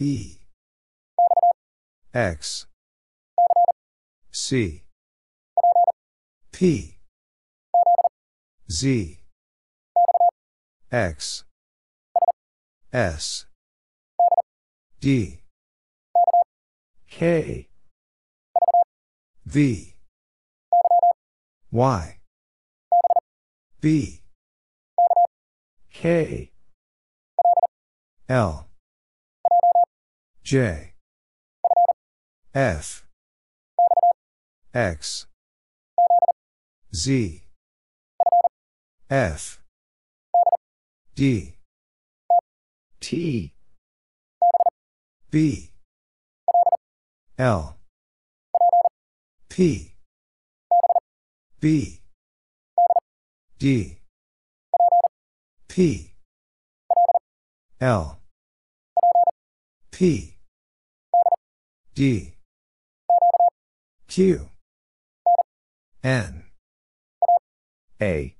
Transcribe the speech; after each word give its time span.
E. 0.00 0.38
X. 2.14 2.66
C. 4.30 4.84
P. 6.52 6.98
Z. 8.70 9.18
X. 10.92 11.44
S. 12.92 13.46
D. 15.00 15.40
K. 17.10 17.68
V. 19.46 19.94
Y. 21.72 22.18
B. 23.80 24.22
K. 25.92 26.52
L 28.28 28.67
J. 30.50 30.94
F. 32.54 33.04
X. 34.72 35.26
Z. 36.94 37.42
F. 39.10 39.60
D. 41.14 41.52
T. 42.98 43.52
B. 45.30 45.70
L. 47.38 47.76
P. 49.50 49.92
B. 51.60 52.00
D. 53.58 53.98
P. 55.68 56.14
L. 57.82 58.18
P 59.92 60.37
D. 61.98 62.32
Q. 64.06 64.50
N. 66.04 66.44
A. 68.00 68.36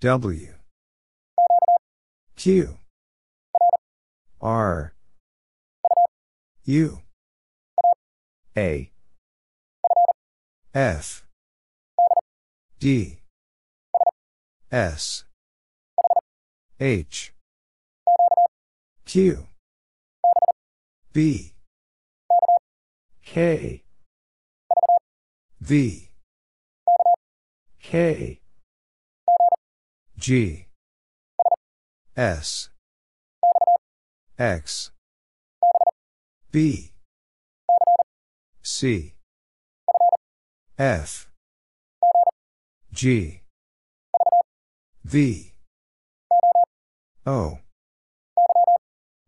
W. 0.00 0.48
Q. 2.36 2.76
R. 4.42 4.92
U. 6.66 6.98
A. 8.58 8.90
F. 10.74 11.24
D. 12.78 13.20
S. 14.70 15.24
H. 16.78 17.32
Q. 19.06 19.46
B 21.14 21.54
K. 23.32 23.84
V. 25.60 26.08
K. 27.80 28.40
G. 30.18 30.66
S. 32.16 32.70
X. 34.36 34.90
B. 36.50 36.90
C. 38.62 39.14
F. 40.76 41.30
G. 42.92 43.42
V. 45.04 45.52
O. 47.24 47.60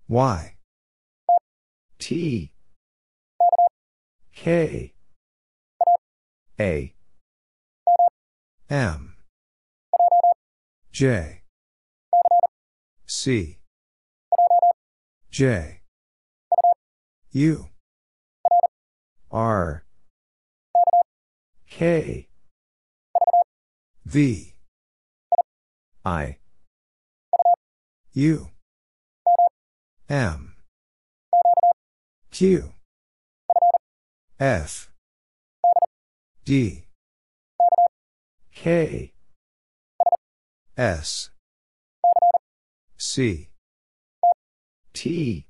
Y. 0.08 0.56
T 2.00 2.52
K. 4.43 4.93
A. 6.59 6.95
M. 8.69 9.14
J. 10.91 11.42
C. 13.07 13.61
J. 15.31 15.83
U. 17.31 17.69
R. 19.31 19.85
K. 21.70 22.29
V. 24.05 24.55
I. 26.05 26.39
U. 28.13 28.48
M. 30.08 30.57
Q 32.33 32.73
F. 34.41 34.91
D. 36.45 36.85
K. 38.55 39.13
S. 40.77 41.31
C. 42.97 43.51
T. 44.93 45.47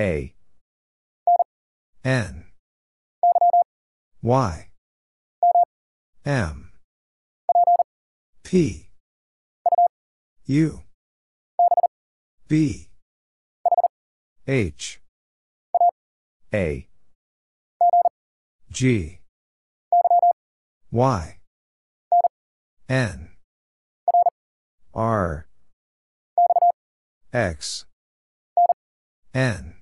A. 0.00 0.34
N. 2.04 2.44
Y. 4.22 4.68
M. 6.24 6.70
P. 8.42 8.88
U. 10.46 10.82
B. 12.48 12.88
H. 14.46 15.00
A 16.54 16.87
G. 18.70 19.20
Y. 20.90 21.38
N. 22.88 23.30
R. 24.94 25.46
X. 27.32 27.86
N. 29.34 29.74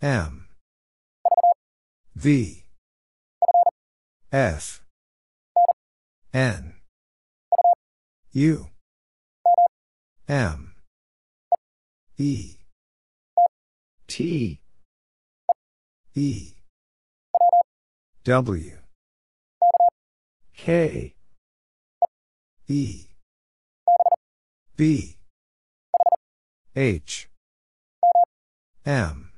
M. 0.00 0.48
V. 2.14 2.64
F. 4.32 4.82
N. 6.32 6.74
U. 8.32 8.68
M. 10.28 10.74
E. 12.16 12.56
T. 14.06 14.60
E 16.14 16.54
W. 18.24 18.78
K. 20.56 21.14
E. 22.66 23.04
B. 24.76 25.16
H. 26.74 27.28
M. 28.86 29.30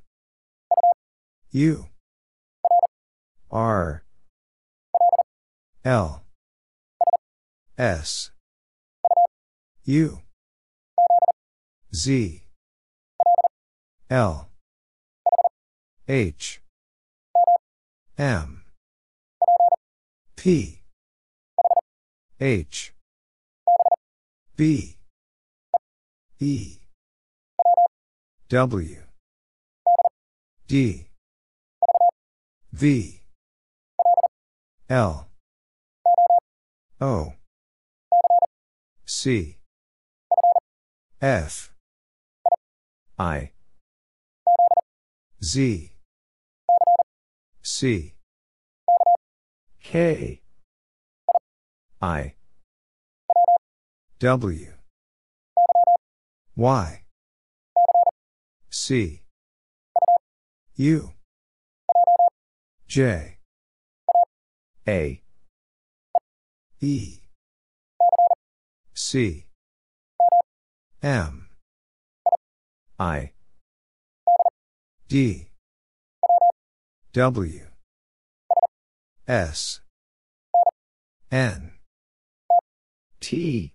U. 1.51 1.87
R. 3.51 4.05
L. 5.85 6.23
S. 7.77 8.31
U. 9.85 10.21
Z. 11.93 12.45
L. 14.09 14.49
H. 16.07 16.61
M 18.17 18.66
P. 20.47 20.81
H. 22.41 22.95
B. 24.55 24.97
E. 26.39 26.79
W. 28.49 29.03
D. 30.69 31.09
V. 32.73 33.23
L. 34.89 35.27
O. 37.01 37.33
C. 39.05 39.57
F. 41.21 41.73
I. 43.19 43.51
Z. 45.43 45.91
C 47.63 48.16
K. 49.89 50.41
I. 52.03 52.35
W. 54.19 54.73
Y. 56.57 57.05
C. 58.69 59.23
U. 60.75 61.13
J. 62.89 63.39
A. 64.89 65.23
E. 66.81 67.21
C. 68.93 69.47
M. 71.01 71.49
I. 72.99 73.31
D. 75.09 75.47
W 77.13 77.76
S. 79.29 79.81
N. 81.33 81.73
T. 83.19 83.73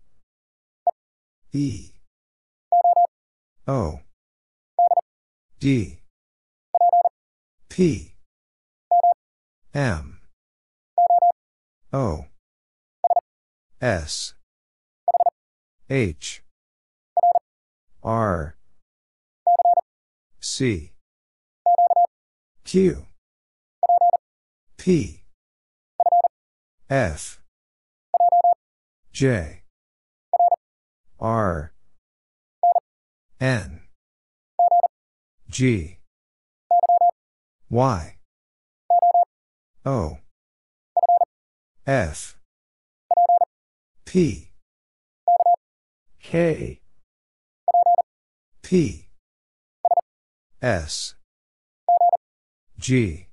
E. 1.51 1.89
O. 3.67 3.99
D. 5.59 5.99
P. 7.67 8.15
M. 9.73 10.21
O. 11.91 12.25
S. 13.81 14.33
H. 15.89 16.43
R. 18.01 18.55
C. 20.39 20.93
Q. 22.63 23.05
P 24.77 25.20
F. 26.91 27.39
J. 29.13 29.61
R. 31.21 31.71
N. 33.39 33.79
G. 35.49 35.99
Y. 37.69 38.15
O. 39.85 40.17
F. 41.87 42.37
P. 44.03 44.51
K. 46.21 46.81
P. 48.61 49.07
S. 50.61 51.15
G. 52.77 53.27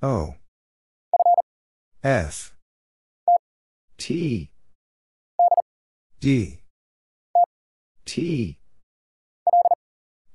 O 0.00 0.36
F. 2.04 2.54
T. 3.96 4.50
D. 6.20 6.60
T. 8.04 8.58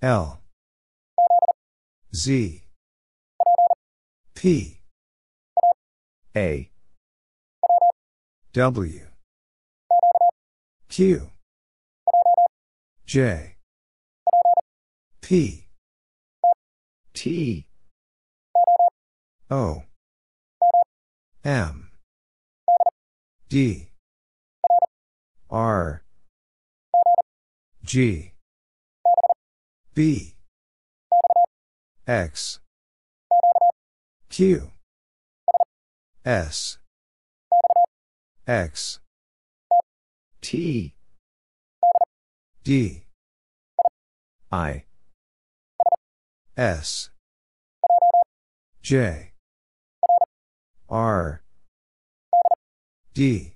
L. 0.02 0.42
Z. 2.14 2.64
P. 4.36 4.82
A. 6.36 6.70
W. 8.52 9.08
Q. 10.90 11.30
J. 13.06 13.56
P. 15.22 15.68
T. 17.14 17.66
O 19.50 19.84
M. 21.46 21.90
D. 23.50 23.90
R. 25.50 26.04
G. 27.84 28.32
B. 29.94 30.36
X. 32.08 32.60
Q. 34.30 34.72
S. 36.24 36.78
X. 38.48 39.00
T. 40.40 40.94
D. 42.64 43.04
I. 44.50 44.86
S. 46.56 47.10
J 48.82 49.33
R. 50.94 51.42
D. 53.16 53.56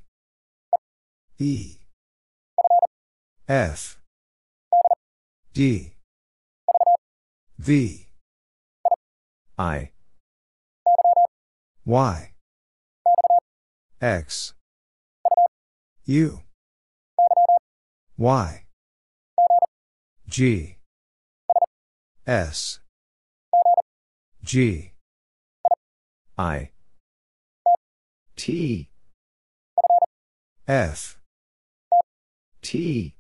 E. 1.38 1.78
F. 3.48 4.00
D. 5.54 5.94
V. 7.60 8.08
I. 9.56 9.92
Y. 11.86 12.32
X. 14.02 14.56
U. 16.06 16.40
Y. 18.18 18.66
G. 20.28 20.78
S. 22.26 22.80
G. 24.44 24.94
I 26.36 26.72
T. 28.38 28.88
F. 30.68 31.18
T. 32.62 33.16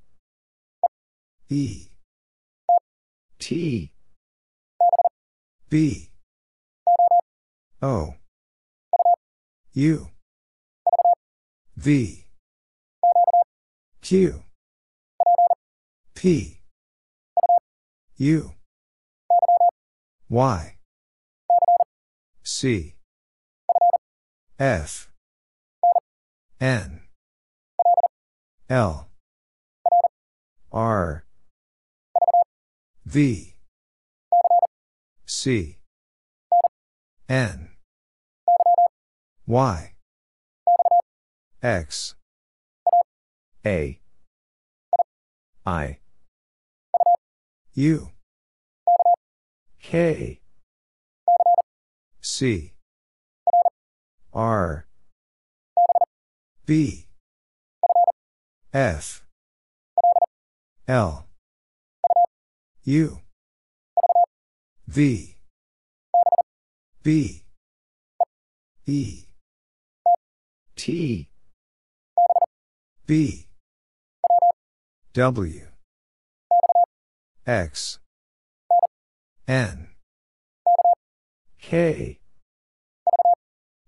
E. 1.49 1.87
T. 3.39 3.91
B. 5.69 6.09
O. 7.81 8.13
U. 9.73 10.07
V. 11.75 12.25
Q. 14.01 14.43
P. 16.13 16.61
U. 18.17 18.51
Y. 20.29 20.77
C 22.43 22.96
F. 24.59 25.11
N. 26.59 27.01
L. 28.69 29.07
R. 30.71 31.25
V. 33.05 33.53
C. 35.27 35.77
N. 37.29 37.69
Y. 39.45 39.93
X. 41.61 42.15
A. 43.63 43.99
I. 45.67 45.99
U. 47.75 48.09
K. 49.79 50.41
C 52.21 52.73
R. 54.37 54.85
B. 56.67 57.07
F. 58.71 59.25
L. 60.87 61.25
U. 62.83 63.19
V. 64.87 65.37
B. 67.01 67.41
E. 68.85 69.23
T. 70.75 71.29
B. 73.07 73.47
W. 75.13 75.61
X. 77.47 77.97
N. 79.47 79.87
K 81.59 82.19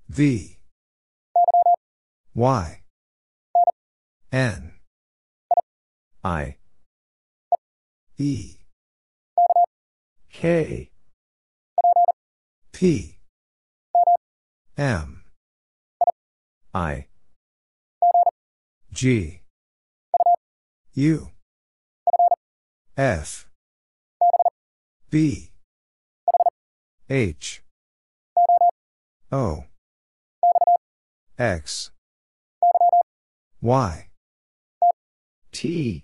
V. 0.09 0.57
Y. 2.33 2.81
N. 4.31 4.73
I. 6.23 6.55
E. 8.17 8.55
K. 10.33 10.89
P. 12.71 13.17
M. 14.77 15.23
I. 16.73 17.05
G. 18.91 19.41
U. 20.95 21.29
F. 22.97 23.47
B. 25.11 25.51
H. 27.09 27.61
O 29.31 29.65
X. 31.39 31.91
Y. 33.61 34.09
T. 35.53 36.03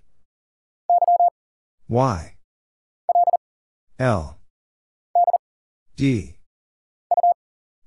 Y. 1.90 2.36
L. 4.00 4.38
D. 5.98 6.38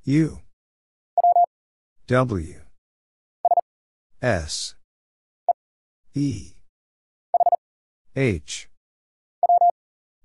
U. 0.04 0.40
W. 2.06 2.60
S. 4.20 4.74
E. 6.14 6.52
H. 8.14 8.68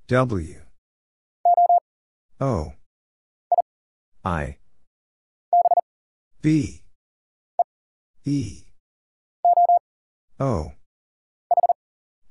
W. 0.08 0.56
O. 2.42 2.74
I. 4.26 4.58
B 6.42 6.83
E. 8.26 8.64
O. 10.40 10.72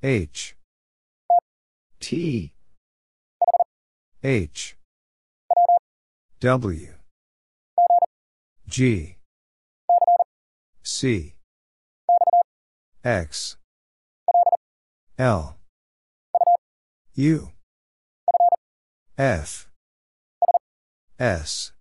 H. 0.01 0.55
T. 1.99 2.51
H. 4.23 4.75
W. 6.39 6.87
G. 8.67 9.17
C. 10.81 11.35
X. 13.03 13.57
L. 15.19 15.57
U. 17.13 17.51
F. 19.15 19.69
S. 21.19 21.71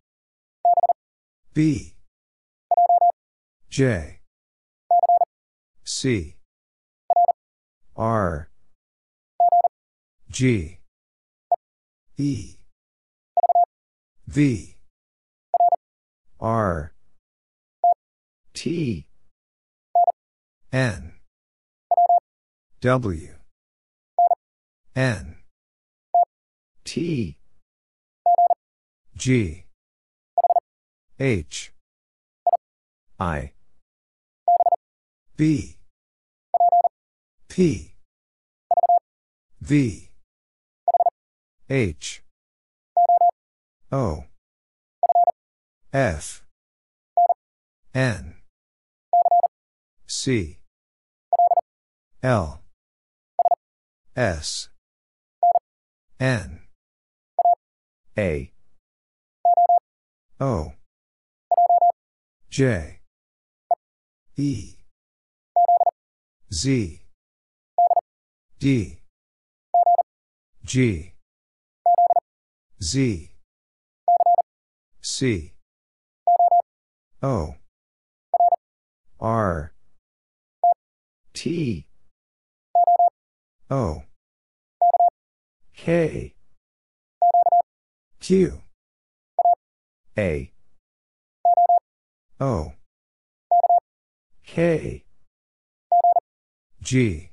B 1.54 1.94
J. 3.72 4.20
C. 5.82 6.36
R. 7.96 8.50
G. 10.30 10.78
E. 12.18 12.56
V. 14.26 14.76
R. 16.38 16.92
T. 18.52 19.06
N. 20.70 21.12
W. 22.82 23.28
N. 24.94 25.36
T. 26.84 27.38
G. 29.16 29.64
H. 31.18 31.72
I 33.18 33.52
B. 35.36 35.76
P. 37.48 37.94
V. 39.60 40.10
H. 41.70 42.22
O. 43.90 44.24
F. 45.92 46.44
N. 47.94 48.34
C. 50.06 50.58
L. 52.22 52.62
S. 54.14 54.68
N. 56.20 56.60
A. 58.18 58.52
O. 60.38 60.72
J. 62.50 63.00
E 64.36 64.81
Z. 66.52 67.00
D. 68.58 68.98
G. 70.62 71.12
Z. 72.82 73.30
C. 75.00 75.52
O. 77.22 77.54
R. 79.18 79.72
T. 81.32 81.86
O. 83.70 84.02
K. 85.74 86.34
Q. 88.20 88.60
A. 90.18 90.52
O. 92.38 92.72
K 94.44 95.04
G. 96.82 97.30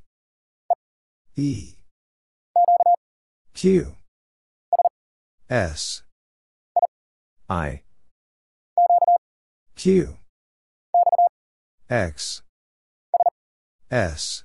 E. 1.35 1.73
Q. 3.55 3.95
S. 5.49 6.03
I. 7.49 7.81
Q. 9.75 10.17
X. 11.89 12.43
S. 13.89 14.43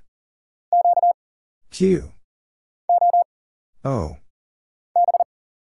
Q. 1.70 2.12
O. 3.84 4.16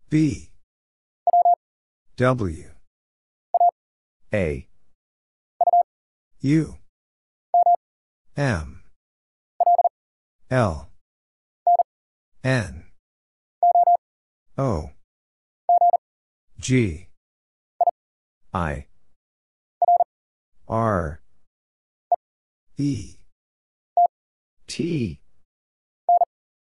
B. 0.10 0.50
W. 2.18 2.72
A. 4.34 4.68
U. 6.42 6.76
M 8.36 8.79
L. 10.52 10.90
N. 12.44 12.86
O. 14.58 14.90
G. 16.60 17.08
I. 18.52 18.88
R. 20.68 21.22
E. 22.78 23.18
T. 24.66 25.20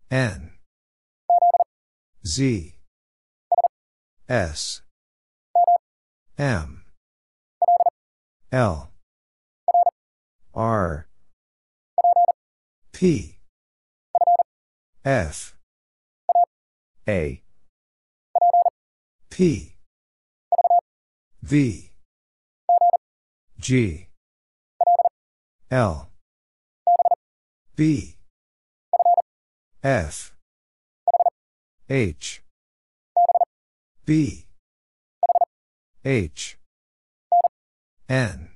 N. 0.09 0.51
Z. 2.25 2.75
S. 4.29 4.83
M. 6.39 6.85
L. 8.53 8.93
R. 10.55 11.09
P 12.93 13.35
F 15.05 15.55
A. 17.07 17.43
P. 19.29 19.75
V. 21.43 21.91
G. 23.61 24.09
L. 25.71 26.09
B. 27.77 28.17
F 29.83 30.33
H. 31.91 32.43
B. 34.07 34.47
H. 36.03 36.57
N. 38.09 38.49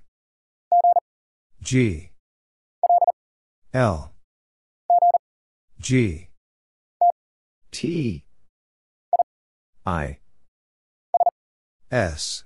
G. 1.61 2.11
L. 3.75 4.13
G 5.79 6.28
T 7.81 8.25
I 9.87 10.19
S 11.93 12.43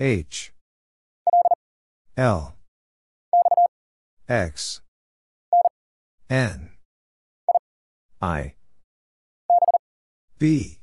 H 0.00 0.52
L 2.16 2.56
X 4.28 4.80
N 6.28 6.70
I 8.20 8.54
B 10.40 10.80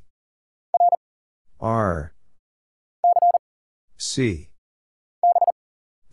R 1.60 2.14
C 3.98 4.48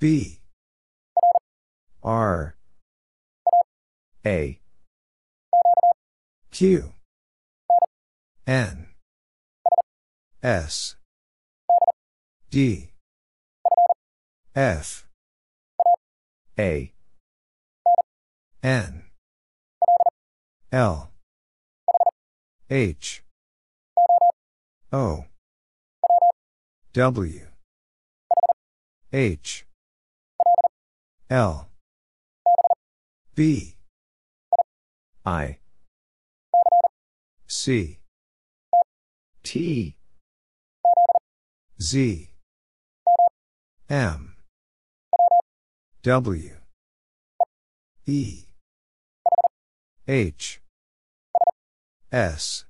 B 0.01 0.41
R 2.03 2.57
A 4.25 4.59
Q. 6.53 6.93
N. 8.45 8.85
S. 10.43 10.95
D. 12.51 12.91
F. 14.55 15.07
A. 16.59 16.93
N. 18.61 19.03
L. 20.71 21.09
H. 22.69 23.23
O. 24.91 25.25
W. 26.93 27.47
H. 29.11 29.65
L. 31.31 31.69
B. 33.33 33.73
I 35.25 35.57
C. 37.55 37.99
T. 39.43 39.95
Z. 41.79 42.29
M. 43.89 44.35
W. 46.01 46.57
E. 48.07 48.43
H. 50.07 50.61
S. 52.11 52.65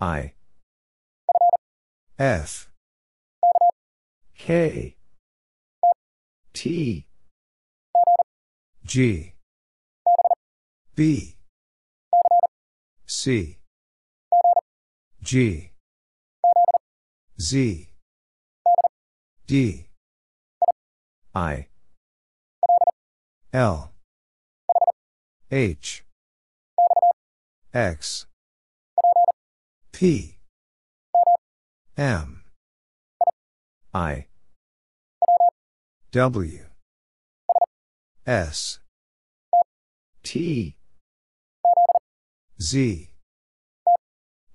I. 0.00 0.34
F. 2.18 2.70
K. 4.38 4.96
T. 6.54 7.06
G. 8.86 9.34
B 10.94 11.36
C. 13.06 13.58
G. 15.22 15.70
Z. 17.40 17.88
D. 19.46 19.86
I. 21.34 21.66
L. 23.52 23.92
H. 25.50 26.04
X. 27.74 28.26
P. 29.92 30.38
M. 31.96 32.44
I. 33.94 34.26
W. 36.12 36.64
S. 38.26 38.78
T 40.22 40.76
Z. 42.62 43.10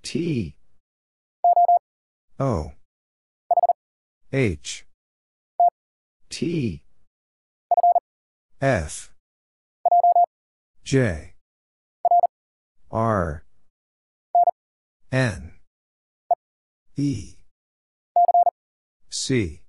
T. 0.02 0.56
O. 2.40 2.72
H. 4.32 4.86
T. 6.30 6.82
F. 8.62 9.12
J. 10.84 11.34
R. 12.90 13.44
N. 15.12 15.52
E. 16.96 17.34
C. 19.10 19.60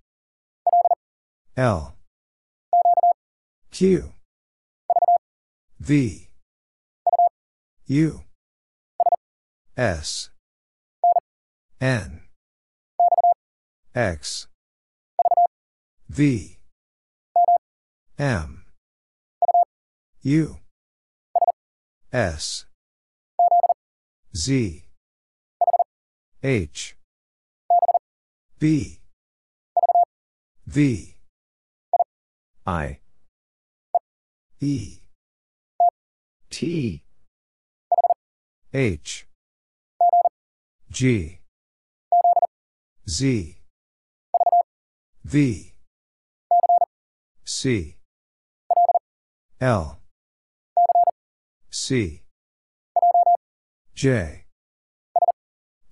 L. 1.57 1.97
Q. 3.69 4.13
V. 5.81 6.29
U 7.87 8.23
S. 9.79 10.29
N. 11.79 12.23
X. 13.95 14.47
V. 16.09 16.57
M. 18.17 18.65
U. 20.21 20.57
S. 22.11 22.65
Z. 24.35 24.83
H. 26.43 26.97
B. 28.59 28.99
V. 30.67 31.15
I. 32.67 32.99
E. 34.59 34.97
T. 36.49 37.01
H 38.73 39.28
G. 40.91 41.39
Z. 43.07 43.57
V. 45.23 45.73
C. 47.45 47.97
L. 49.61 49.99
C. 51.69 52.23
J. 53.93 54.45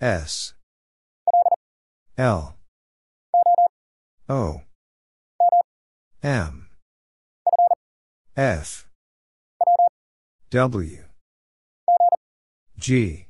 S. 0.01 0.53
L. 2.17 2.57
O. 4.27 4.61
M. 6.23 6.69
F. 8.35 8.87
W. 10.49 11.03
G 12.79 13.26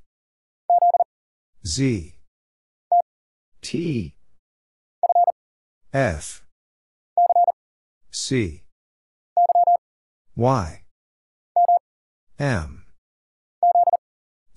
Z. 1.68 2.16
T. 3.62 4.16
F. 5.92 6.46
C. 8.10 8.64
Y. 10.38 10.82
M. 12.40 12.86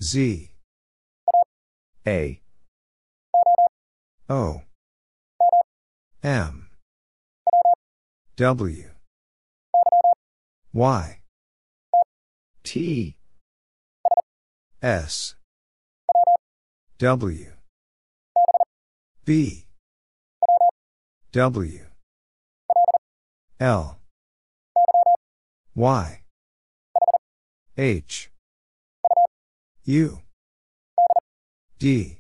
Z. 0.01 0.51
A. 2.07 2.41
O. 4.29 4.63
M. 6.23 6.69
W. 8.37 8.85
Y. 10.73 11.19
T. 12.63 13.17
S 14.81 15.40
W. 17.01 17.47
B. 19.25 19.65
W. 21.33 21.81
L. 23.59 23.99
Y. 25.75 26.21
H. 27.79 28.31
U. 29.87 30.19
D. 31.79 32.19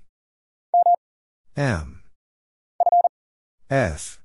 M. 1.58 2.02
F. 3.68 4.22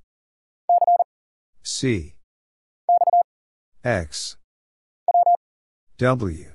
C. 1.63 2.15
X. 3.83 4.37
W. 5.97 6.45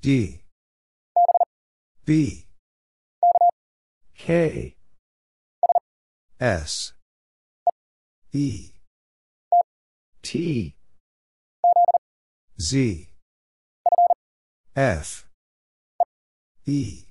D 0.00 0.39
B. 2.04 2.46
K. 4.16 4.76
S. 6.40 6.92
E. 8.32 8.70
T. 10.22 10.74
Z. 12.60 13.08
F. 14.74 15.26
E. 16.66 17.04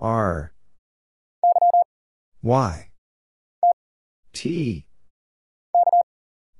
R. 0.00 0.52
Y. 2.42 2.88
T. 4.32 4.86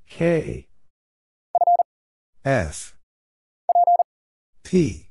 K. 0.07 0.67
F. 2.45 2.97
P 4.65 5.08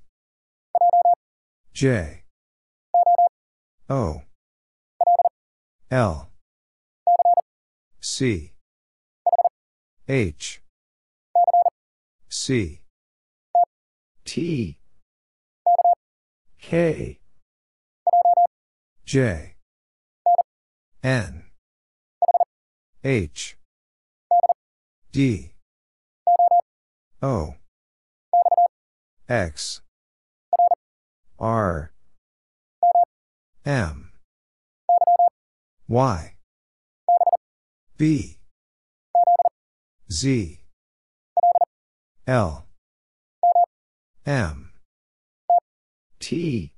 J. 1.78 2.24
O. 3.88 4.24
L. 5.92 6.30
C. 8.02 8.52
H. 10.10 10.64
C. 12.30 12.82
T. 14.26 14.80
K. 16.60 17.20
J. 19.06 19.56
N. 21.04 21.44
H. 23.04 23.56
D. 25.12 25.52
O. 27.22 27.54
X 29.30 29.82
R 31.40 31.92
M 33.66 34.12
Y 35.88 36.34
B 37.98 38.38
Z 40.10 40.60
L 42.26 42.66
M 44.26 44.72
T 46.20 46.72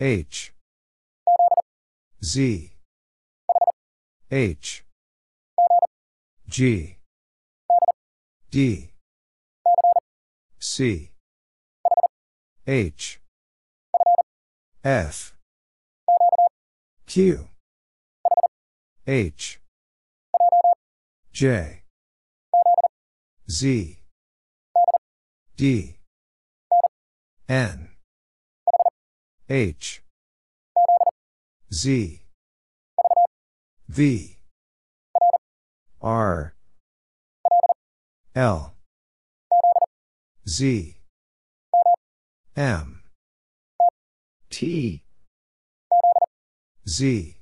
H 0.00 0.52
Z 2.22 2.72
H 4.30 4.84
G 6.48 6.96
D 8.50 8.90
C 10.58 11.13
H. 12.66 13.20
F. 14.82 15.34
Q. 17.06 17.48
H. 19.06 19.60
J. 21.30 21.82
Z. 23.50 23.98
D. 25.58 25.96
N. 27.50 27.88
H. 29.50 30.02
Z. 31.70 32.22
V. 33.88 34.38
R. 36.00 36.54
L. 38.34 38.74
Z 40.48 41.03
M. 42.56 43.00
T. 44.48 45.02
Z. 46.88 47.34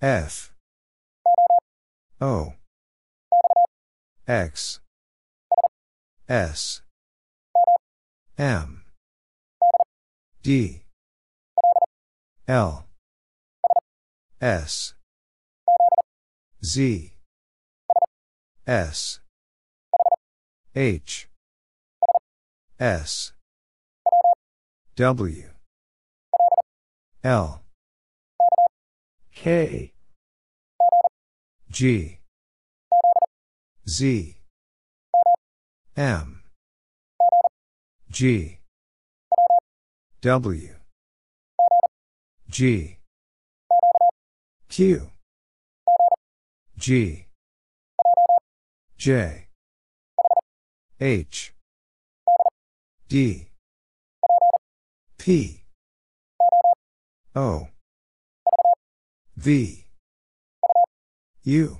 F. 0.00 0.54
O. 2.18 2.54
X. 4.26 4.80
S. 6.30 6.80
M. 8.38 8.84
D. 10.42 10.80
L. 12.48 12.86
S. 14.40 14.94
Z. 16.64 17.12
S. 18.66 19.20
H. 20.74 21.28
S 22.80 23.32
W. 24.94 25.48
L. 27.24 27.62
K. 29.34 29.94
G. 31.70 32.18
Z. 33.88 34.36
M. 35.96 36.42
G. 38.10 38.58
W. 40.20 40.74
G. 42.50 42.98
Q. 44.68 45.10
G. 46.76 47.26
J. 48.98 49.46
H. 51.00 51.54
D 53.08 53.51
P. 55.24 55.62
O. 57.36 57.68
V. 59.36 59.86
U. 61.44 61.78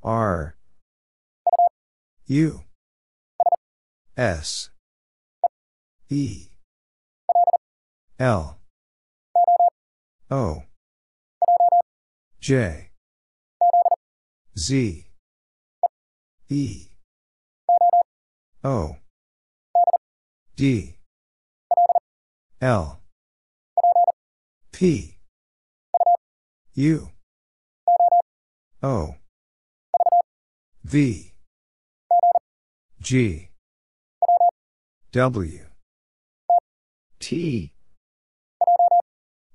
R. 0.00 0.54
U. 2.28 2.60
S. 4.16 4.70
E. 6.08 6.50
L. 8.20 8.58
O. 10.30 10.62
J. 12.40 12.90
Z. 14.56 15.06
E. 16.48 16.86
O. 18.62 18.96
D 20.54 21.01
L. 22.62 23.00
P. 24.70 25.18
U. 26.74 27.08
O. 28.80 29.16
V. 30.84 31.32
G. 33.00 33.48
W. 35.10 35.66
T. 37.18 37.72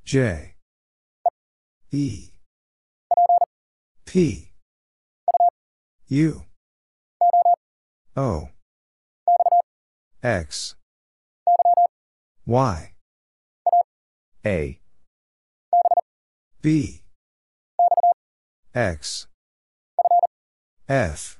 J. 0.03 0.55
E. 1.91 2.31
P. 4.05 4.51
U. 6.09 6.41
O. 8.17 8.49
X. 10.21 10.75
Y 12.45 12.96
A. 14.45 14.79
B. 16.61 17.01
X. 18.73 19.27
F. 20.87 21.39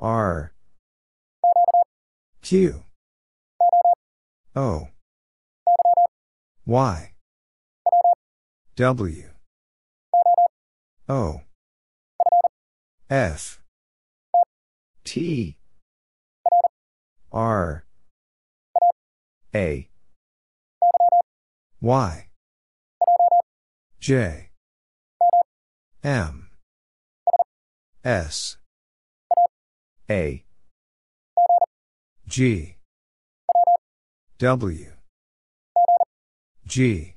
R. 0.00 0.52
Q. 2.42 2.82
O. 4.54 4.88
Y. 6.66 7.12
W. 8.76 9.24
O. 11.08 11.40
F. 13.10 13.60
T. 15.04 15.56
R. 17.32 17.84
A 19.54 19.88
Y. 21.80 22.26
J. 24.00 24.50
M. 26.02 26.50
S. 28.04 28.56
A. 30.10 30.44
G. 32.26 32.76
W. 34.38 34.92
G. 36.66 37.14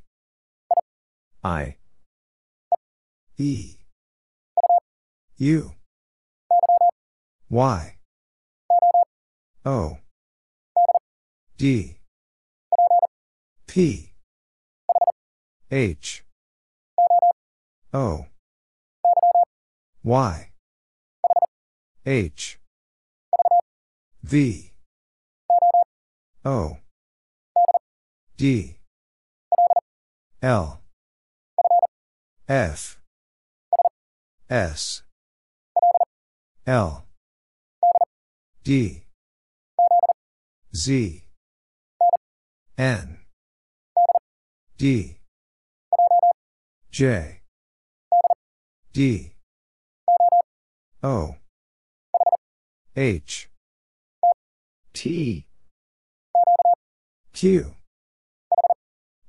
I. 1.43 1.75
E. 3.39 3.77
U. 5.37 5.71
Y. 7.49 7.95
O. 9.65 9.97
D. 11.57 11.97
P 13.65 14.10
H. 15.73 16.25
O. 17.93 18.25
Y. 20.03 20.49
H. 22.05 22.59
V. 24.21 24.71
O. 26.43 26.77
D. 28.35 28.75
L. 30.41 30.81
F. 32.49 32.99
S. 34.49 35.03
L. 36.67 37.05
D. 38.65 39.03
Z. 40.75 41.23
N. 42.77 43.19
D 44.77 45.20
J. 46.91 47.39
D. 48.91 49.31
O. 51.01 51.35
H. 52.97 53.49
T. 54.93 55.45
Q. 57.31 57.73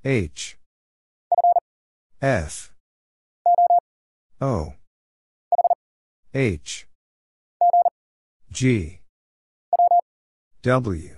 H. 0.04 0.58
F. 2.20 2.72
O. 4.40 4.74
H. 6.34 6.88
G. 8.50 8.98
W. 10.62 11.16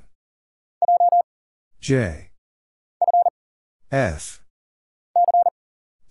J. 1.81 2.31
F 3.91 4.44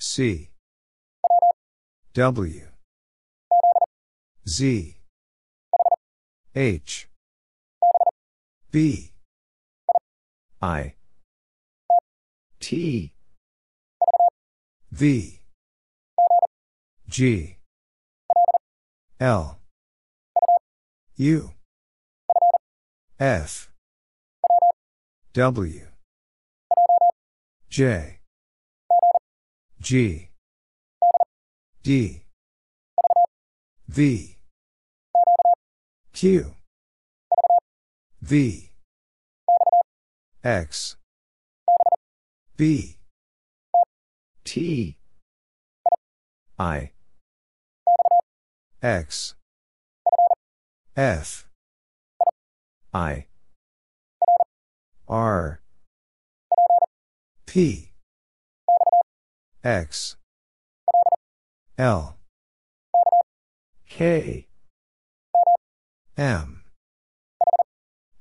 C. 0.06 0.50
W. 2.14 2.62
Z. 4.46 4.98
H. 6.54 7.08
B. 8.70 9.12
I. 10.62 10.94
T. 12.60 13.14
V. 14.92 15.40
G. 17.08 17.58
L. 19.22 19.58
U. 21.16 21.52
F. 23.18 23.72
W. 25.34 25.88
J 27.70 28.20
G. 29.84 30.30
D. 31.84 32.24
V. 33.90 34.38
Q. 36.14 36.54
V. 38.22 38.72
X. 40.42 40.96
B. 42.56 42.96
T. 44.46 44.96
I. 46.58 46.92
X. 48.82 49.36
F. 50.96 51.50
I. 52.94 53.26
R. 55.10 55.60
P 57.46 57.93
X. 59.64 60.18
L. 61.78 62.18
K. 63.88 64.48
M. 66.18 66.64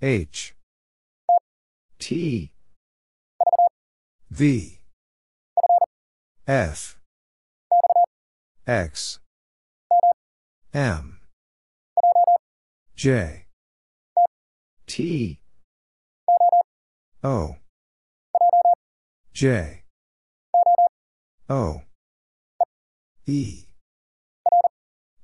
H. 0.01 0.55
T. 1.99 2.53
V. 4.31 4.79
F. 6.47 7.01
X. 8.65 9.19
M. 10.73 11.19
J. 12.95 13.47
T. 14.87 15.41
O. 17.25 17.57
J 19.33 19.82
O. 21.49 21.83
E. 23.27 23.65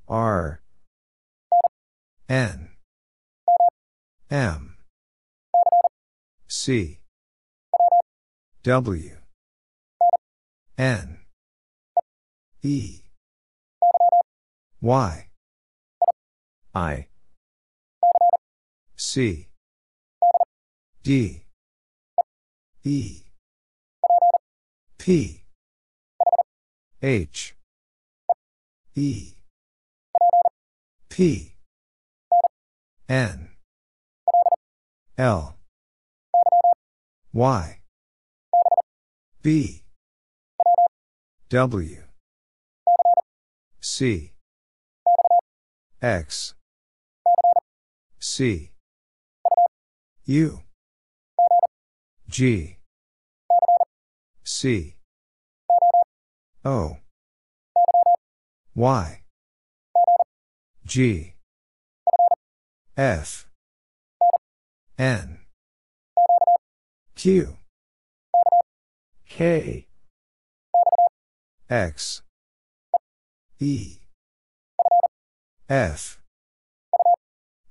R. 0.09 0.61
N. 2.28 2.70
M. 4.31 4.76
C. 6.48 6.98
W. 8.62 9.16
N. 10.76 11.18
E. 12.62 13.02
Y. 14.81 15.28
I. 16.74 17.07
C. 18.96 19.48
D. 21.02 21.42
E. 22.85 23.22
P 24.98 25.47
H. 27.00 27.54
E. 28.96 29.34
P. 31.08 31.54
N. 33.08 33.50
L. 35.16 35.56
Y. 37.32 37.78
B. 39.42 39.84
W. 41.50 42.02
C. 43.80 44.32
X. 46.02 46.54
C. 48.18 48.72
U. 50.26 50.62
G. 52.28 52.78
C 54.42 54.97
O. 56.68 56.98
Y. 58.74 59.22
G. 60.85 61.35
F. 62.94 63.48
N. 64.98 65.38
Q. 67.14 67.57
K. 69.26 69.87
X. 71.70 72.22
E. 73.59 74.00
F. 75.70 76.20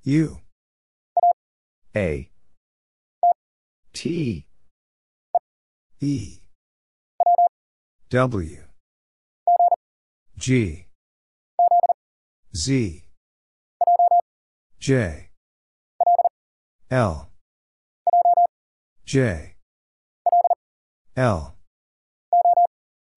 U. 0.02 0.40
A. 1.94 2.28
T. 3.92 4.44
E. 6.00 6.38
W 8.10 8.67
G. 10.38 10.86
Z. 12.54 13.04
J. 14.78 15.30
L. 16.92 17.28
J. 19.04 19.56
L. 21.16 21.56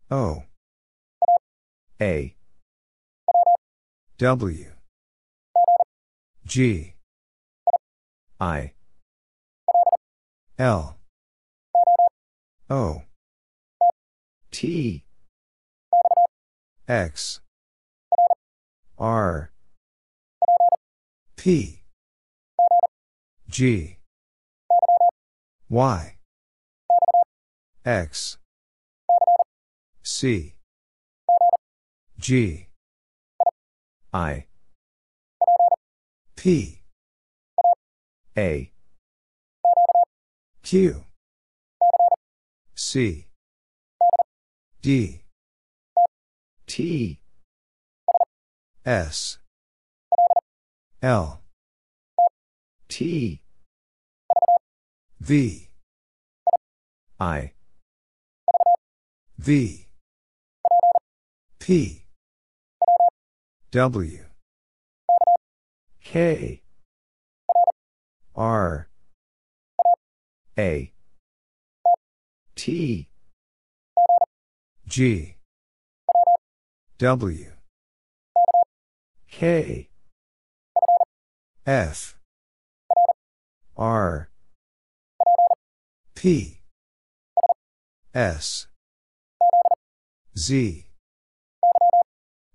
O. 0.09 0.43
A. 2.01 2.35
W. 4.17 4.65
G. 6.47 6.95
I. 8.39 8.73
L. 10.57 10.97
O. 12.67 13.03
T 14.49 15.03
X. 16.91 17.39
R. 18.99 19.49
P. 21.37 21.83
G. 23.47 23.97
Y. 25.69 26.17
X. 27.85 28.37
C. 30.03 30.55
G. 32.19 32.67
I. 34.11 34.47
P. 36.35 36.81
A. 38.37 38.69
Q. 40.61 41.05
C. 42.75 43.27
D 44.81 45.20
T 46.71 47.19
S 48.85 49.39
L 51.01 51.41
T 52.87 53.41
V 55.19 55.67
I 57.19 57.51
V 59.37 59.85
P 61.59 62.05
W 63.71 64.19
K 66.01 66.61
R 68.33 68.87
A 70.57 70.93
T 72.55 73.09
G 74.87 75.35
W. 77.01 77.47
K. 79.27 79.89
F. 81.65 82.15
R. 83.75 84.29
P. 86.13 86.59
S. 88.13 88.67
Z. 90.37 90.85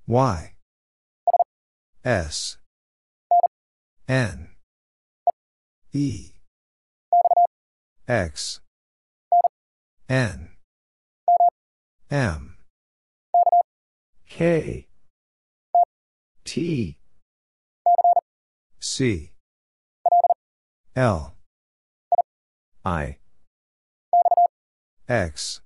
Y. 0.06 0.54
S. 2.04 2.58
N. 4.06 4.50
E. 5.92 6.30
X. 8.06 8.60
N. 10.08 10.50
M 12.12 12.55
K 14.36 14.86
T 16.44 16.98
C 18.78 19.30
L 20.94 21.34
I 22.84 23.16
X 25.08 25.62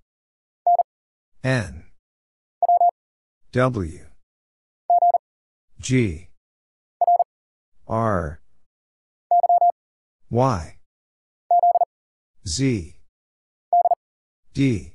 N 1.42 1.82
W 3.50 3.98
G 5.80 6.28
R 7.88 8.40
Y 10.30 10.76
Z 12.46 12.94
D 14.54 14.92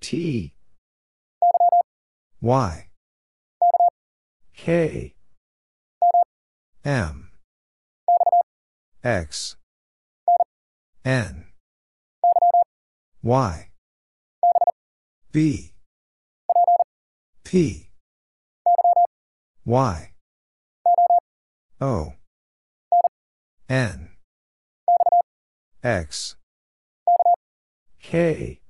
T 0.00 0.54
Y. 2.42 2.88
K. 4.56 5.14
M. 6.84 7.30
X. 9.04 9.56
N. 11.04 11.44
Y. 13.22 13.68
B. 15.30 15.72
P. 17.44 17.90
Y. 19.64 20.12
O. 21.80 22.14
N. 23.68 24.08
X. 25.84 26.34
K. 28.00 28.60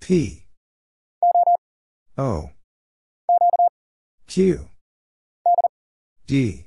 P 0.00 0.46
O. 2.20 2.50
Q. 4.26 4.68
D. 6.26 6.66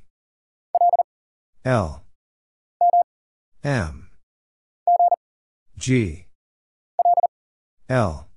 L. 1.64 2.02
M. 3.64 4.10
G. 5.78 6.26
L. 7.88 8.28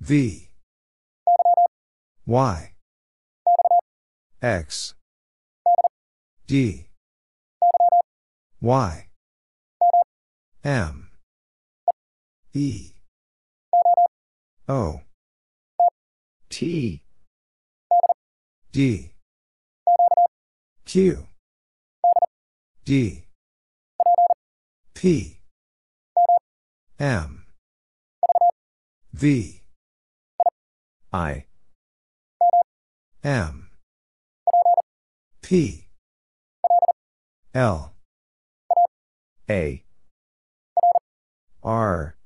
V. 0.00 0.48
Y. 2.24 2.72
X. 4.40 4.94
D. 6.46 6.86
Y. 8.60 9.08
M. 10.62 11.10
E. 12.54 12.92
O 14.68 15.00
T. 16.50 17.02
D. 18.72 19.12
Q. 20.84 21.26
D. 22.84 23.24
P. 24.94 25.40
M. 26.98 27.44
V. 29.12 29.60
I. 31.12 31.44
M. 33.22 33.70
P. 35.42 35.86
L. 37.54 37.94
A. 39.50 39.84
R. 41.62 42.16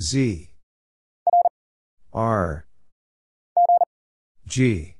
Z 0.00 0.50
R 2.16 2.64
G 4.48 4.96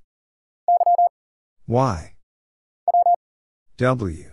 Y 1.67 2.13
W 3.79 4.25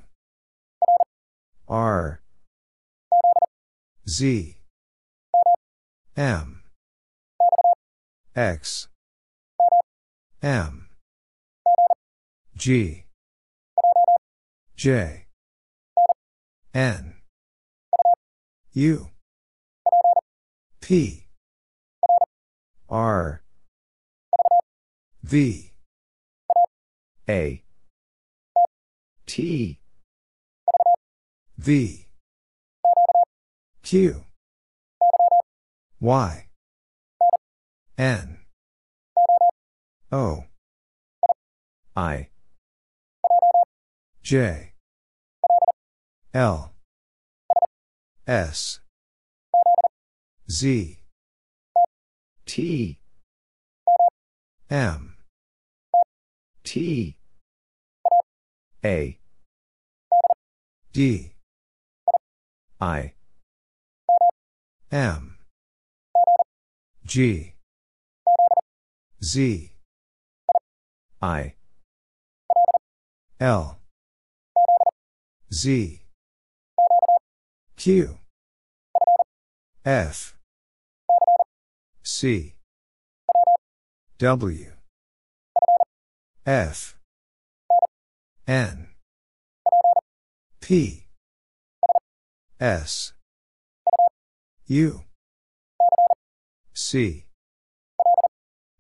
R 1.70 2.22
Z 4.06 4.58
M 6.18 6.64
X 8.36 8.90
M 10.42 10.90
G 12.58 13.06
J 14.76 15.28
N 16.74 17.16
U 18.74 19.08
P 20.82 21.23
R. 22.94 23.42
V. 25.24 25.72
A. 27.28 27.64
T. 29.26 29.80
V. 31.58 32.06
Q. 33.82 34.24
Y. 36.00 36.48
N. 37.98 38.38
O. 40.12 40.44
I. 41.96 42.28
J. 44.22 44.74
L. 46.36 46.74
S. 48.28 48.82
Z 50.48 51.03
T 52.46 52.98
M 54.70 55.16
T 56.64 57.16
A 58.84 59.18
D 60.92 61.32
I 62.82 63.14
M 64.92 65.38
G 67.06 67.54
Z 69.24 69.72
I 71.22 71.54
L 73.40 73.80
Z 75.52 76.02
Q 77.78 78.18
F 79.86 80.36
C. 82.06 82.56
W. 84.18 84.72
F. 86.46 86.98
N. 88.46 88.88
P. 90.60 91.08
S. 92.60 93.14
U. 94.68 95.04
C. 96.74 97.26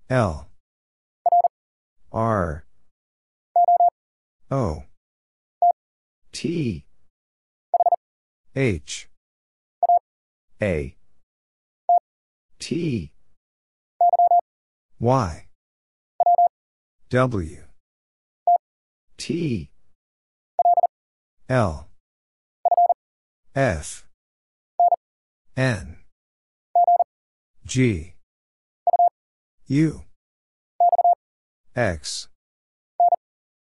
L. 0.10 0.50
R. 2.12 2.66
O. 4.52 4.84
T. 6.34 6.84
H. 8.54 9.10
A. 10.62 10.96
T 12.60 13.12
Y 15.04 15.48
W 17.10 17.58
T 19.18 19.70
L 21.50 21.89
F 23.54 24.06
N 25.58 25.98
G 27.66 28.13
U 29.68 30.04
X 31.76 32.30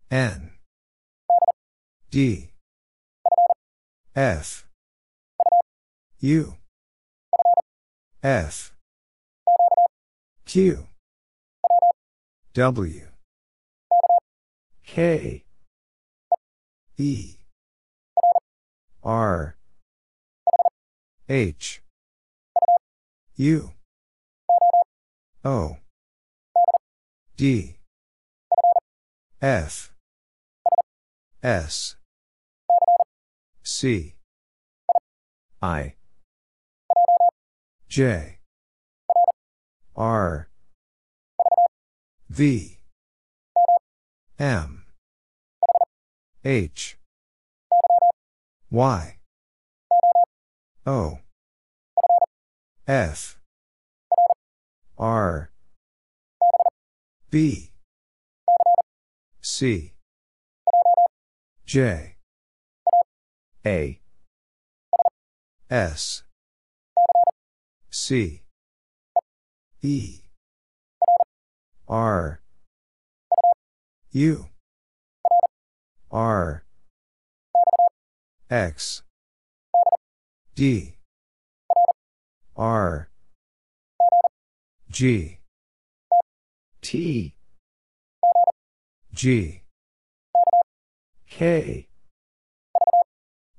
N 0.09 0.53
D 2.09 2.49
F 4.15 4.65
U 6.19 6.55
F 8.23 8.73
Q 10.47 10.87
W 12.57 13.01
K 14.83 15.43
E 16.97 17.35
R 19.03 19.55
H 21.29 21.83
U 23.35 23.69
O 25.45 25.77
D 27.35 27.75
F 29.39 29.93
S 31.43 31.95
C 33.61 34.15
I 35.61 35.93
J 37.87 38.39
R 39.95 40.47
V. 42.29 42.77
M. 44.37 44.83
H. 46.43 46.97
Y. 48.69 49.17
O. 50.85 51.19
F. 52.85 53.39
R. 54.97 55.51
B. 57.31 57.71
C. 59.41 59.93
J. 61.65 62.17
A. 63.65 63.99
S. 65.69 66.23
C. 67.89 68.41
E 69.81 70.26
R. 71.89 72.41
U. 74.11 74.47
R. 76.11 76.63
X. 78.49 79.03
D. 80.55 80.95
R. 82.57 83.09
G. 84.89 85.39
T. 86.81 87.35
G. 89.13 89.61
K. 91.29 91.87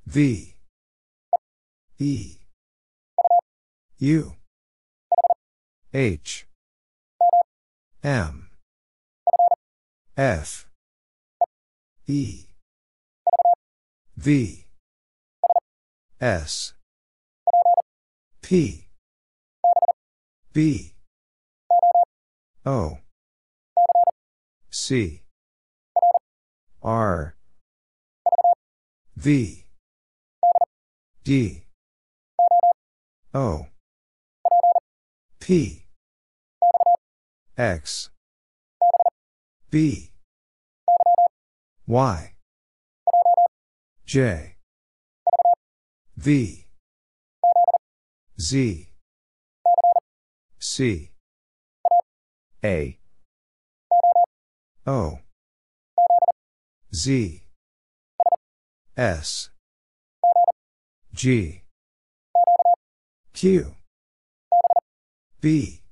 V. 0.06 0.54
E. 1.98 2.36
U. 3.98 4.32
H 5.94 6.47
M. 8.04 8.48
F. 10.16 10.68
E. 12.06 12.44
V. 14.16 14.66
S. 16.20 16.74
P. 18.40 18.86
B. 20.52 20.92
O. 22.64 22.98
C. 24.70 25.22
R. 26.80 27.34
V. 29.16 29.64
D. 31.24 31.64
O. 33.34 33.66
P 35.40 35.87
X. 37.58 38.10
B. 39.68 40.12
Y. 41.88 42.34
J. 44.06 44.54
V. 46.16 46.66
Z. 48.38 48.88
C. 50.60 51.10
A. 52.64 52.98
O. 54.86 55.18
Z. 56.94 57.42
S. 58.96 59.50
G. 61.12 61.62
Q. 63.32 63.74
B 65.40 65.82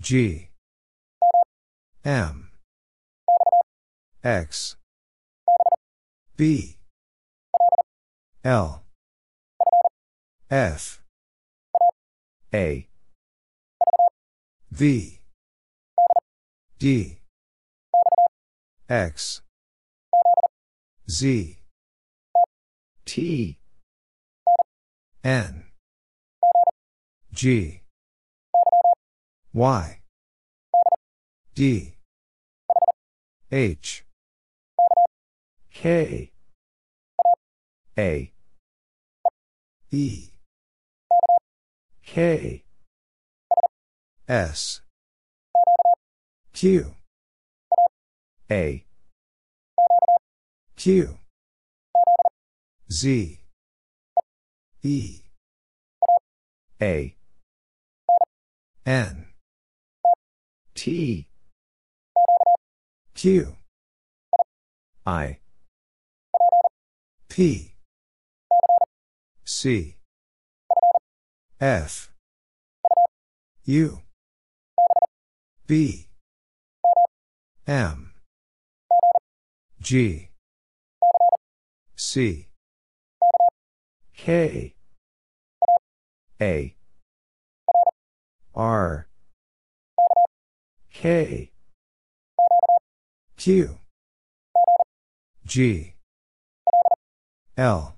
G. 0.00 0.48
M. 2.06 2.50
X. 4.24 4.76
B. 6.38 6.78
L. 8.42 8.82
F. 10.50 11.02
A. 12.54 12.88
V. 14.70 15.20
D. 16.78 17.18
X. 18.88 19.42
Z. 21.10 21.58
T. 23.04 23.58
N. 25.22 25.64
G 27.34 27.79
Y. 29.52 30.00
D. 31.54 31.94
H. 33.50 34.04
K. 35.74 36.30
A. 37.98 38.32
E. 39.90 40.28
K. 42.06 42.64
S. 44.28 44.82
Q. 46.52 46.94
A. 48.48 48.84
Q. 50.76 51.18
Z. 52.88 53.40
E. 54.82 55.22
A. 56.80 57.16
N 58.86 59.29
T. 60.80 61.26
Q. 63.14 63.54
I. 65.04 65.40
P. 67.28 67.74
C. 69.44 69.98
F. 71.60 72.10
U. 73.66 74.00
B. 75.66 76.08
M. 77.66 78.14
G. 79.82 80.30
C. 81.94 82.48
K. 84.14 84.74
A. 86.40 86.74
R 88.54 89.09
K. 91.00 91.50
Q. 93.38 93.78
G. 95.46 95.94
L. 97.56 97.96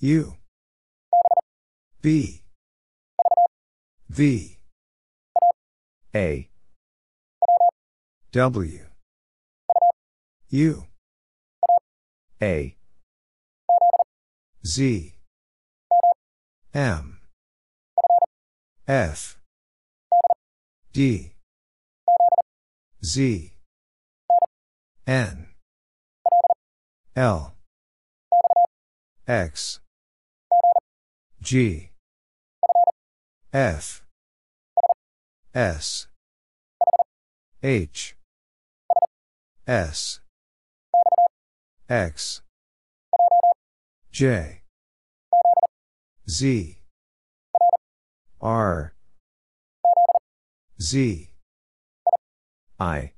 U. 0.00 0.34
B. 2.02 2.42
V. 4.10 4.58
A. 6.16 6.48
W. 8.32 8.80
U. 10.50 10.84
A. 12.42 12.76
Z. 14.64 15.14
M. 16.74 17.20
F. 18.88 19.38
D 20.92 21.35
Z. 23.06 23.52
N. 25.06 25.46
L. 27.14 27.54
X. 29.28 29.78
G. 31.40 31.90
F. 33.52 34.02
S. 35.54 36.08
H. 37.62 38.16
S. 39.68 40.20
X. 41.88 42.42
J. 44.10 44.62
Z. 46.28 46.78
R. 48.40 48.94
Z 50.80 51.30
I. 52.78 53.12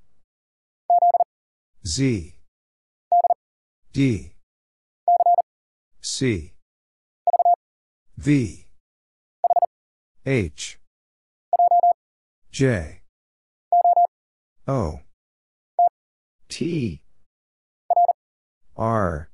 Z. 1.85 2.35
D. 3.93 4.33
C. 6.01 6.53
V. 8.17 8.67
H. 10.25 10.79
J. 12.53 13.01
O. 14.69 15.01
T. 16.49 17.03
R. 18.77 19.29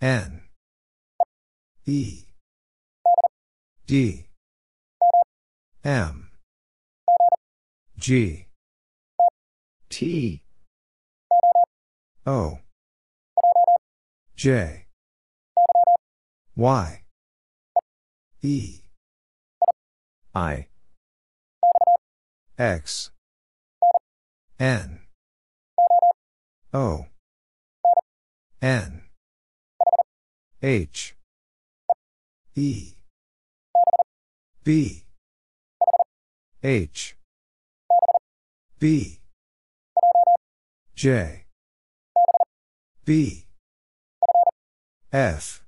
N. 0.00 0.42
E. 1.84 2.26
D. 3.86 4.26
M. 5.84 6.30
G 7.98 8.46
T. 9.92 10.40
O. 12.24 12.58
J. 14.34 14.86
Y. 16.56 17.02
E. 18.40 18.80
I. 20.34 20.66
X. 22.58 23.10
N. 24.58 25.00
O. 26.72 27.04
N. 28.62 29.02
H. 30.62 31.16
E. 32.54 32.94
B. 34.64 35.04
H. 36.62 37.16
B 38.78 39.21
J. 41.02 41.46
B. 43.04 43.46
F. 45.12 45.64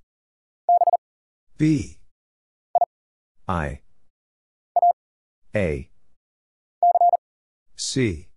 B. 1.59 1.99
I. 3.49 3.81
A. 5.53 5.91
C. 7.75 8.29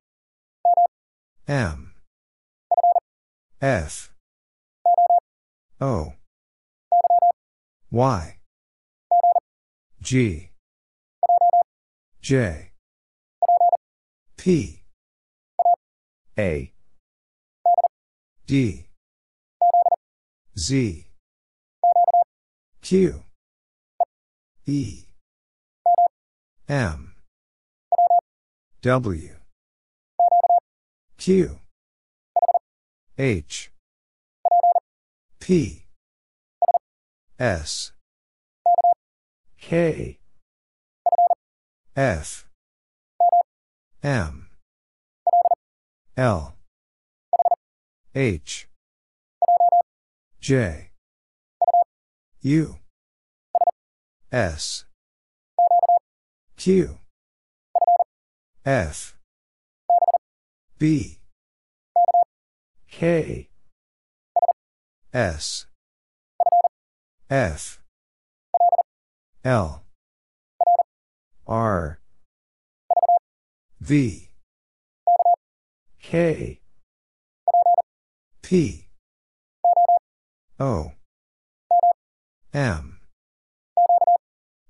M. 1.48 1.94
F. 3.62 4.12
O. 5.80 6.14
Y. 7.92 8.38
G. 10.02 10.50
J. 12.22 12.72
P. 14.36 14.82
A 16.40 16.74
D. 18.48 18.86
Z. 20.58 21.06
Q. 22.82 23.22
E. 24.66 25.04
M. 26.70 27.14
W. 28.82 29.36
Q. 31.18 31.60
H. 33.18 33.72
P. 35.42 35.84
S. 37.38 37.92
K. 39.60 40.20
F. 41.98 42.48
M. 44.02 44.48
L 46.16 46.57
H. 48.18 48.68
J. 50.42 50.90
U. 52.42 52.78
S. 54.32 54.86
Q. 56.56 56.98
F. 58.66 59.16
B. 60.80 61.20
K. 62.90 63.50
S. 65.14 65.68
F. 67.30 67.80
L. 69.46 69.84
R. 71.46 72.00
V. 73.80 74.30
K 76.02 76.62
P. 78.48 78.88
O. 80.58 80.94
M. 82.54 83.02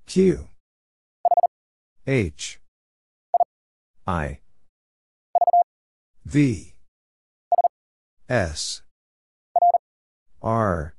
Q. 0.04 0.48
H. 2.04 2.58
I. 4.04 4.40
V. 6.24 6.74
S. 8.28 8.82
R. 10.42 10.96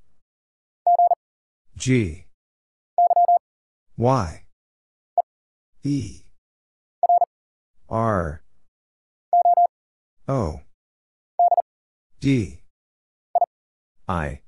G. 1.76 2.28
Y. 3.98 4.44
E. 5.84 6.22
R. 7.90 8.42
O. 10.30 10.62
D 12.22 12.59
I. 14.10 14.42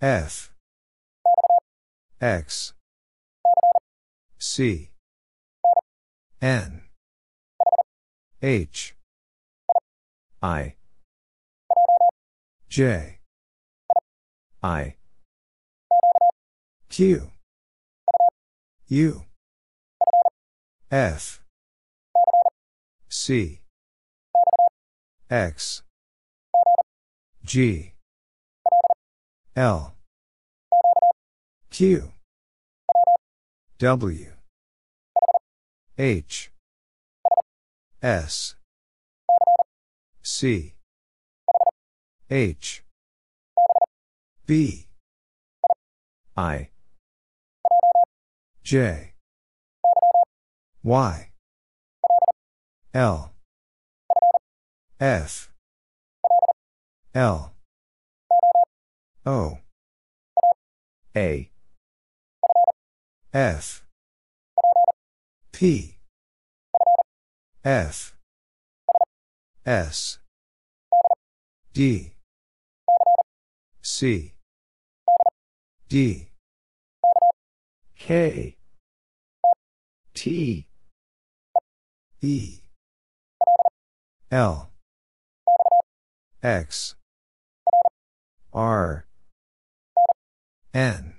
F. 0.00 0.54
X. 2.18 2.72
C. 4.38 4.90
N. 6.40 6.80
H. 8.42 8.94
I. 10.42 10.76
J. 12.70 13.18
I. 14.62 14.94
Q. 16.88 17.32
U. 18.88 19.24
F. 20.90 21.42
C. 23.10 23.60
X 25.28 25.82
G. 27.44 27.92
L. 29.54 29.94
Q. 31.70 32.10
W. 33.78 34.32
H. 35.98 36.50
S. 38.02 38.56
C. 40.22 40.74
H. 42.30 42.82
B. 44.46 44.86
I. 46.36 46.70
J. 48.62 49.12
Y. 50.82 51.30
L. 52.94 53.32
F 54.98 55.53
L. 57.14 57.52
O. 59.24 59.58
A. 61.14 61.48
F. 63.32 63.84
P. 65.52 65.98
F. 67.64 68.16
S. 69.64 70.18
D. 71.72 72.14
C. 73.80 74.34
D. 75.88 76.28
K. 77.96 78.56
T. 80.14 80.66
E. 82.20 82.58
L. 84.32 84.70
X 86.42 86.96
R. 88.54 89.04
N. 90.72 91.14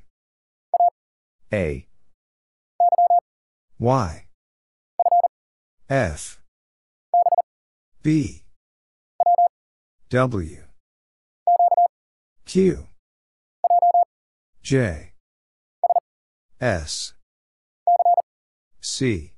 A. 1.52 1.86
Y. 3.78 4.26
F. 5.90 6.42
B. 8.02 8.44
W. 10.10 10.64
Q. 12.46 12.88
J. 14.64 15.12
S. 16.62 17.14
C. 18.80 19.34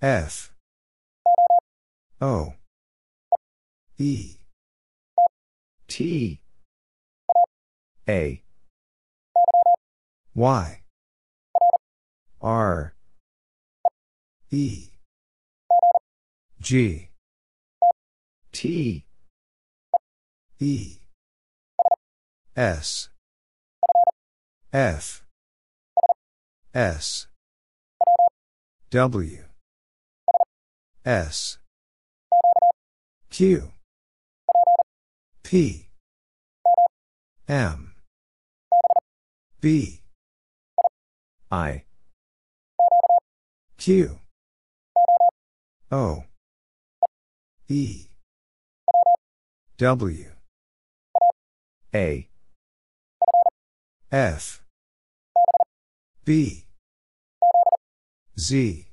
F. 0.00 0.52
O. 2.22 2.54
E 3.98 4.39
T. 5.90 6.40
A. 8.08 8.42
Y. 10.36 10.80
R. 12.40 12.94
E. 14.52 14.90
G. 16.60 17.08
T. 18.52 19.04
E. 20.60 20.98
S. 22.56 23.08
F. 24.72 25.24
S. 26.72 27.26
W. 28.90 29.44
S. 31.04 31.58
Q 33.28 33.72
P. 35.50 35.88
M. 37.48 37.92
B. 39.60 40.00
I. 41.50 41.82
Q. 43.76 44.20
O. 45.90 46.22
E. 47.68 48.06
W. 49.76 50.30
A. 51.92 52.28
F. 54.12 54.62
B. 56.24 56.64
Z. 58.38 58.86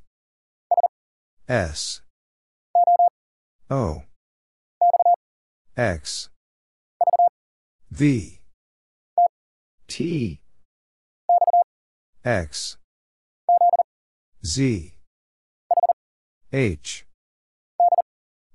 S. 1.47 2.01
O. 3.69 4.01
X 5.77 6.29
V. 7.89 8.39
T. 9.87 10.41
X. 12.23 12.77
Z. 14.45 14.93
H. 16.51 17.05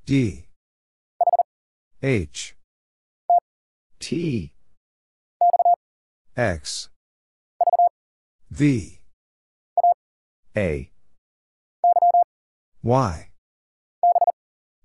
D. 0.04 0.44
H. 2.02 2.56
T. 3.98 4.52
X. 6.36 6.88
V. 8.50 8.98
A. 10.56 10.90
Y. 12.82 13.28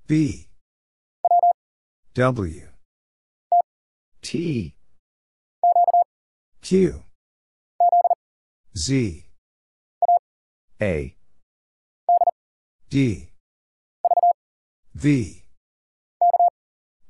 B. 0.08 0.48
W 2.14 2.67
T. 4.28 4.76
Q. 6.62 7.02
Z. 8.76 9.24
A. 10.82 11.16
D. 12.90 13.30
V. 14.94 15.44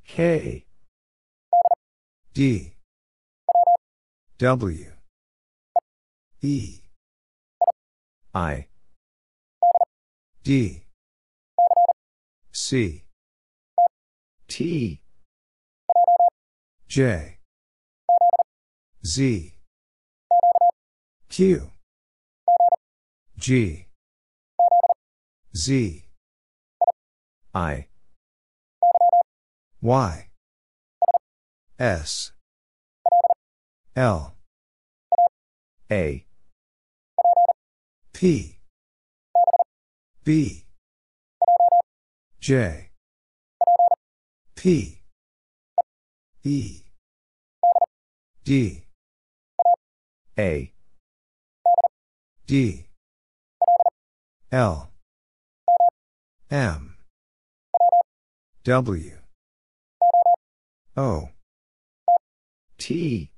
K. 0.06 0.64
D. 2.34 2.72
W. 4.38 4.92
E. 6.40 6.80
I. 8.32 8.68
D. 10.44 10.84
C. 12.52 13.02
T 14.46 15.00
J. 16.88 17.36
Z. 19.04 19.52
Q. 21.28 21.70
G. 23.36 23.86
Z. 25.54 26.04
I. 27.54 27.88
Y. 29.82 30.28
S. 31.78 32.32
L. 33.94 34.34
A. 35.90 36.24
P. 38.14 38.58
B. 40.24 40.64
J. 42.40 42.90
P 44.56 44.97
E 46.44 46.82
D 48.44 48.84
A 50.38 50.72
D 52.46 52.86
L 54.52 54.90
M 56.50 56.96
W 58.64 59.12
O 60.96 61.28
T 62.78 63.30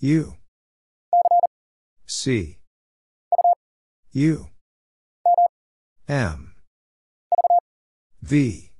U 0.00 0.34
C 2.06 2.58
U 4.12 4.46
M 6.08 6.54
V 8.22 8.70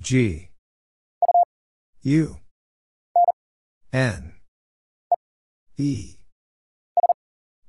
G 0.00 0.49
U. 2.02 2.38
N. 3.92 4.32
E. 5.76 6.16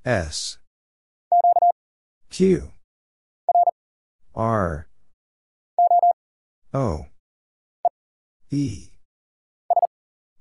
S. 0.06 0.58
Q. 2.30 2.72
R. 4.34 4.88
O. 6.74 7.08
E. 8.50 8.88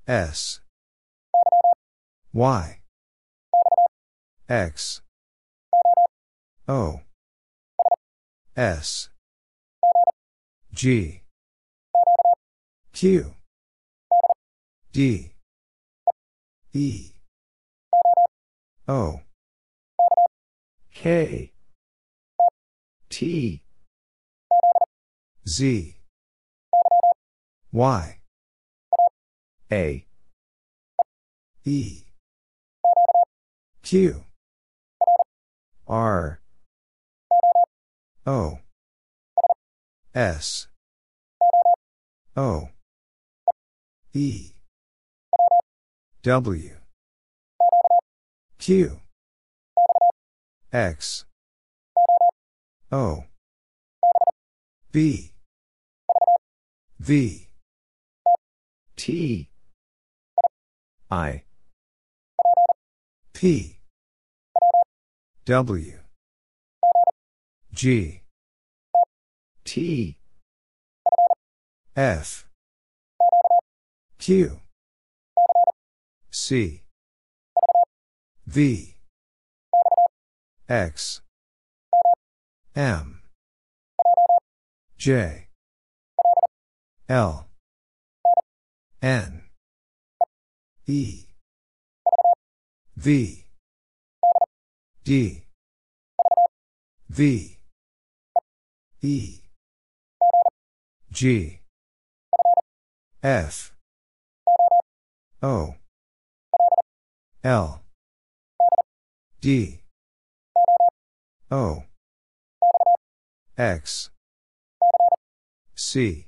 S. 0.07 0.61
Y. 2.33 2.79
X. 4.47 5.01
O. 6.69 7.01
S. 8.55 9.09
G. 10.73 11.23
Q 12.93 13.33
D. 14.93 15.31
E. 16.73 17.11
O. 18.89 19.21
K. 20.93 21.53
T. 23.09 23.63
Z. 25.47 25.95
Y. 27.71 28.19
A. 29.71 30.05
E. 31.63 32.03
Q. 33.81 34.23
R. 35.87 36.41
O. 38.25 38.59
S. 40.13 40.67
O. 42.35 42.69
E 44.13 44.51
W. 46.23 46.69
Q. 48.59 48.99
X. 50.71 51.25
O. 52.91 53.23
B. 54.91 55.31
V. 56.99 57.47
T. 58.95 59.49
I. 61.09 61.43
P. 63.33 63.79
W. 65.45 65.99
G. 67.73 68.21
T. 69.65 70.17
F. 71.95 72.45
Q 74.19 74.59
C. 76.31 76.81
V. 78.47 78.95
X. 80.69 81.21
M. 82.73 83.21
J. 84.97 85.47
L. 87.09 87.47
N. 89.01 89.43
E. 90.87 91.25
V. 92.95 93.45
D. 95.03 95.43
V. 97.09 97.57
E. 99.01 99.41
G. 101.11 101.59
F. 103.21 103.73
O 105.43 105.80
L. 107.43 107.81
D. 109.41 109.79
O. 111.49 111.83
X. 113.57 114.11
C. 115.73 116.27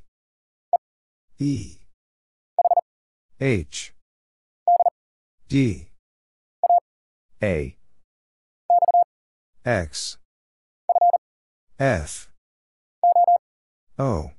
E. 1.38 1.78
H. 3.40 3.94
D. 5.48 5.88
A. 7.44 7.76
X. 9.64 10.18
F. 11.80 12.32
O. 14.00 14.32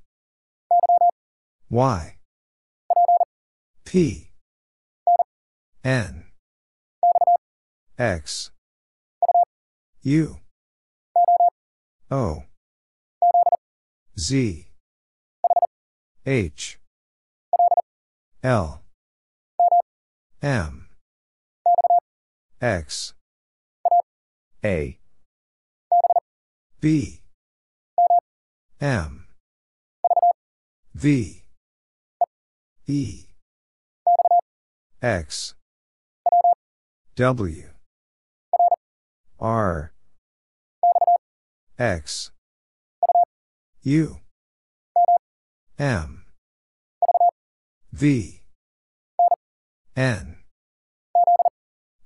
Y. 1.71 2.17
P. 3.85 4.31
N 5.85 6.24
X. 7.97 8.51
U. 10.03 10.39
O. 12.11 12.43
Z. 14.19 14.67
H. 16.27 16.81
L. 18.43 18.83
M. 20.43 20.89
X. 22.61 23.15
A. 24.65 24.99
B. 26.81 27.21
M. 28.81 29.27
V. 30.95 31.43
E. 32.89 33.25
X. 35.01 35.55
W 37.15 37.74
R. 39.45 39.93
X. 41.79 42.31
U. 43.83 44.21
M. 45.79 46.25
V. 47.93 48.41
N. 49.95 50.37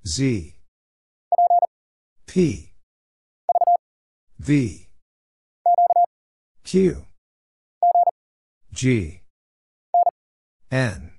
Z. 0.05 0.55
P. 2.27 2.73
V. 4.37 4.87
Q. 6.65 7.05
G. 8.73 9.21
N. 10.69 11.11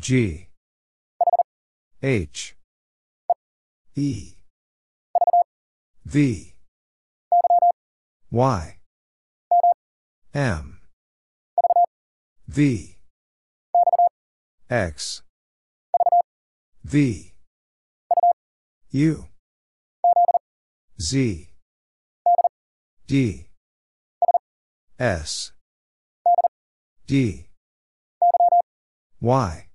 G. 0.00 0.48
H. 2.02 2.56
E 3.94 4.37
V. 6.08 6.54
Y. 8.30 8.78
M. 10.32 10.80
V. 12.46 12.96
X. 14.70 15.22
V. 16.82 17.34
U. 18.90 19.26
Z. 20.98 21.48
D. 23.06 23.46
S. 24.98 25.52
D. 27.06 27.48
Y. 29.20 29.68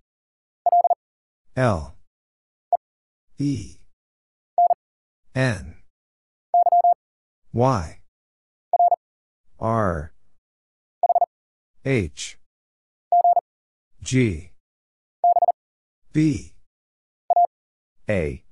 L. 1.56 1.96
E. 3.38 3.78
N 5.36 5.83
Y. 7.54 8.00
R. 9.60 10.12
H. 11.86 12.40
G. 14.02 14.50
B. 16.12 16.54
A. 18.10 18.44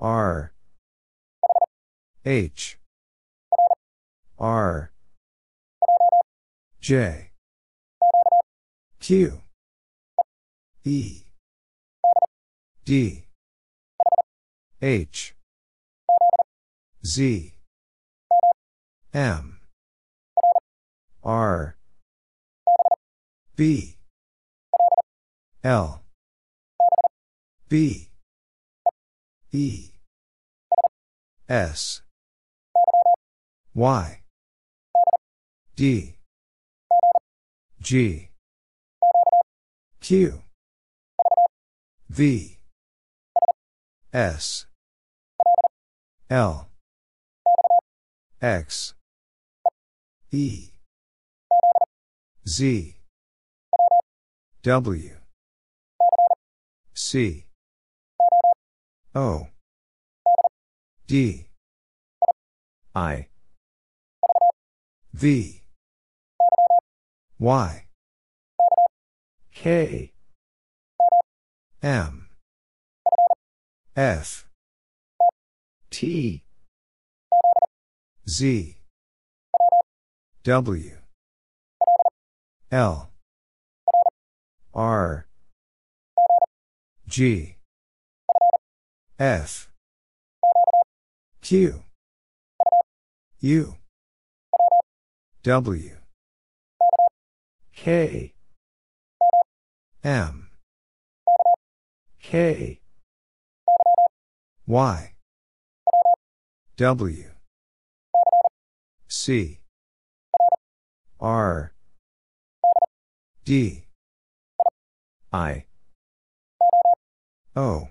R. 0.00 0.52
H. 2.24 2.78
R. 4.36 4.90
J. 6.80 7.30
Q. 8.98 9.40
E. 10.84 11.22
D. 12.84 13.24
H 14.82 15.34
Z. 17.04 17.54
M. 19.14 19.58
R. 21.24 21.76
B. 23.56 23.96
L. 25.64 26.02
B. 27.68 28.10
E. 29.52 29.90
S. 31.48 32.02
Y. 33.74 34.20
D. 35.76 36.16
G. 37.80 38.30
Q. 40.00 40.42
V. 42.10 42.58
S. 44.12 44.66
L 46.28 46.69
X. 48.42 48.94
E. 50.32 50.70
Z. 52.48 52.96
W. 54.62 55.10
C. 56.94 57.44
O. 59.14 59.48
D. 61.06 61.48
I. 62.94 63.28
V. 65.12 65.62
Y. 67.38 67.84
K. 69.52 70.12
M. 71.82 72.28
F. 73.94 74.48
T 75.90 76.42
Z. 78.30 78.76
W. 80.44 80.92
L. 82.70 83.10
R. 84.72 85.26
G. 87.08 87.56
F. 89.18 89.68
Q. 91.42 91.82
U. 93.40 93.74
W. 95.42 95.96
K. 97.74 98.34
M. 100.04 100.50
K. 102.22 102.80
Y. 104.68 105.14
W 106.76 107.39
C. 109.12 109.58
R. 111.18 111.72
D. 113.44 113.84
I. 115.32 115.64
O. 117.56 117.88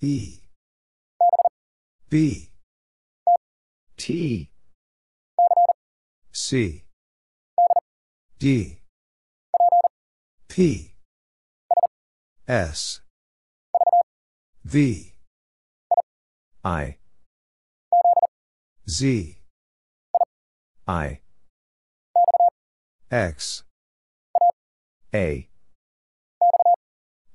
E. 0.00 0.40
B. 2.10 2.50
T. 3.96 4.50
C. 6.32 6.84
D. 8.40 8.78
P. 10.48 10.94
S. 12.48 13.00
V. 14.64 15.14
I. 16.64 16.96
Z 18.88 19.37
I. 20.88 21.20
X. 23.10 23.62
A. 25.14 25.46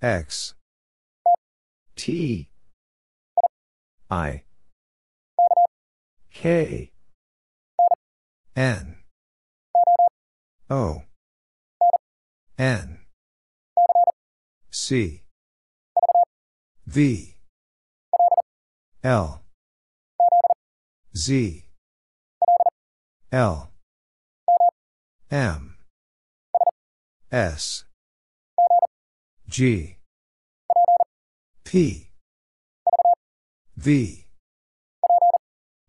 X. 0.02 0.56
T. 1.96 2.50
I. 4.10 4.42
K. 6.34 6.92
N. 8.56 8.96
O. 10.72 11.04
N. 12.58 13.00
C. 14.72 15.22
V. 16.88 17.36
L. 19.04 19.44
Z 21.16 21.63
L. 23.34 23.72
M. 25.32 25.76
S. 27.32 27.86
G. 29.50 29.98
P. 31.64 32.12
V. 33.76 34.28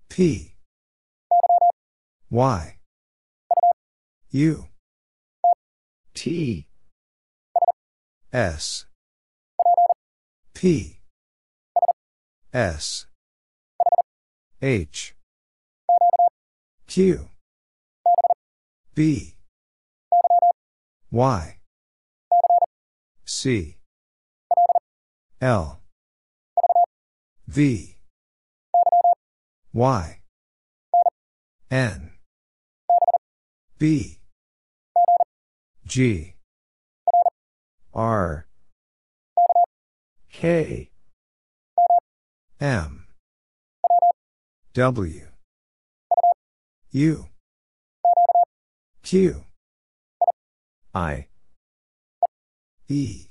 P. 0.08 0.54
Y. 2.30 2.76
U. 4.30 4.64
T. 6.14 6.66
S. 8.32 8.86
P. 10.54 10.98
S. 12.54 13.06
H. 14.62 15.14
Q 16.86 17.28
B. 18.94 19.34
Y. 21.10 21.58
C. 23.24 23.76
L. 25.40 25.80
V. 27.48 27.96
Y. 29.72 30.20
N. 31.72 32.12
B. 33.78 34.20
G. 35.84 36.36
R. 37.92 38.46
K. 40.32 40.90
M. 42.60 43.06
W. 44.72 45.26
U 46.92 47.26
Q. 49.04 49.44
I. 50.94 51.26
E. 52.88 53.26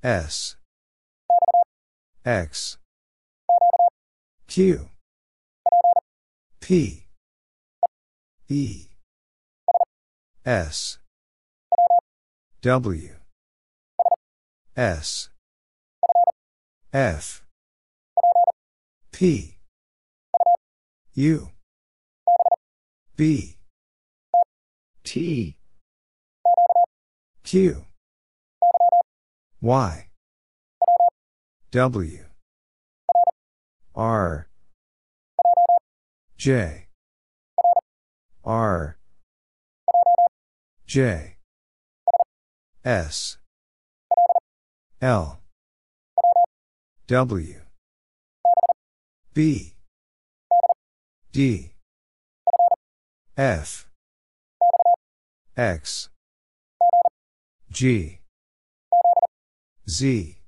S. 0.00 0.54
X. 2.24 2.78
Q. 4.46 4.88
P. 6.60 7.06
E. 8.48 8.86
S. 10.46 10.98
W. 12.60 13.16
S. 14.76 15.30
F. 16.92 17.42
P. 19.10 19.56
U. 21.14 21.48
B 23.16 23.56
T. 25.04 25.56
Q. 27.44 27.84
Y. 29.60 30.08
W. 31.70 32.24
R. 33.94 34.48
J. 36.36 36.86
R. 38.44 38.98
J. 40.86 41.36
S. 42.84 43.38
L. 45.00 45.40
W. 47.06 47.60
B. 49.34 49.74
D. 51.32 51.72
F 53.36 53.91
X. 55.56 56.08
G. 57.70 58.20
Z. 59.86 60.38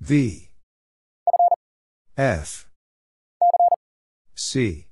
V. 0.00 0.50
F. 2.16 2.68
C. 4.34 4.86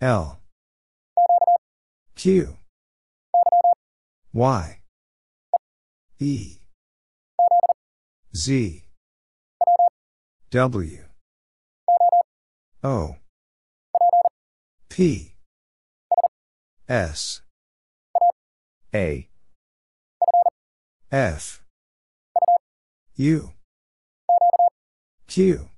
L. 0.00 0.40
Q. 2.16 2.56
Y. 4.32 4.80
E. 6.18 6.58
Z. 8.34 8.84
W. 10.50 11.04
O. 12.82 13.16
P 14.88 15.37
S. 16.88 17.42
A. 18.94 19.28
F. 21.12 21.62
U. 23.16 23.52
Q. 25.26 25.68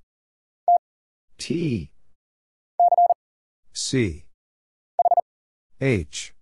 T. 1.36 1.90
C. 3.72 4.24
H. 5.80 6.32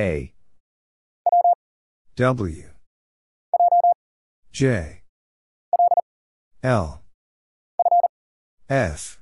A. 0.00 0.32
W. 2.16 2.64
J. 4.50 5.02
L. 6.64 7.02
F. 8.68 9.20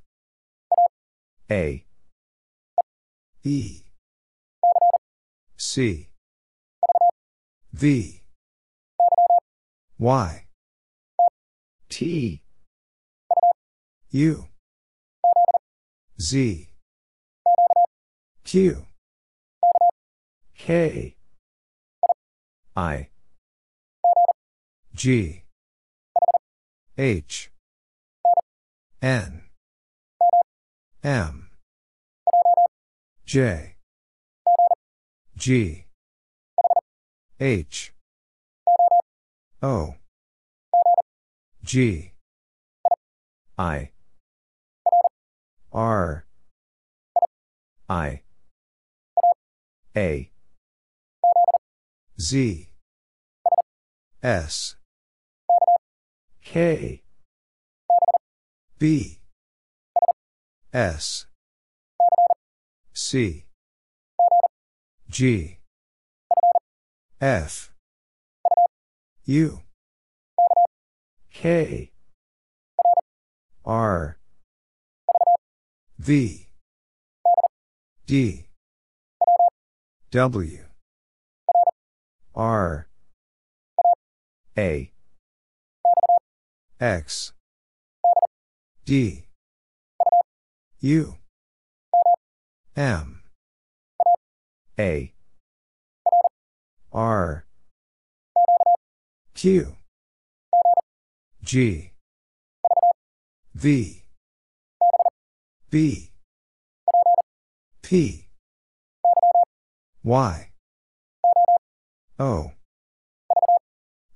A. 1.51 1.85
E 3.45 3.90
C. 5.63 6.09
V. 7.75 8.23
Y. 9.99 10.47
T. 11.91 12.43
U. 14.11 14.49
Z. 16.19 16.69
Q. 18.43 18.87
K. 20.57 21.17
I. 22.75 23.09
G. 24.95 25.43
H. 26.97 27.51
N. 29.03 29.43
M. 31.05 31.51
J 33.27 33.70
G. 35.41 35.87
H. 37.41 37.95
O. 39.63 39.95
G. 41.65 42.13
I. 43.57 43.91
R. 45.73 46.27
I. 47.89 48.21
A. 49.97 50.31
Z. 52.21 52.69
S. 54.23 54.77
K. 56.45 57.03
B. 58.79 59.21
S. 60.75 61.25
C 62.93 63.47
G. 65.11 65.59
F. 67.21 67.73
U. 69.25 69.61
K. 71.35 71.91
R. 73.65 74.19
V. 75.99 76.47
D. 78.07 78.47
W. 80.13 80.59
R. 82.37 82.87
A. 84.57 84.93
X. 86.79 87.33
D. 88.85 89.27
U. 90.81 91.17
M 92.77 93.20
A. 94.81 95.13
R. 96.91 97.45
Q. 99.35 99.77
G. 101.45 101.91
V. 103.55 104.05
B. 105.69 106.11
P. 107.83 108.29
Y. 110.03 110.51
O. 112.19 112.53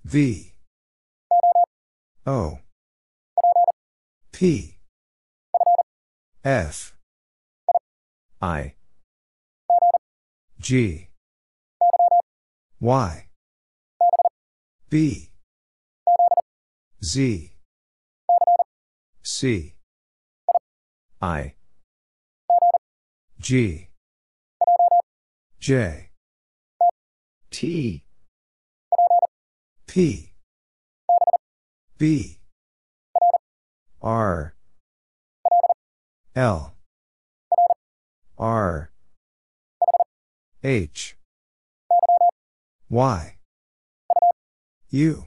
V. 0.03 0.53
O. 2.27 2.59
P. 4.33 4.79
F. 6.43 6.95
I 8.41 8.75
G. 10.65 11.11
Y. 12.81 13.27
B. 14.89 15.31
Z. 17.05 17.53
C. 19.23 19.75
I. 21.21 21.55
G. 23.39 23.91
J. 25.61 26.09
T. 27.51 28.05
P. 29.87 30.33
B. 31.99 32.39
R. 34.01 34.55
L. 36.35 36.75
R 38.39 38.94
H. 40.67 41.15
Y. 42.89 43.37
U. 44.91 45.27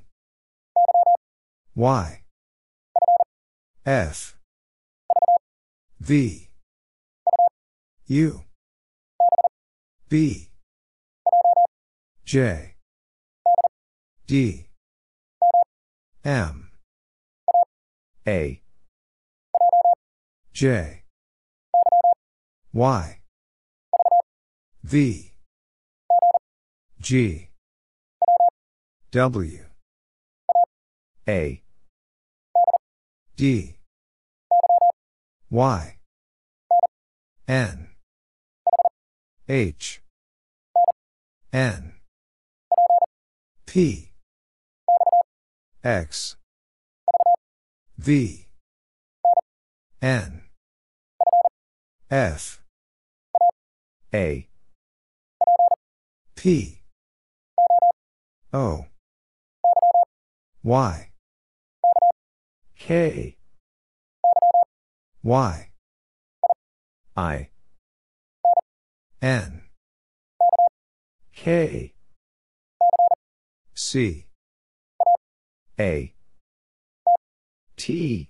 Y. 1.75 2.23
F. 3.85 4.35
V. 5.99 6.49
U. 8.07 8.41
B. 10.09 10.49
J. 12.25 12.75
D. 14.25 14.65
M. 16.25 16.71
A. 18.25 18.61
J. 20.51 21.03
Y 22.73 23.16
V. 24.87 25.33
G. 27.01 27.49
W. 29.11 29.65
A. 31.27 31.61
D. 33.35 33.75
Y. 35.51 35.97
N. 37.49 37.89
H. 39.49 40.01
N. 41.51 41.93
P. 43.65 44.13
X. 45.83 46.37
V. 47.97 48.47
N. 50.01 50.43
F. 52.09 52.61
A 54.13 54.47
P. 56.37 56.83
O. 58.53 58.85
Y. 60.63 61.09
K. 62.77 63.37
Y. 65.23 65.69
I. 67.15 67.49
N. 69.19 69.63
K. 71.35 71.93
C. 73.73 74.27
A. 75.79 76.13
T. 77.75 78.29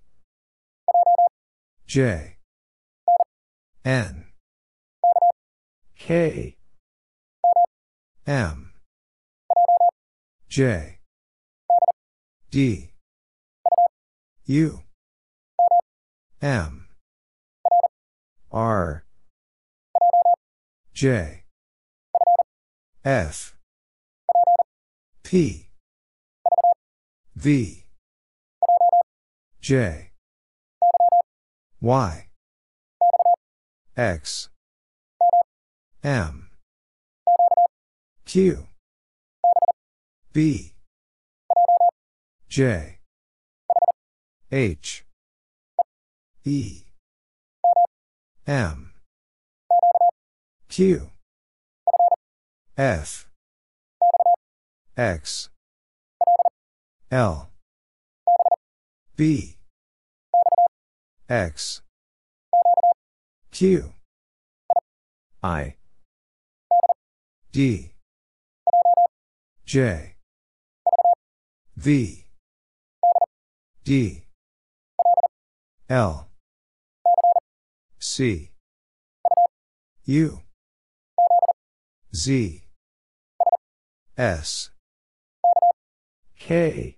J. 1.86 2.38
N. 3.84 4.26
K 6.00 6.57
M. 8.28 8.74
J. 10.50 11.00
D. 12.52 12.92
U. 14.46 14.82
M. 16.42 16.88
R. 18.52 19.06
J. 20.94 21.46
F. 23.06 23.56
P. 25.24 25.70
V. 27.34 27.86
J. 29.62 30.12
Y. 31.80 32.28
X. 33.96 34.50
M 36.04 36.47
Q. 38.28 38.68
B. 40.34 40.74
J. 42.50 42.98
H. 44.52 45.06
E. 46.44 46.82
M. 48.46 48.92
Q. 50.68 51.10
F. 52.78 53.30
X. 54.98 55.50
L. 57.10 57.50
B. 59.16 59.56
X. 61.30 61.82
Q. 63.52 63.94
I. 65.42 65.76
D 67.54 67.94
J. 69.68 70.16
V. 71.76 72.26
D. 73.84 74.24
L. 75.90 76.30
C. 78.00 78.52
U. 80.06 80.40
Z. 82.16 82.64
S. 84.18 84.72
K. 86.40 86.98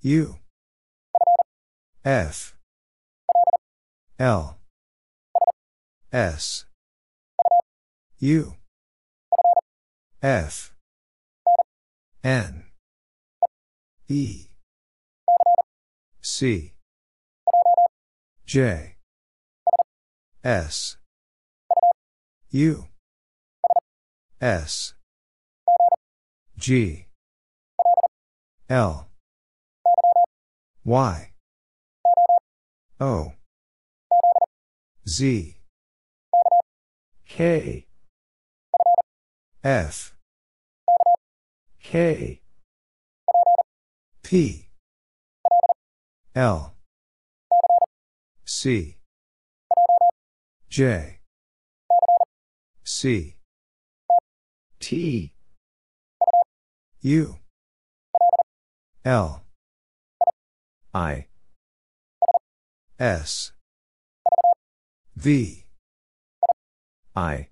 U. 0.00 0.36
F. 2.02 2.56
L. 4.18 4.56
S. 6.10 6.64
U. 8.20 8.54
F 10.22 10.73
N. 12.24 12.64
E. 14.08 14.46
C. 16.22 16.72
J. 18.46 18.96
S. 20.42 20.96
U. 22.50 22.86
S. 24.40 24.94
G. 26.56 27.08
L. 28.70 29.06
Y. 30.82 31.30
O. 33.00 33.32
Z. 35.06 35.56
K. 37.28 37.86
F 39.62 40.14
K 41.84 42.40
P 44.22 44.68
L 46.34 46.74
C 48.44 48.96
J 50.68 51.18
C 52.84 53.36
T 54.80 55.32
U 57.02 57.36
L 59.04 59.44
I 60.94 61.26
S 62.98 63.52
V 65.14 65.64
I 67.14 67.48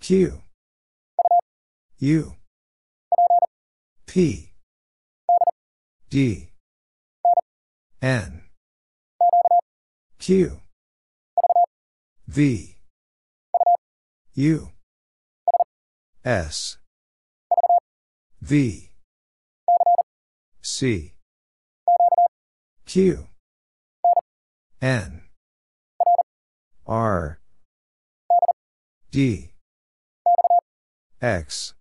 Q 0.00 0.42
U. 2.02 2.34
P. 4.08 4.50
D. 6.10 6.48
N. 8.02 8.42
Q. 10.18 10.58
V. 12.26 12.76
U. 14.34 14.68
S. 16.24 16.78
V. 18.40 18.90
C. 20.60 21.12
Q. 22.84 23.28
N. 24.80 25.22
R. 26.84 27.38
D. 29.12 29.52
X 31.20 31.74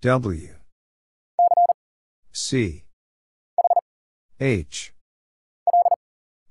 W. 0.00 0.54
C. 2.30 2.84
H. 4.38 4.94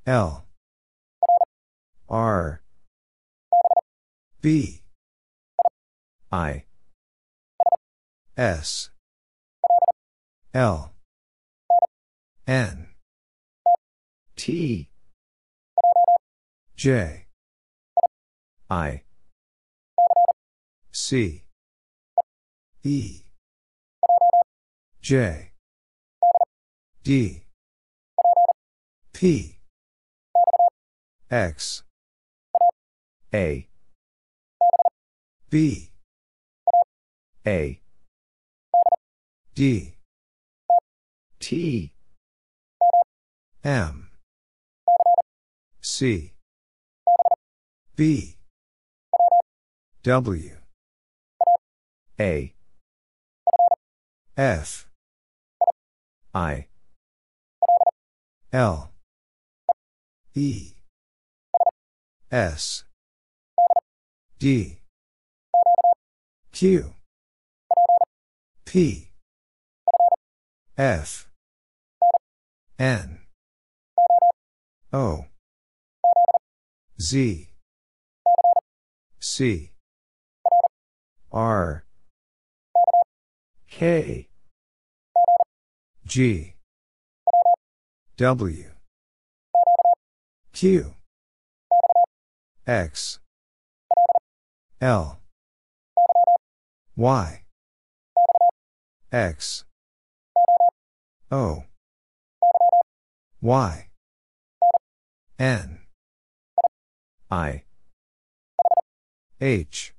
L. 0.06 0.46
R. 2.10 2.62
B. 4.42 4.82
I. 6.30 6.66
S. 8.36 8.90
L. 10.54 10.92
N. 12.46 12.88
T. 14.36 14.90
J. 16.76 17.28
I. 18.70 19.04
C. 20.92 21.46
E 22.84 23.27
J. 25.08 25.52
D. 27.02 27.44
P. 29.14 29.58
X. 31.32 31.84
A. 33.34 33.70
B. 35.50 35.92
A. 37.46 37.80
D. 39.56 39.96
T. 41.40 41.94
M. 43.64 44.10
C. 45.80 46.34
B. 47.96 48.36
W. 50.04 50.52
A. 52.20 52.54
F 54.36 54.88
I. 56.38 56.68
L. 58.54 58.92
E. 60.36 60.74
S. 62.32 62.84
D. 64.38 64.78
Q. 66.52 66.94
P. 68.66 69.10
F. 70.78 71.28
N. 72.78 73.20
O. 74.94 75.26
Z. 77.02 77.50
C. 79.20 79.72
R. 81.32 81.84
K 83.72 84.28
G. 86.08 86.56
W. 88.16 88.72
Q. 90.54 90.94
X. 92.66 93.20
L. 94.80 95.20
Y. 96.96 97.44
X. 99.12 99.66
O. 101.30 101.66
Y. 103.42 103.90
N. 105.38 105.80
I. 107.30 107.64
H. 109.42 109.94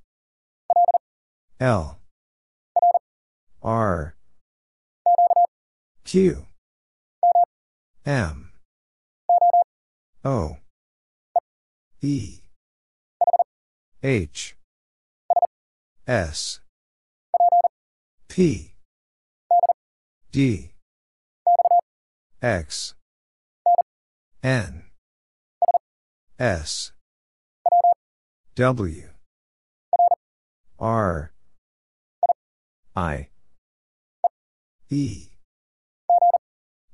L. 1.59 1.99
R 3.61 4.15
Q. 6.11 6.47
M. 8.03 8.51
O. 10.25 10.57
E. 12.01 12.39
H. 14.01 14.55
S. 16.07 16.61
P. 18.27 18.73
D. 20.31 20.71
X. 22.41 22.95
N. 24.41 24.85
S. 26.39 26.91
W. 28.55 29.09
R. 30.79 31.31
I. 32.95 33.27
E 34.89 35.29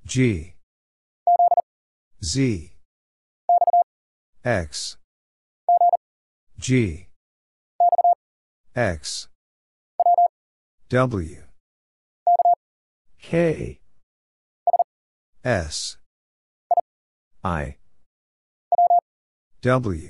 G. 0.05 0.53
Z. 2.23 2.73
X. 4.43 4.97
G. 6.59 7.07
X. 8.75 9.27
W. 10.89 11.43
K. 13.19 13.79
S. 15.43 15.97
I. 17.43 17.77
W. 19.61 20.09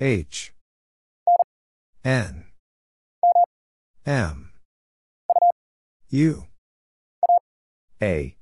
H. 0.00 0.54
N. 2.02 2.44
M. 4.06 4.50
U 6.08 6.46
A. 8.02 8.36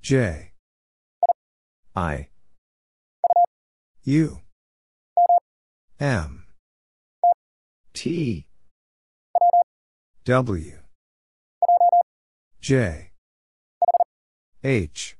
J. 0.00 0.52
I. 1.94 2.28
U. 4.04 4.40
M. 6.00 6.46
T. 7.92 8.46
W. 10.24 10.72
J. 12.60 13.10
H. 14.64 15.16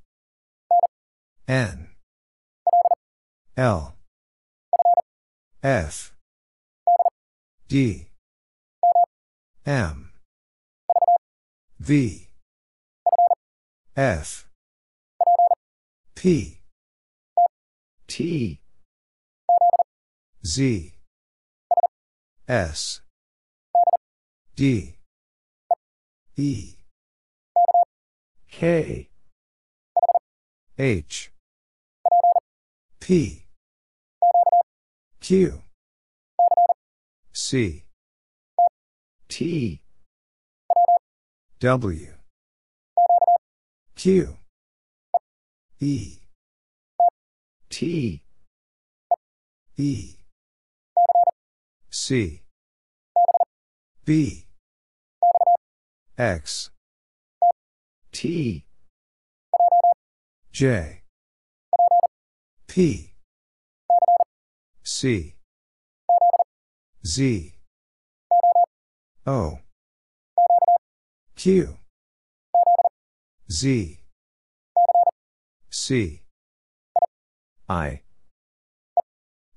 N. 1.46 1.88
L. 3.56 3.96
F. 5.62 6.14
D. 7.68 8.08
M. 9.66 10.12
V 11.78 12.27
F. 13.98 14.46
P. 16.14 16.60
T. 18.06 18.60
Z. 20.46 20.94
S. 22.46 23.00
D. 24.54 24.94
E. 26.36 26.74
K. 28.52 29.08
H. 30.78 31.32
P. 33.00 33.46
Q. 35.20 35.62
C. 37.32 37.84
T. 39.28 39.82
W 41.58 42.17
Q. 43.98 44.36
E 45.80 46.18
T. 47.68 48.22
E. 49.76 50.14
C. 51.90 52.42
B. 54.04 54.44
X. 56.16 56.70
T. 58.12 58.64
J. 60.52 61.02
P. 62.68 63.14
C. 64.84 65.34
Z. 67.04 67.52
O. 69.26 69.58
Q 71.34 71.78
Z. 73.50 73.98
C. 75.70 76.20
I. 77.66 78.02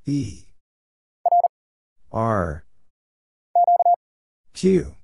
E. 0.05 0.45
R. 2.09 2.63
Q. 4.53 4.95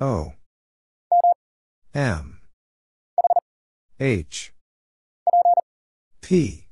O. 0.00 0.32
M. 1.94 2.40
H. 3.98 4.52
P. 6.20 6.66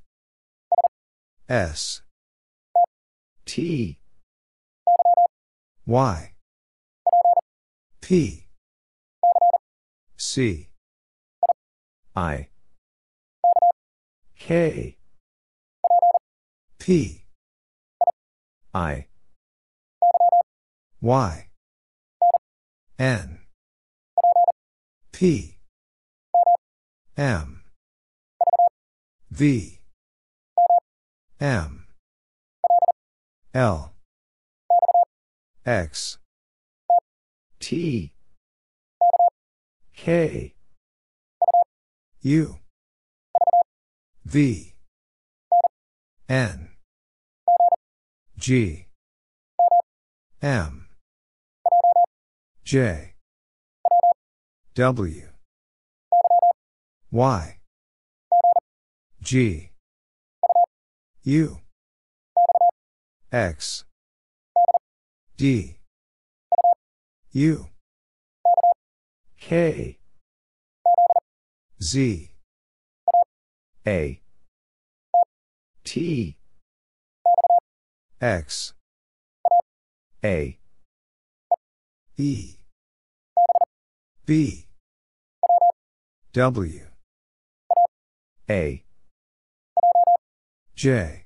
S. 1.48 2.02
T. 3.46 3.98
Y. 5.86 6.32
P 8.02 8.46
C. 10.24 10.68
I. 12.14 12.48
K. 14.38 14.96
P. 16.78 17.24
I. 18.72 19.06
Y. 21.00 21.48
N. 23.00 23.40
P. 25.10 25.58
M. 27.16 27.64
V. 29.28 29.80
M. 31.40 31.86
L. 33.52 33.92
X. 35.66 36.18
T 37.58 38.11
K. 40.04 40.52
U. 42.22 42.58
V. 44.24 44.74
N. 46.28 46.70
G. 48.36 48.86
M. 50.42 50.88
J. 52.64 53.14
W. 54.74 55.28
Y. 57.12 57.58
G. 59.22 59.70
U. 61.22 61.58
X. 63.30 63.84
D. 65.36 65.76
U 67.30 67.68
K. 69.48 69.98
Z. 71.82 72.30
A. 73.84 74.20
T. 75.82 76.36
X. 78.20 78.72
A. 80.22 80.58
E. 82.16 82.54
B. 84.24 84.66
W. 86.32 86.86
A. 88.48 88.84
J. 90.76 91.24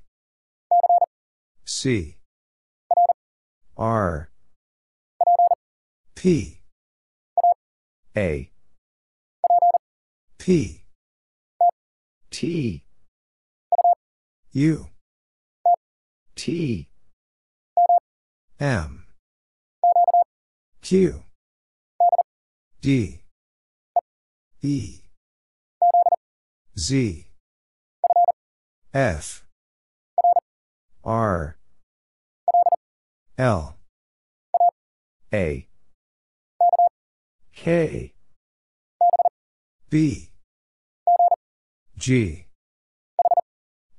C. 1.65 2.17
R. 3.77 4.31
P 6.15 6.56
A. 8.17 8.49
P. 10.39 10.81
T. 12.31 12.83
U. 14.53 14.87
T. 16.35 16.89
M. 18.59 19.05
Q. 20.81 21.21
D. 22.81 23.21
E. 24.63 25.01
Z. 26.75 27.27
F. 28.95 29.45
R. 31.03 31.55
L. 33.37 33.77
A 35.31 35.66
K. 37.57 38.13
B. 39.89 40.29
G. 41.97 42.45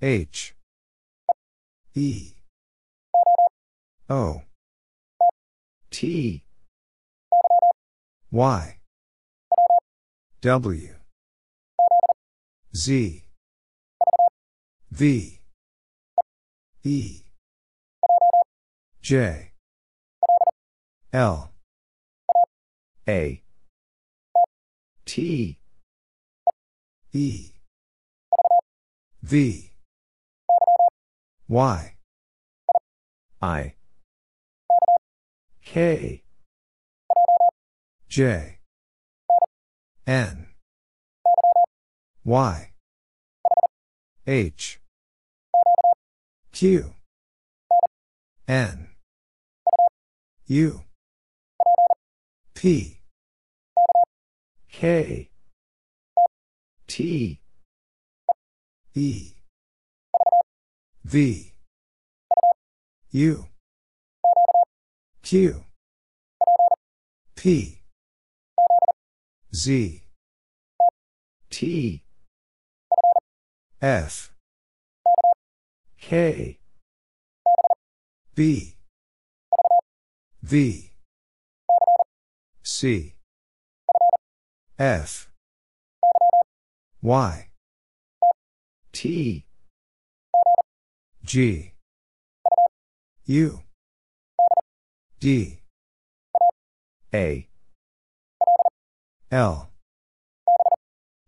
H. 0.01 0.55
E. 1.95 2.35
O. 4.09 4.43
T. 5.91 6.45
Y. 8.31 8.79
W. 10.41 10.95
Z. 12.75 13.25
V. 14.93 15.41
E. 16.85 17.23
J. 19.03 19.53
L. 21.13 21.51
A 23.09 23.43
T. 25.09 25.59
E. 27.15 27.53
V. 29.23 29.73
Y. 31.49 31.95
I. 33.41 33.75
K. 35.65 36.23
J. 38.11 38.59
N. 40.07 40.47
Y. 42.27 42.73
H. 44.27 44.81
Q. 46.53 46.93
N. 48.47 48.89
U. 50.49 50.83
P 52.55 52.98
K 54.81 55.29
T 56.87 57.41
E 58.95 59.33
V 61.05 61.53
U 63.11 63.47
Q 65.25 65.65
P 67.35 67.83
Z 69.53 70.03
T 71.51 72.03
F 73.83 74.33
K 76.01 76.61
B 78.37 78.77
V 80.41 80.93
C 82.63 83.18
F. 84.79 85.29
Y. 87.03 87.49
T. 88.93 89.45
G. 91.25 91.73
U. 93.27 93.61
D. 95.19 95.59
A. 97.13 97.49
L. 99.33 99.71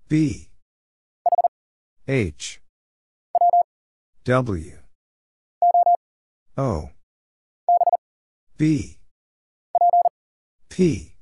B. 0.09 0.49
H. 2.07 2.61
W. 4.25 4.79
O. 6.57 6.91
B. 8.57 8.99
P. 10.69 11.15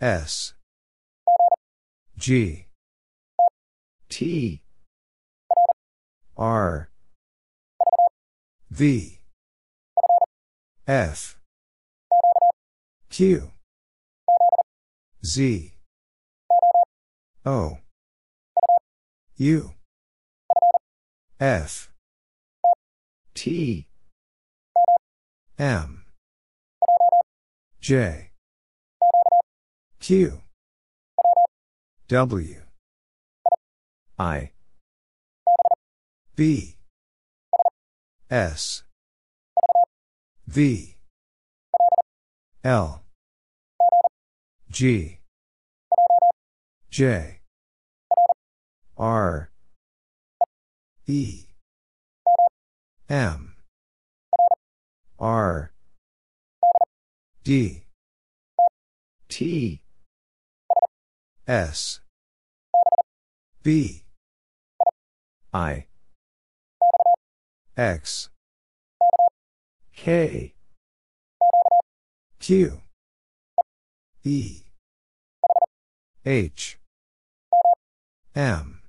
S 0.00 0.54
G. 2.22 2.66
T. 4.08 4.62
R. 6.36 6.88
V. 8.70 9.18
F. 10.86 11.36
Q. 13.10 13.50
Z. 15.26 15.72
O. 17.44 17.78
U. 19.36 19.72
F. 21.40 21.90
T. 23.34 23.88
M. 25.58 26.04
J. 27.80 28.30
Q 29.98 30.40
W. 32.12 32.56
I. 34.18 34.50
B. 36.36 36.76
S. 38.30 38.82
V. 40.46 40.96
L. 42.62 43.02
G. 44.70 45.20
J. 46.90 47.40
R. 48.98 49.50
E. 51.06 51.44
M. 53.08 53.54
R. 55.18 55.72
D. 57.42 57.84
T. 59.30 59.80
S 61.48 62.01
B 63.62 64.02
I. 65.52 65.86
X. 67.76 68.30
K. 69.94 70.54
Q. 72.40 72.80
E. 74.24 74.62
H. 76.24 76.78
M. 78.34 78.80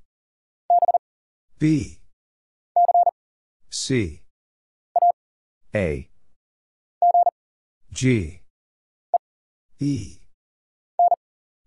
B. 1.59 1.99
C. 3.69 4.21
A. 5.75 6.07
G. 7.91 8.41
E. 9.79 10.17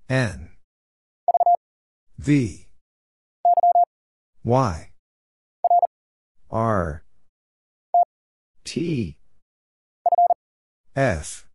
N. 0.09 0.51
V 2.19 2.65
Y. 4.47 4.90
R. 6.52 7.02
T. 8.62 9.16
F. 10.94 11.48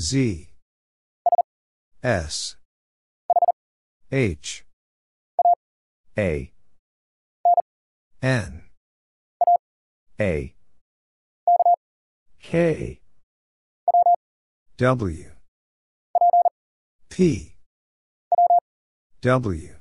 Z. 0.00 0.48
S. 2.02 2.56
H. 4.10 4.64
A. 6.18 6.50
N. 8.20 8.62
A. 10.18 10.54
K. 12.42 13.00
W. 14.78 15.30
P. 17.08 17.54
W. 19.22 19.79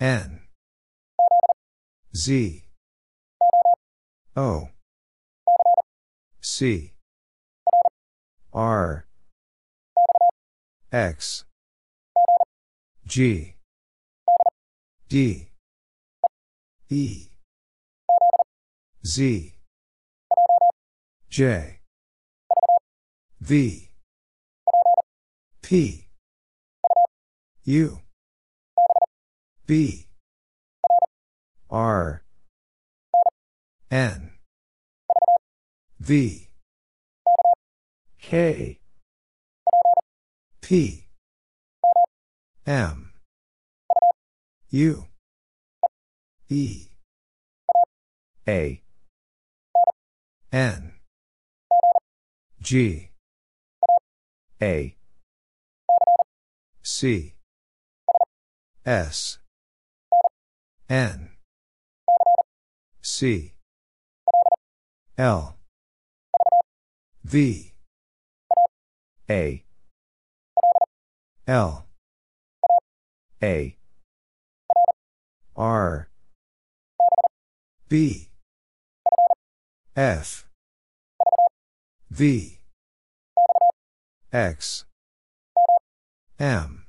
N. 0.00 0.40
Z. 2.14 2.64
O. 4.36 4.68
C. 6.40 6.92
R. 8.52 9.06
X. 10.92 11.44
G. 13.06 13.54
D. 15.08 15.48
E. 16.90 17.28
Z. 19.04 19.54
J. 21.28 21.80
V. 23.40 23.90
P. 25.62 26.08
U. 27.64 28.03
B. 29.66 30.06
R. 31.70 32.22
N. 33.90 34.32
V. 35.98 36.48
K. 38.20 38.78
P. 40.60 41.06
M. 42.66 43.12
U. 44.70 45.06
E. 46.50 46.88
A. 48.46 48.82
N. 50.52 50.92
G. 52.60 53.10
A. 54.60 54.96
C. 56.82 57.34
S. 58.84 59.38
N. 60.88 61.30
C. 63.00 63.54
L. 65.16 65.56
V. 67.24 67.72
A. 69.30 69.64
L. 71.46 71.86
A. 73.42 73.76
R. 75.56 76.08
B. 77.88 78.28
F. 79.96 80.46
V. 82.10 82.58
X. 84.32 84.84
M. 86.38 86.84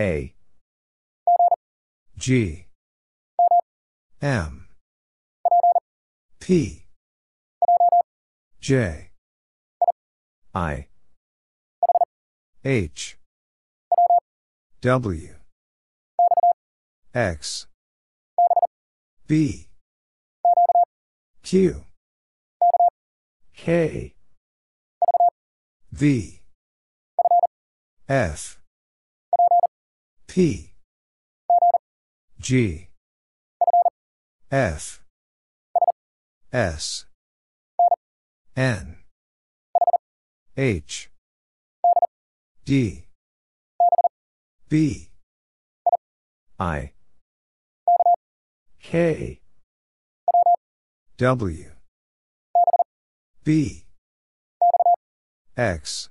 A. 0.00 0.34
G. 2.22 2.66
M. 4.20 4.68
P. 6.38 6.86
J. 8.60 9.10
I. 10.54 10.86
H. 12.64 13.18
W. 14.82 15.34
X. 17.12 17.66
B. 19.26 19.66
Q. 21.42 21.84
K. 23.56 24.14
V. 25.90 26.40
F. 28.08 28.60
P. 30.28 30.71
G. 32.42 32.88
F. 34.50 35.00
S. 36.52 37.06
N. 38.56 38.96
H. 40.56 41.08
D. 42.64 43.04
B. 44.68 45.08
I. 46.58 46.90
K. 48.80 49.40
W. 51.18 51.70
B. 53.44 53.84
X. 55.56 56.10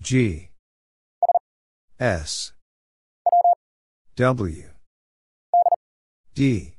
G. 0.00 0.48
S. 2.00 2.54
W. 4.22 4.62
D. 6.32 6.74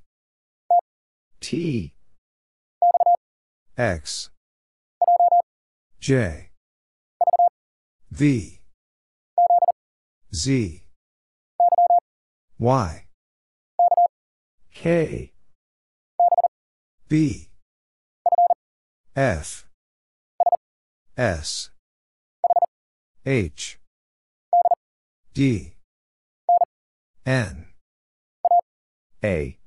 T. 1.42 1.94
X. 3.78 4.30
J. 6.00 6.52
V. 8.10 8.62
Z. 10.34 10.84
Y. 12.60 13.06
K. 14.74 15.34
B. 17.10 17.50
F. 19.18 19.68
S. 21.18 21.72
H. 23.26 23.80
D. 25.34 25.73
N. 27.26 27.68
A. 29.24 29.58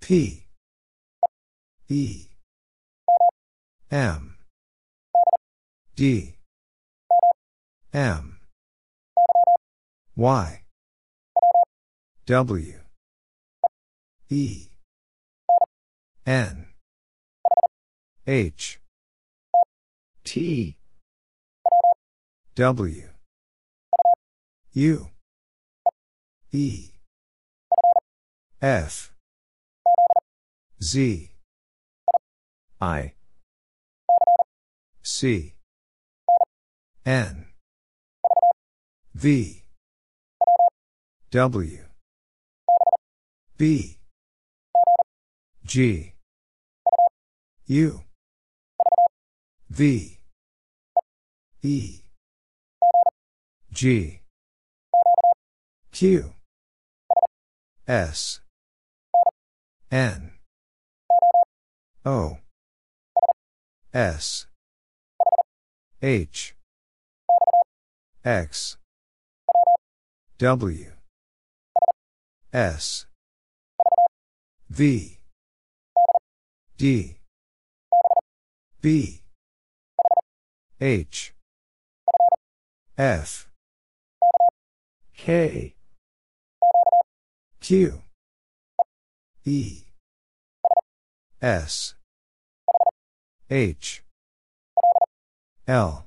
P. 0.00 0.46
E. 1.88 2.26
M. 3.90 4.36
D. 5.94 6.34
M. 7.94 8.40
Y. 10.16 10.62
W. 12.26 12.74
E. 14.30 14.66
N. 16.26 16.66
H. 18.26 18.80
T. 20.24 20.76
W. 22.56 23.08
U. 24.72 25.10
E. 26.52 26.92
F. 28.62 29.12
Z. 30.82 31.30
I. 32.80 33.12
C. 35.02 35.54
N. 37.04 37.46
V. 39.14 39.64
W. 41.30 41.84
B. 43.58 43.98
G. 45.66 46.14
U. 47.66 48.00
V. 49.68 50.18
E. 51.62 52.02
G. 53.70 54.20
Q. 55.92 56.37
S. 57.88 58.40
N. 59.90 60.32
O. 62.04 62.36
S. 63.94 64.46
H. 66.02 66.54
X. 68.22 68.76
W. 70.36 70.92
S. 72.52 73.06
V. 74.68 75.18
D. 76.76 77.16
B. 78.82 79.22
H. 80.78 81.32
F. 82.98 83.48
K 85.16 85.74
Q. 87.68 88.00
E. 89.44 89.82
S. 91.42 91.96
H. 93.50 94.02
L. 95.66 96.06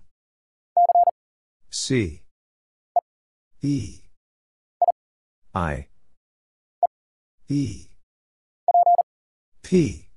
C. 1.69 2.23
E. 3.61 3.99
I. 5.53 5.87
E. 7.47 7.85
P. 9.61 10.07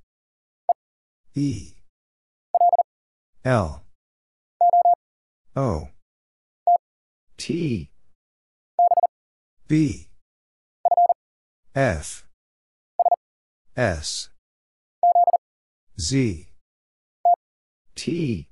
E. 1.35 1.73
L. 3.43 3.83
O. 5.55 5.89
T. 7.37 7.91
B 9.67 10.04
F. 11.75 12.23
S. 13.75 14.29
Z. 15.99 16.47
T. 17.95 18.47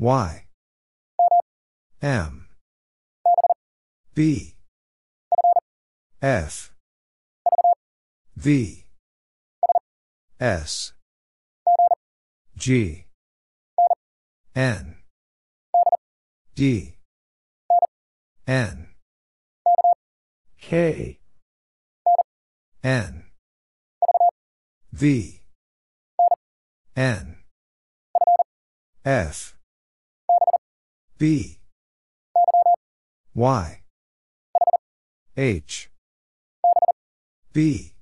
Y. 0.00 0.46
M. 2.02 2.48
B. 4.16 4.56
F. 6.20 6.72
V. 8.36 8.84
S. 10.40 10.92
G. 12.56 13.06
N. 14.56 14.96
D. 16.56 16.96
N. 18.48 18.88
K 20.60 21.20
N. 22.84 23.24
V. 24.92 25.40
N. 26.96 27.36
F. 29.04 29.56
B. 31.18 31.58
Y. 33.34 33.82
H. 35.36 35.90
B. 37.52 37.94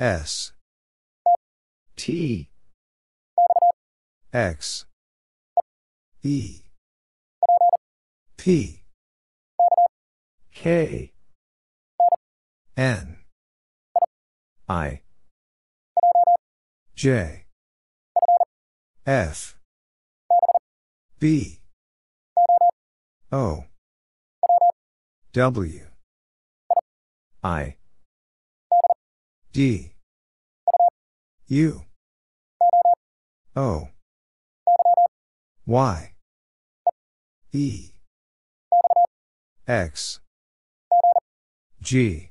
S. 0.00 0.52
T. 1.96 2.48
X. 4.32 4.86
E. 6.22 6.62
P. 8.36 8.82
K. 10.52 11.12
N 12.76 13.19
I. 14.70 15.00
J. 16.94 17.44
F. 19.04 19.58
B. 21.18 21.58
O. 23.32 23.64
W. 25.32 25.80
I. 27.42 27.76
D. 29.52 29.92
U. 31.48 31.82
O. 33.56 33.88
Y. 35.66 36.12
E. 37.52 37.90
X. 39.66 40.20
G. 41.82 42.30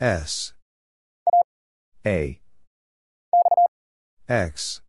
S 0.00 0.54
A. 2.06 2.40
X. 4.26 4.80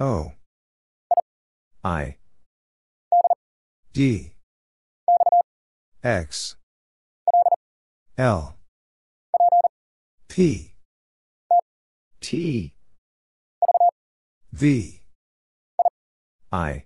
O. 0.00 0.32
I. 1.84 2.16
D. 3.92 4.32
X. 6.02 6.56
L. 8.16 8.56
P. 10.28 10.72
T. 12.20 12.72
V. 14.52 15.00
I. 16.50 16.84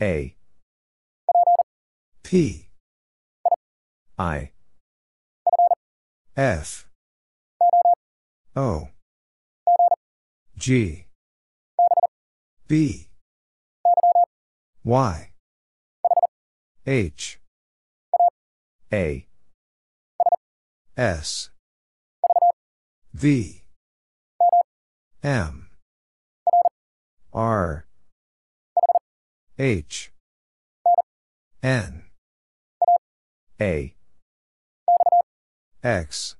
A. 0.00 0.36
P. 2.22 2.68
I 4.16 4.53
F. 6.36 6.88
O. 8.56 8.88
G. 10.58 11.06
B. 12.66 13.08
Y. 14.82 15.30
H. 16.86 17.38
A. 18.92 19.26
S. 20.96 21.50
V. 23.12 23.62
M. 25.22 25.68
R. 27.32 27.86
H. 29.56 30.12
N. 31.62 32.02
A 33.60 33.94
X. 35.84 36.36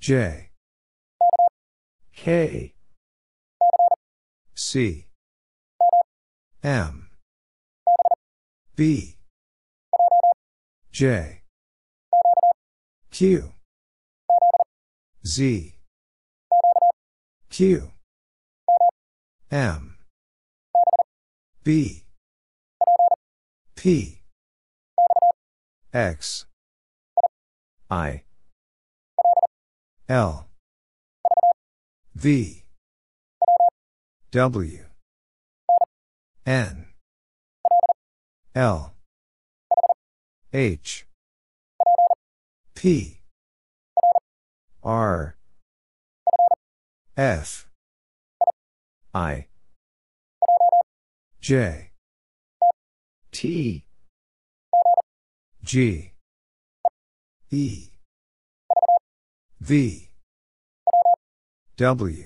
J. 0.00 0.50
K. 2.12 2.74
C. 4.56 5.06
M. 6.64 7.08
B. 8.74 9.14
J. 10.90 11.42
Q. 13.12 13.52
Z. 15.24 15.74
Q. 17.48 17.92
M. 19.52 19.98
B. 21.62 22.02
P. 23.76 24.22
X 25.94 26.47
I. 27.90 28.22
L. 30.10 30.46
V. 32.14 32.64
W. 34.30 34.84
N. 36.44 36.86
L. 38.54 38.94
H. 40.52 41.06
P. 42.74 43.20
R. 44.82 45.36
F. 47.16 47.68
I. 49.14 49.46
J. 51.40 51.90
T. 53.32 53.84
G 55.64 56.12
E 57.50 57.88
V. 59.60 60.08
W. 61.76 62.24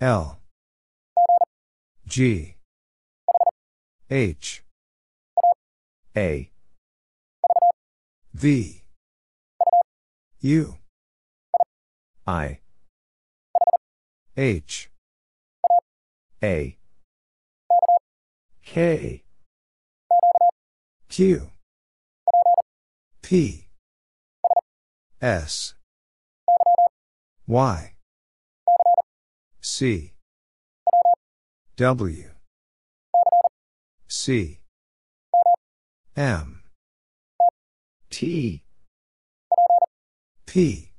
L. 0.00 0.38
G. 2.06 2.56
H. 4.10 4.62
A. 6.16 6.50
V. 8.32 8.82
U. 10.40 10.78
I. 12.26 12.58
H. 14.36 14.90
A. 16.42 16.76
K. 18.62 19.22
Q 21.08 21.53
P. 23.24 23.68
S. 25.22 25.74
Y. 27.46 27.94
C. 29.62 30.12
W. 31.78 32.24
C. 34.06 34.60
M. 36.14 36.64
T. 38.10 38.62
P. 40.44 40.92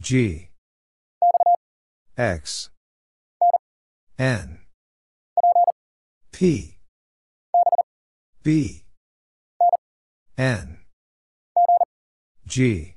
G. 0.00 0.48
X. 2.18 2.70
N. 4.18 4.58
P. 6.32 6.78
B 8.42 8.85
N. 10.38 10.80
G. 12.46 12.94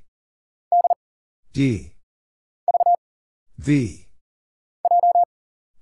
D. 1.54 1.94
V. 3.56 4.06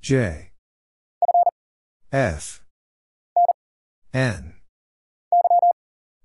J. 0.00 0.52
F. 2.12 2.62
N. 4.14 4.54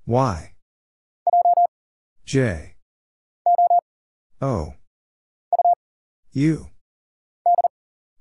Y. 0.05 0.53
J. 2.25 2.75
O. 4.39 4.75
U. 6.33 6.67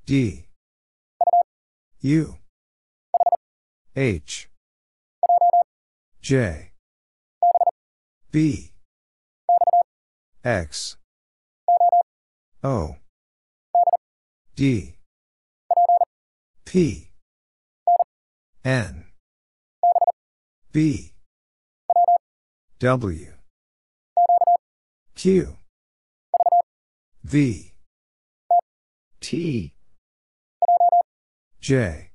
D. 0.07 0.47
U. 2.01 2.37
H. 3.95 4.49
J 6.23 6.72
B. 8.33 8.71
X. 10.43 10.97
O. 12.65 12.97
D. 14.57 14.95
P. 16.65 17.11
N. 18.65 19.05
B. 20.73 21.13
W. 22.79 23.27
Q. 25.15 25.57
V. 27.23 27.73
T. 29.21 29.75
J. 31.61 32.11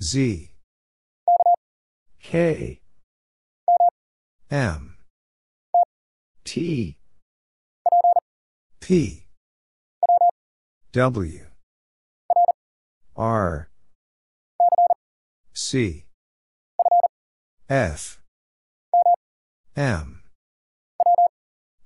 Z. 0.00 0.50
K 2.22 2.80
M. 4.50 4.96
T. 6.44 6.96
P. 8.80 9.24
W. 10.92 11.40
R. 13.16 13.68
C. 15.52 16.04
F. 17.68 18.20
M. 19.76 20.22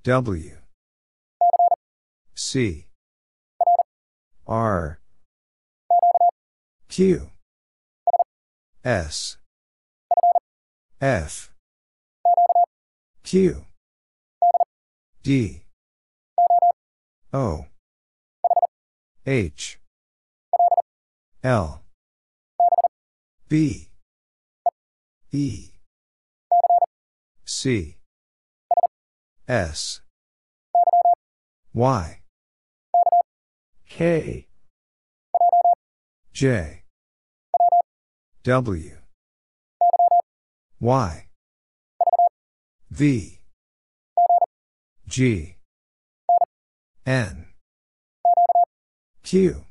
W. 0.03 0.57
C. 2.35 2.87
R. 4.47 5.01
Q. 6.91 7.31
S. 8.85 9.39
F 11.01 11.51
Q. 13.31 13.65
D. 15.23 15.63
O. 17.33 17.65
H. 19.25 19.79
L. 21.45 21.81
B. 23.49 23.89
E. 25.31 25.71
C. 27.45 27.99
S. 29.47 30.01
Y. 31.73 32.21
K. 33.89 34.49
J. 36.33 36.83
W. 38.43 38.99
Y 40.81 41.30
V. 42.91 43.39
G. 45.07 45.57
N. 47.07 47.47
Q. 49.23 49.65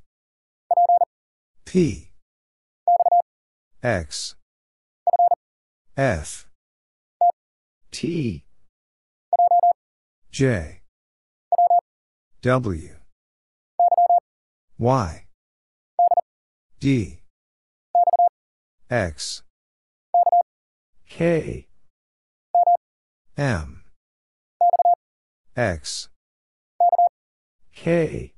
P. 1.66 2.12
X. 3.84 4.36
F. 5.98 6.48
T. 7.92 8.46
J. 10.32 10.82
W. 12.42 12.90
Y. 14.78 15.26
D. 16.80 17.20
X. 18.90 19.44
K 21.06 21.69
M. 23.40 23.84
X. 25.56 26.10
K. 27.74 28.34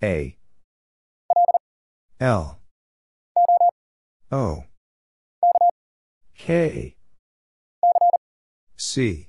A. 0.00 0.36
L. 2.20 2.60
O. 4.30 4.64
K. 6.38 6.94
C. 8.76 9.28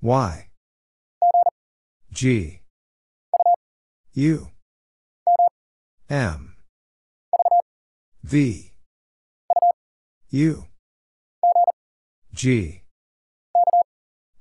Y. 0.00 0.48
G. 2.12 2.60
U. 4.14 4.48
M. 6.10 6.56
V. 8.24 8.72
U 10.30 10.71
G. 12.34 12.82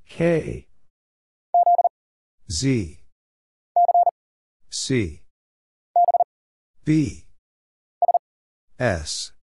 K. 0.07 0.67
Z. 2.49 2.99
C. 4.69 5.21
B. 6.85 7.25
S. 8.79 9.33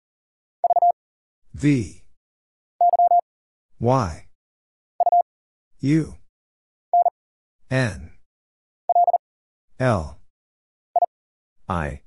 V. 1.53 2.03
Y. 3.79 4.25
U. 5.81 6.15
N. 7.69 8.11
L. 9.79 10.19
I. 11.67 12.01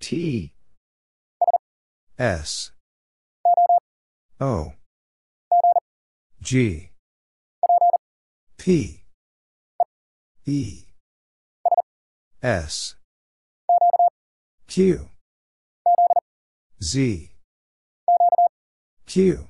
T. 0.00 0.52
S 2.18 2.72
O. 4.44 4.72
G. 6.40 6.90
P. 8.58 9.04
E. 10.44 10.82
S. 12.42 12.96
Q. 14.66 15.08
Z. 16.82 17.30
Q. 19.06 19.46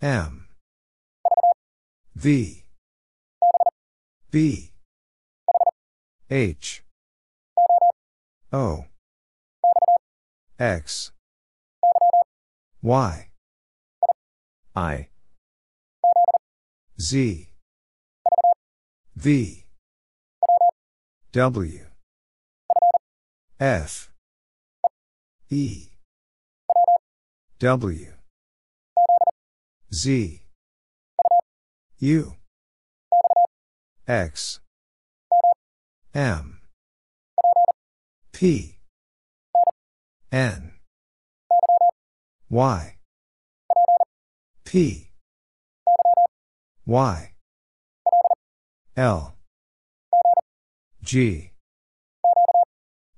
M. 0.00 0.48
V. 2.14 2.64
B. 4.30 4.72
H. 6.30 6.82
O. 8.50 8.86
X 10.58 11.12
Y. 12.86 13.30
I. 14.76 15.08
Z. 17.00 17.48
V. 19.16 19.64
W. 21.32 21.80
F. 23.58 24.12
E. 25.50 25.88
W. 27.58 28.12
Z. 29.92 30.42
U. 31.98 32.36
X. 34.06 34.60
M. 36.14 36.60
P. 38.32 38.78
N 40.30 40.75
Y. 42.48 42.96
P. 44.64 45.10
Y. 46.86 47.32
L. 48.96 49.34
G. 51.02 51.50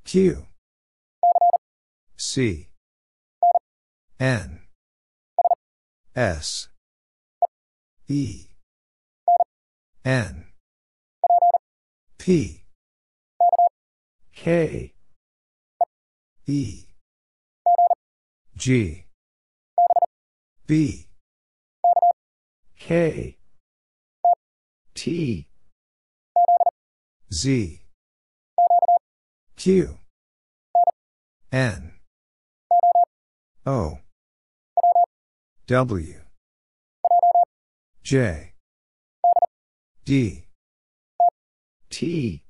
Q. 0.04 0.46
C. 2.16 2.68
N. 4.18 4.60
S. 6.16 6.68
E. 8.08 8.46
N. 10.06 10.44
P. 12.16 12.64
K. 14.32 14.94
E. 16.46 16.86
G 18.56 19.07
B. 20.68 21.06
K. 22.78 23.38
T. 24.94 25.46
Z. 27.32 27.80
Q. 29.56 29.98
N. 31.50 31.92
O. 33.64 33.98
W. 35.66 36.14
J. 38.02 38.52
D. 40.04 40.44
T. 41.88 42.42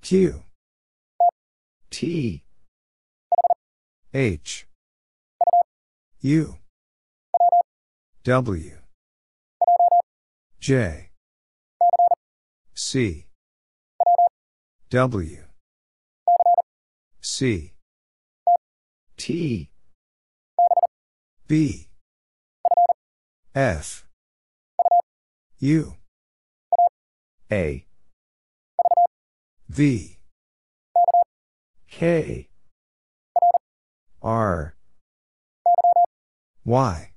Q. 0.00 0.42
T. 1.90 2.42
H 4.14 4.69
U. 6.22 6.56
W. 8.24 8.76
J. 10.60 11.10
C. 12.74 13.26
W. 14.90 15.38
C. 17.22 17.72
T. 19.16 19.70
B. 21.48 21.88
F. 23.54 24.06
U. 25.58 25.94
A. 27.50 27.86
V. 29.70 30.18
K. 31.88 32.48
R 34.22 34.74
Y. 36.64 37.10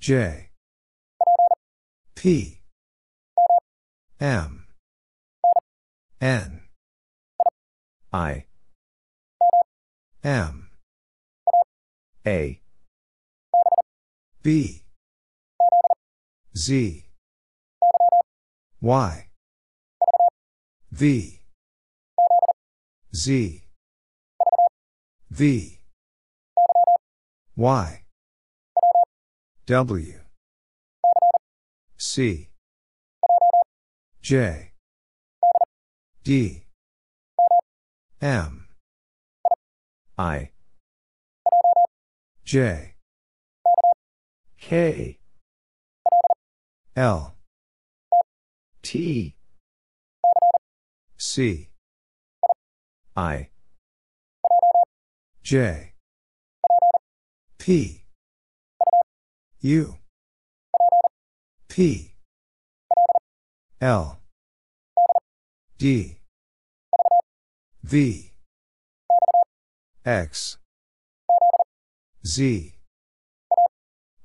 J. 0.00 0.50
P. 2.14 2.62
M. 4.18 4.66
N. 6.20 6.62
I. 8.12 8.46
M. 10.24 10.70
A. 12.26 12.60
B. 14.42 14.82
Z. 16.56 17.04
Y. 18.80 19.28
V. 20.92 21.40
Z. 23.12 23.62
V 25.30 25.75
Y. 27.56 28.02
W. 29.64 30.20
C. 31.96 32.50
J. 34.20 34.72
D. 36.22 36.66
M. 38.20 38.68
I. 40.18 40.50
J. 42.44 42.94
K. 44.60 45.18
L. 46.94 47.36
T. 48.82 49.34
C. 51.16 51.70
I. 53.16 53.48
J 55.42 55.95
P. 57.66 58.04
U. 59.60 59.96
P. 61.66 62.14
L. 63.80 64.20
D. 65.76 66.18
V. 67.82 68.30
X. 70.04 70.58
Z. 72.24 72.74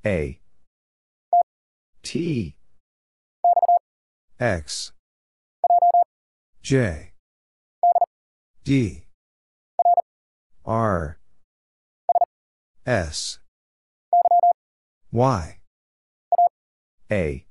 A. 0.06 0.40
T. 2.04 2.56
X. 4.40 4.92
J. 6.62 7.14
D. 8.64 9.06
R 10.64 11.21
S. 12.86 13.38
Y. 15.12 15.58
A. 17.12 17.46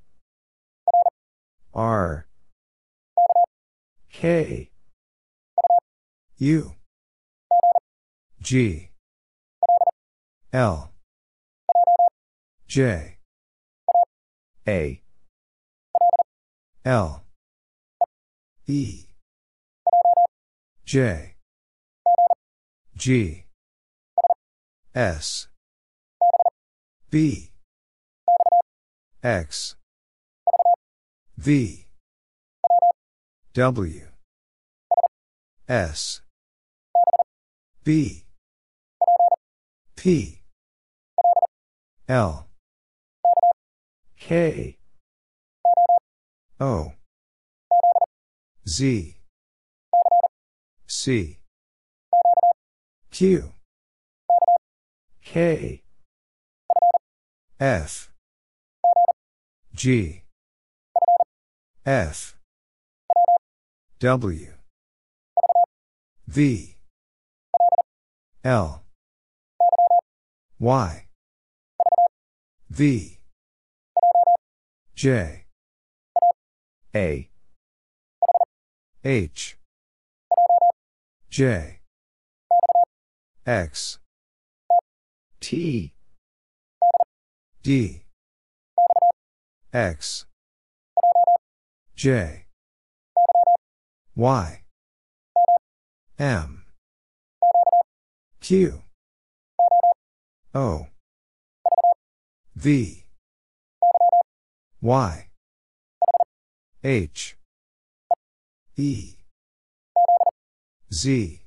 R. 1.72 2.26
K. 4.12 4.70
U. 6.38 6.72
G. 8.42 8.90
L. 10.52 10.90
J. 12.66 13.18
A. 14.66 15.02
L. 16.84 17.24
E. 18.66 19.04
J. 20.84 21.34
G 22.96 23.44
S. 24.94 25.46
B. 27.10 27.52
X. 29.22 29.76
V. 31.38 31.86
W. 33.54 34.00
S. 35.68 36.22
B. 37.84 38.24
P. 39.94 40.42
L. 42.08 42.48
K. 44.18 44.76
O. 46.58 46.92
Z. 48.66 49.16
C. 50.88 51.38
Q 53.12 53.52
K. 55.32 55.84
F 57.60 58.10
G. 59.72 60.24
F 61.86 62.36
W. 64.00 64.46
V. 66.26 66.76
L. 68.42 68.82
Y. 70.58 71.06
V. 72.68 73.18
J. 74.96 75.44
A. 76.92 77.30
H. 79.04 79.56
J. 81.30 81.78
X 83.46 84.00
T. 85.40 85.94
D. 87.62 88.02
X. 89.72 90.26
J. 91.96 92.44
Y. 94.14 94.62
M. 96.18 96.64
Q. 98.40 98.82
O. 100.54 100.86
V. 102.54 103.04
Y. 104.82 105.28
H. 106.84 107.36
E. 108.76 109.16
Z. 110.92 111.40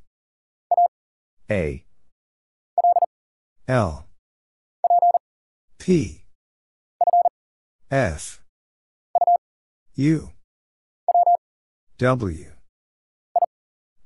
A 1.52 1.86
L. 3.68 4.08
P. 5.80 6.26
F. 7.90 8.42
U. 9.96 10.32
W. 11.98 12.46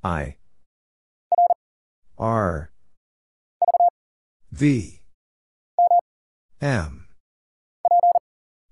I. 0.04 0.36
R. 2.16 2.70
V. 4.52 5.00
M. 6.60 7.08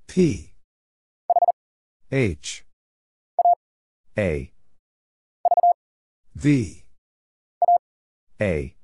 P. 0.07 0.53
H. 2.13 2.65
A. 4.17 4.53
V. 6.37 6.85
A. 8.41 8.77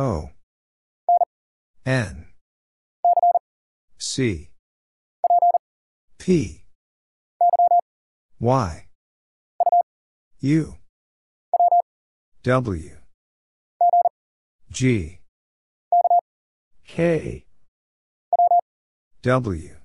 O. 0.00 0.30
N. 1.84 2.24
C. 3.98 4.48
P. 6.16 6.64
Y. 8.38 8.86
U. 10.40 10.74
W. 12.44 12.96
G. 14.70 15.20
K. 16.86 17.44
W. 19.20 19.76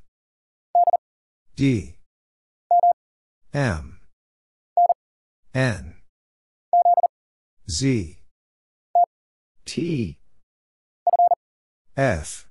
D. 1.58 1.96
M. 3.54 4.00
N. 5.54 5.96
Z. 7.70 8.25
T. 9.66 10.18
F. 11.98 12.48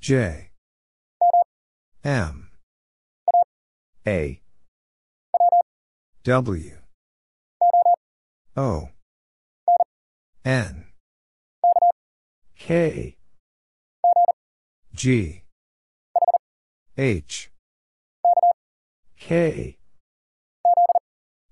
J. 0.00 0.50
M. 2.04 2.50
A. 4.06 4.40
W. 6.24 6.76
O. 8.56 8.88
N. 10.44 10.84
K. 12.58 13.16
G. 14.94 15.42
H. 16.96 17.50
K. 19.18 19.76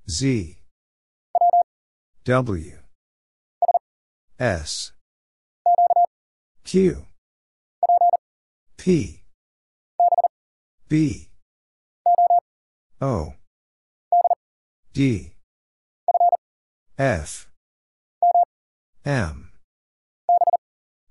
Z. 0.09 0.59
W. 2.25 2.84
S. 4.39 4.91
Q. 6.65 7.07
P. 8.77 9.23
B. 10.89 11.29
O. 13.01 13.35
D. 14.93 15.33
F. 16.99 17.49
M. 19.05 19.51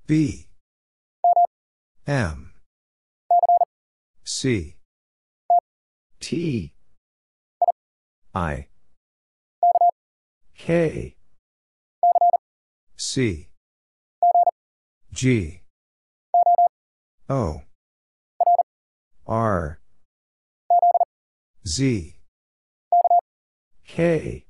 B. 0.05 0.47
M. 2.05 2.51
C. 4.25 4.75
T. 6.19 6.73
I. 8.35 8.67
K. 10.57 11.15
C. 13.05 13.49
G. 15.11 15.61
O. 17.29 17.61
R. 19.27 19.79
Z. 21.67 22.15
K. 23.85 24.45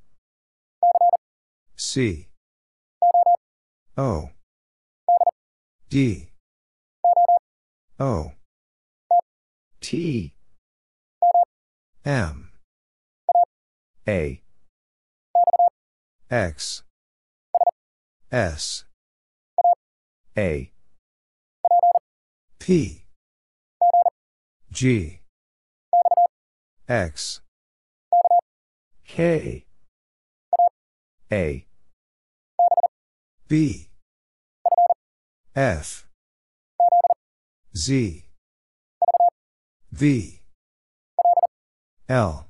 C. 1.75 2.27
O. 3.97 4.30
D. 5.89 6.30
O. 7.99 8.34
T. 9.81 10.34
M. 12.05 12.51
A. 14.07 14.41
X. 16.30 16.84
S. 18.34 18.85
A. 20.35 20.72
P. 22.57 23.05
G. 24.72 25.19
X. 26.89 27.41
K. 29.05 29.65
A. 31.31 31.68
B. 33.47 33.89
F. 35.55 36.07
Z. 37.77 38.26
V. 39.91 40.41
L. 42.10 42.47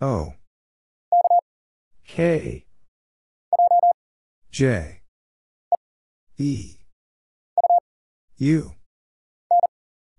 O. 0.00 0.34
K. 2.06 2.64
J. 4.54 5.00
E. 6.38 6.76
U. 8.38 8.72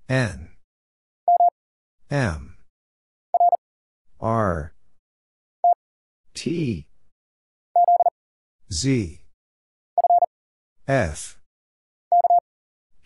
N. 0.10 0.50
M. 2.12 2.58
R. 4.20 4.74
T. 6.34 6.86
Z. 8.70 9.22
F. 10.86 11.40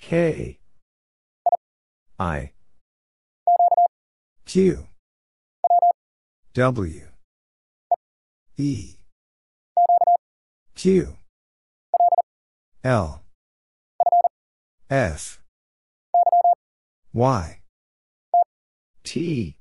K. 0.01 0.57
I. 2.17 2.53
Q. 4.47 4.87
W. 6.55 7.01
E. 8.57 8.98
Q. 10.81 11.17
L. 12.85 13.21
F. 14.89 15.41
Y. 17.11 17.59
T. 19.03 19.57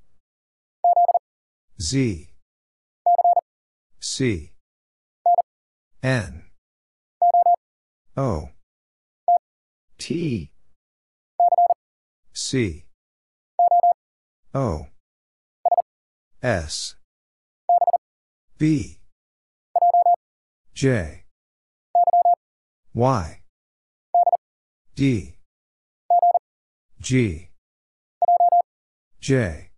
Z. 1.81 2.29
C. 3.99 4.53
N. 6.05 6.45
O. 8.17 8.51
T. 9.99 10.53
C. 12.33 12.85
O. 14.55 14.87
S. 16.41 16.95
B. 18.57 19.01
J. 20.79 21.25
Y. 22.95 23.41
D. 24.95 25.35
G. 27.01 27.49
J. 29.19 29.71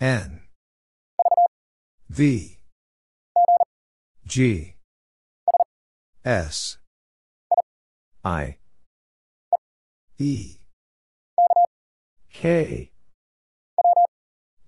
N. 0.00 0.40
V. 2.08 2.58
G. 4.26 4.76
S. 6.24 6.78
I. 8.24 8.56
E. 10.18 10.56
K. 12.32 12.90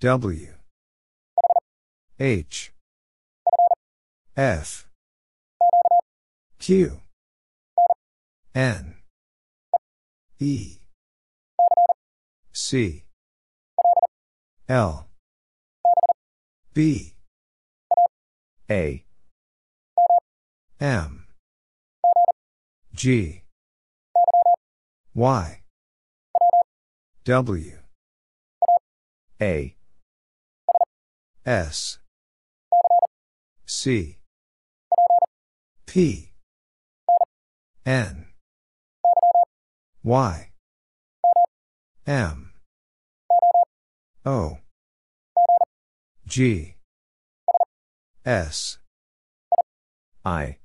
W. 0.01 0.49
H. 2.21 2.72
F. 4.35 4.89
Q. 6.59 7.01
N. 8.55 8.95
E. 10.41 10.79
C. 12.55 13.05
L. 14.71 15.07
B. 16.73 17.13
A. 18.71 19.05
M. 20.81 21.27
G. 22.95 23.43
Y. 25.15 25.61
W. 27.25 27.79
A. 29.43 29.77
S. 31.45 31.99
C. 33.67 34.17
P. 35.87 36.31
N. 37.85 38.27
Y. 40.03 40.51
M. 42.07 42.53
O. 44.25 44.59
G. 46.27 46.77
S. 48.25 48.79
I. 50.25 50.59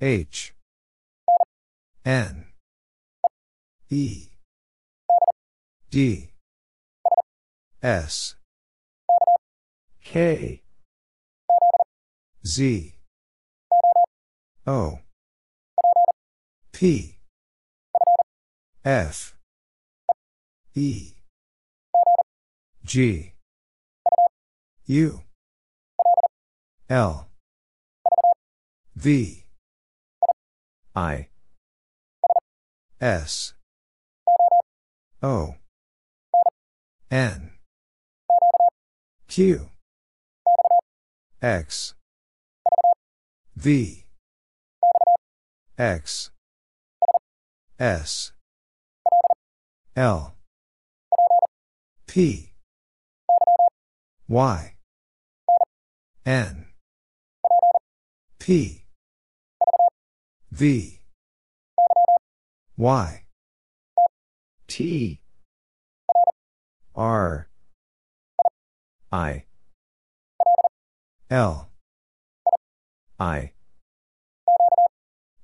H. 0.00 0.54
N. 2.04 2.46
E. 3.90 4.28
D. 5.90 6.30
S. 7.82 8.36
K. 10.04 10.62
Z 12.46 12.97
O. 14.70 14.98
P. 16.72 17.16
F. 18.84 19.34
E. 20.74 21.14
G. 22.84 23.32
U. 24.84 25.22
L. 26.90 27.28
V. 28.94 29.44
I. 30.94 31.28
S. 33.00 33.54
O. 35.22 35.54
N. 37.10 37.52
Q. 39.28 39.70
X. 41.40 41.94
V 43.56 44.04
X. 45.78 46.30
S. 47.78 48.32
L. 49.94 50.34
P. 52.08 52.52
Y. 54.28 54.74
N. 56.26 56.66
P. 58.40 58.86
V. 60.50 61.00
Y. 62.76 63.24
T. 64.66 65.20
R. 66.96 67.48
I. 69.12 69.44
L. 71.30 71.68
I 73.20 73.52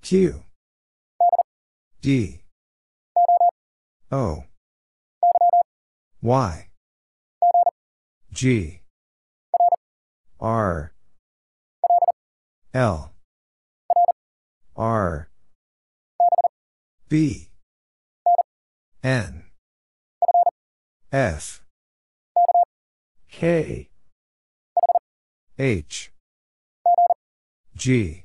Q. 0.05 0.43
D. 2.03 2.43
O. 4.13 4.45
Y. 6.21 6.69
G. 8.31 8.81
R. 10.39 10.93
L. 12.75 13.13
R. 14.77 15.31
B. 17.09 17.49
N. 19.03 19.45
F. 21.11 21.63
K. 23.31 23.89
H. 25.59 26.13
G 27.75 28.24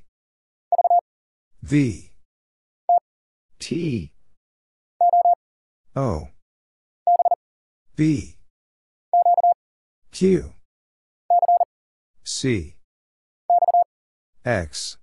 V. 1.69 2.09
T. 3.59 4.11
O. 5.95 6.29
B 7.95 8.37
Q. 10.11 10.51
C. 12.23 12.75
X. 14.43 14.97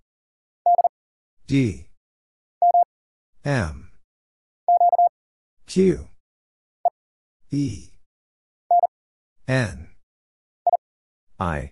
D. 1.47 1.87
M. 3.45 3.91
Q. 5.69 6.09
E. 7.53 7.91
N. 9.47 9.89
I. 11.39 11.71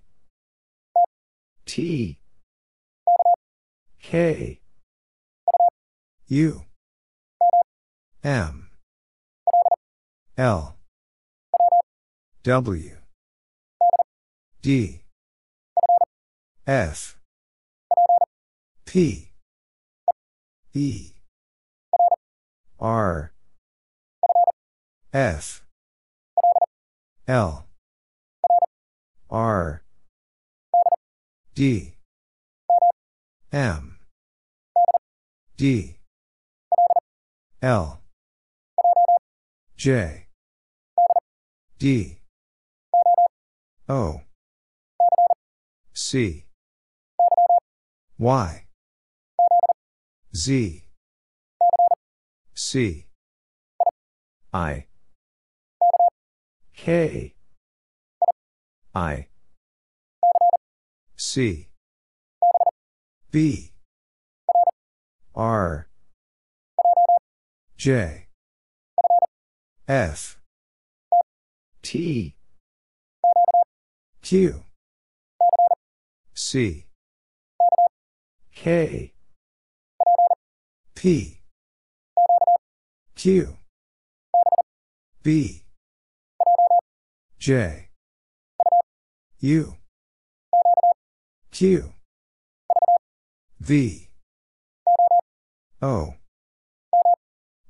T. 1.66 2.20
K 4.00 4.60
U. 6.34 6.64
M. 8.24 8.68
L. 10.36 10.74
W. 12.42 12.96
D. 14.60 15.02
F. 16.66 17.16
P. 18.84 19.30
E. 20.72 21.12
R. 22.80 23.32
F. 25.12 25.62
L. 27.28 27.66
R. 29.30 29.84
D. 31.54 31.94
M. 33.52 33.98
D 35.56 35.93
L. 37.64 38.02
J. 39.74 40.26
D. 41.78 42.18
O. 43.88 44.20
C. 45.94 46.44
Y. 48.18 48.66
Z. 50.36 50.84
C. 52.54 53.06
I. 54.52 54.86
K. 56.76 57.34
I. 58.94 59.28
C. 61.16 61.68
B. 63.32 63.72
R 65.34 65.88
J. 67.84 68.28
F. 69.86 70.38
T. 71.82 72.34
Q. 74.22 74.62
C. 76.32 76.86
K. 78.54 79.12
P. 80.94 81.40
Q. 83.16 83.58
B. 85.22 85.62
J. 87.38 87.90
U. 89.40 89.76
Q. 91.50 91.92
V. 93.60 94.08
O 95.82 96.14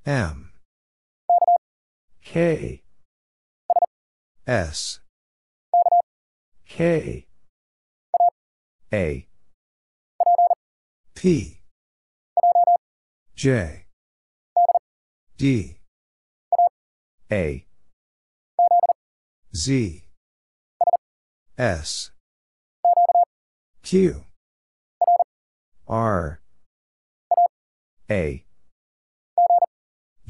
M. 0.07 0.51
K. 2.23 2.83
S. 4.47 5.01
K. 6.69 7.27
A. 8.93 9.27
P. 11.15 11.61
J. 13.35 13.87
D. 15.39 15.79
A. 17.33 17.67
Z. 19.57 20.05
S. 21.57 22.11
Q. 23.83 24.25
R. 25.89 26.41
A 28.11 28.45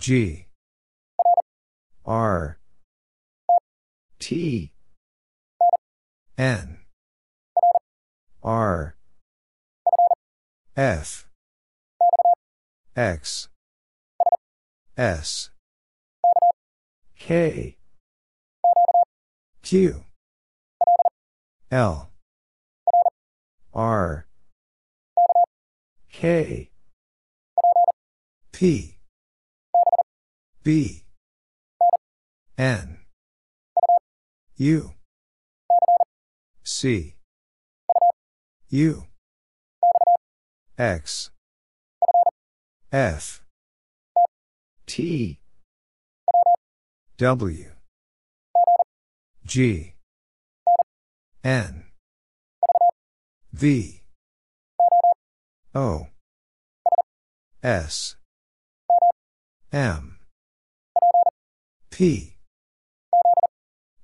G. 0.07 0.49
R. 2.05 2.59
T. 4.19 4.71
N. 6.37 6.77
R. 8.43 8.97
F. 10.77 11.27
X. 12.95 13.49
S. 14.99 15.49
K. 17.19 17.79
Q. 19.63 20.05
L. 21.71 22.11
R. 23.73 24.27
K. 26.13 26.69
P 28.53 28.94
B. 30.65 31.05
N. 32.57 33.01
U. 34.57 34.95
C. 36.63 37.17
U. 38.71 39.05
X. 40.79 41.31
F. 42.91 43.43
T. 44.87 45.39
W. 47.19 47.71
G. 49.45 49.95
N. 51.45 51.85
V. 53.53 54.01
O. 55.75 56.07
S. 57.63 58.17
M 59.71 60.14
P. 61.97 62.35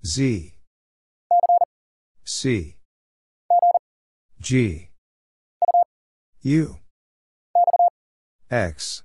Z. 0.06 0.54
C. 2.24 2.76
G. 4.40 4.90
U. 6.42 6.76
X. 8.48 9.02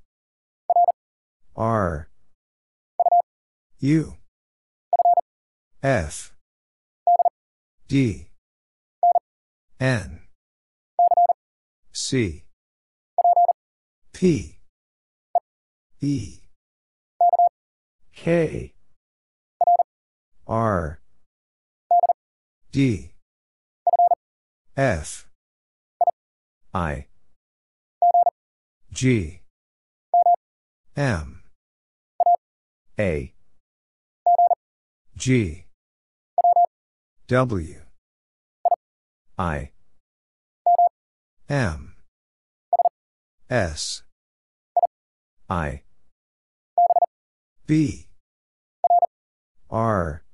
R. 1.55 2.09
U. 3.79 4.17
F. 5.81 6.35
D. 7.87 8.27
N. 9.79 10.19
C. 11.91 12.43
P. 14.13 14.59
E. 16.01 16.39
K 18.13 18.74
R. 20.47 20.99
D. 22.71 23.13
F. 24.77 25.27
I. 26.71 27.07
G. 28.91 29.41
M. 30.95 31.41
A. 32.99 33.33
G. 35.17 35.65
W. 37.27 37.81
I. 39.39 39.71
M. 41.49 41.95
S. 43.49 44.03
I. 45.49 45.81
B. 47.65 48.07
R 49.71 50.24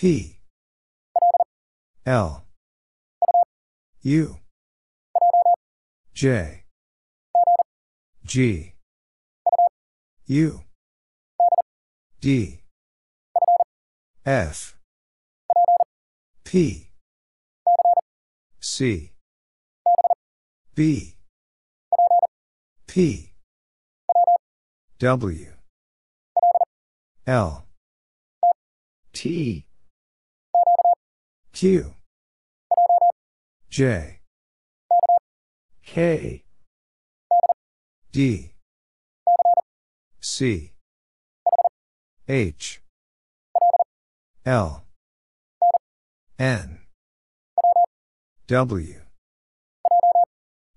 P. 0.00 0.38
L. 2.06 2.46
U. 4.00 4.36
J. 6.14 6.64
G. 8.24 8.72
U. 10.24 10.62
D. 12.18 12.60
F. 14.24 14.74
P. 16.44 16.88
C. 18.58 19.12
B. 20.74 21.14
P. 22.86 23.34
W. 24.98 25.46
L. 27.26 27.66
T 29.12 29.66
Q. 31.60 31.92
J. 33.68 34.20
K. 35.84 36.42
D. 38.10 38.52
C. 40.22 40.72
H. 42.26 42.80
L. 44.46 44.84
N. 46.38 46.78
W. 48.46 48.94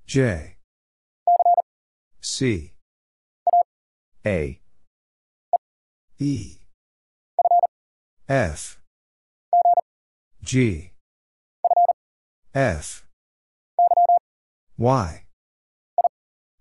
J. 0.06 0.58
C. 2.20 2.74
A. 4.26 4.60
E. 6.20 6.58
F 8.28 8.83
G. 10.44 10.92
F. 12.54 13.06
Y. 14.78 15.24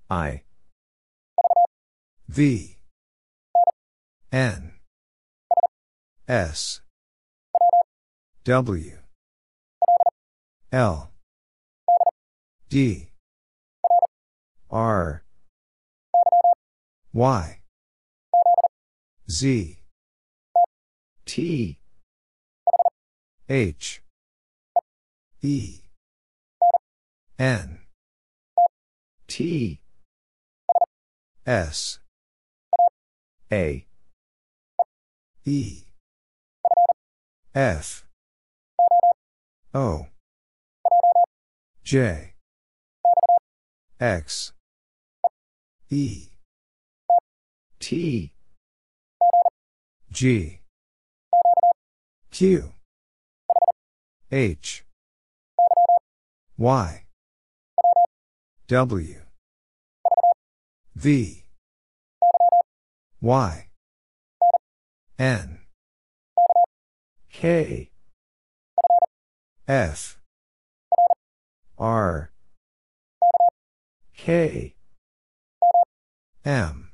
I. 0.08 0.42
V. 2.28 2.76
N. 4.30 4.72
S. 6.28 6.80
W. 8.44 8.98
L. 10.70 11.10
D. 12.68 13.10
R. 14.70 15.24
Y. 17.12 17.58
Z. 19.28 19.78
T 21.26 21.78
H. 23.48 24.02
E. 25.42 25.80
N. 27.38 27.80
T. 29.26 29.80
S. 31.44 31.98
A. 33.50 33.84
E. 35.44 35.82
F. 37.54 38.06
O. 39.74 40.06
J. 41.82 42.34
X. 44.00 44.52
E. 45.90 46.28
T. 47.80 48.32
G. 50.12 50.60
Q 52.30 52.72
H. 54.34 54.82
Y. 56.56 57.04
W. 58.66 59.20
V. 60.96 61.44
Y. 63.20 63.68
N. 65.18 65.58
K. 67.30 67.90
F. 69.68 70.18
R. 71.78 72.32
K. 74.16 74.74
M. 76.46 76.90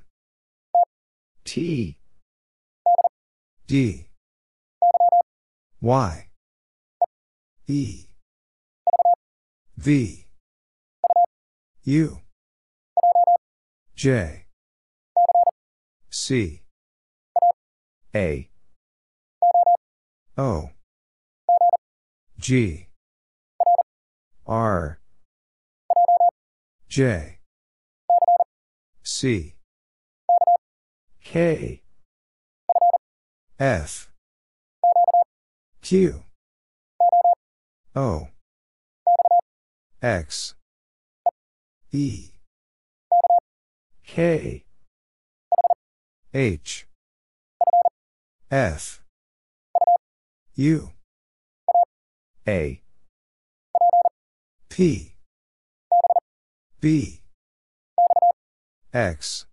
T. 1.44 1.98
D. 3.68 4.08
Y 5.80 6.27
E 7.70 8.06
V 9.76 10.24
U 11.84 12.18
J 13.94 14.46
C 16.08 16.62
A 18.14 18.48
O 20.38 20.70
G 22.38 22.86
R 24.46 24.98
J 26.88 27.38
C 29.02 29.56
K 31.22 31.82
F 33.58 34.10
Q 35.82 36.22
O. 37.98 38.28
X. 40.00 40.54
E. 41.90 42.30
K. 44.06 44.64
H. 46.32 46.86
F. 48.52 49.02
U. 50.54 50.92
A. 52.46 52.80
P. 54.68 55.14
B. 56.80 57.20
X. 58.94 59.46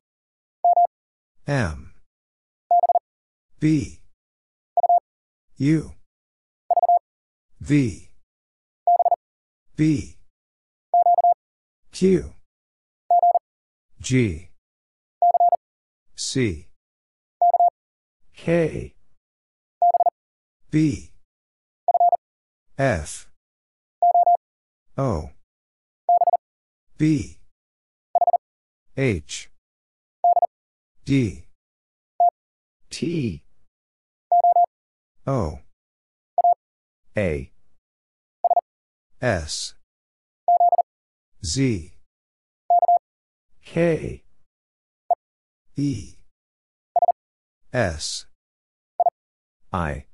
M. 1.47 1.93
B. 3.59 4.01
U. 5.57 5.93
V 7.59 8.09
B. 9.77 10.15
Q. 11.91 12.31
G. 13.99 14.49
C. 16.15 16.67
K. 18.33 18.93
B. 20.71 21.11
F. 22.77 23.29
O. 24.97 25.31
B. 26.97 27.37
H. 28.95 29.49
D. 31.03 31.43
T. 32.89 33.43
O. 35.27 35.59
A 37.17 37.51
S. 39.21 39.75
Z. 41.43 41.93
K. 43.63 44.23
E. 45.77 46.15
S. 47.73 48.25
I. 49.71 50.05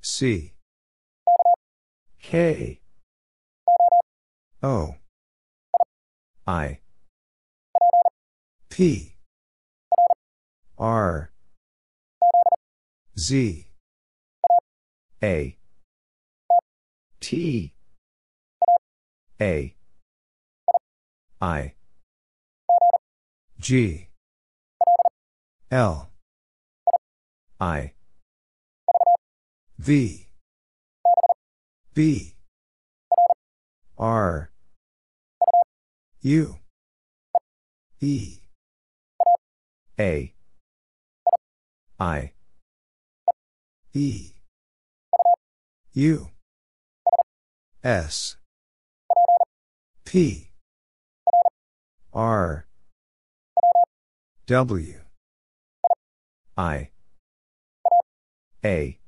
C. 0.00 0.52
K. 2.20 2.80
O. 4.62 4.96
I. 6.46 6.80
P. 8.68 9.16
R. 10.78 11.30
Z. 13.16 13.66
A 15.22 15.56
T. 17.22 17.72
A. 19.40 19.76
I. 21.40 21.74
G. 23.60 24.08
L. 25.70 26.10
I. 27.60 27.92
V. 29.78 30.26
B. 31.94 32.34
R. 33.96 34.50
U. 36.22 36.56
E. 38.00 38.38
A. 40.00 40.34
I. 42.00 42.32
E. 43.94 44.32
U 45.94 46.31
S. 47.84 48.36
P. 50.04 50.50
R. 52.12 52.66
W. 54.46 55.00
I. 56.56 56.90
A. 58.64 58.98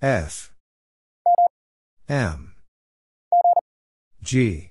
F. 0.00 0.52
M. 2.08 2.54
G. 4.22 4.70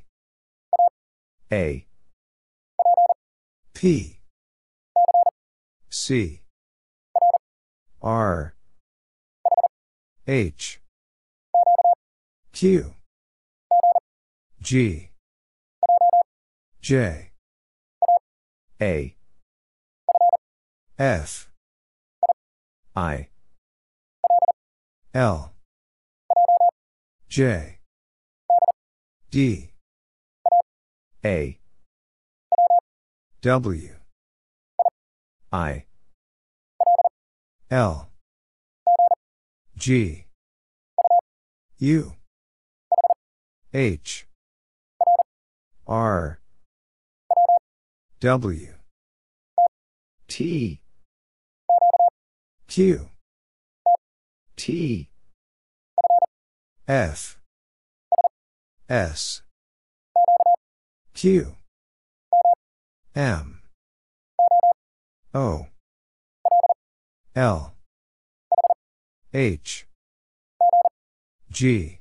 A. 1.52 1.86
P. 3.74 4.20
C. 5.90 6.42
R. 8.02 8.56
H 10.26 10.81
Q. 12.54 12.94
G. 14.62 15.10
J. 16.82 17.32
A. 18.82 19.16
F. 21.00 21.50
I. 22.96 23.30
L. 25.14 25.54
J. 27.30 27.80
D. 29.32 29.72
A. 31.24 31.60
W. 33.42 33.96
I. 35.52 35.86
L. 37.72 38.10
G. 39.78 40.26
U 41.80 42.14
H. 43.74 44.28
R. 45.88 46.40
W. 48.20 48.74
T. 50.28 50.82
Q. 52.68 53.10
T. 54.58 55.08
F. 56.86 57.40
S. 58.90 59.42
Q. 61.14 61.56
M. 63.16 63.62
O. 65.34 65.68
L. 67.38 67.74
H. 69.34 69.88
G 71.50 72.01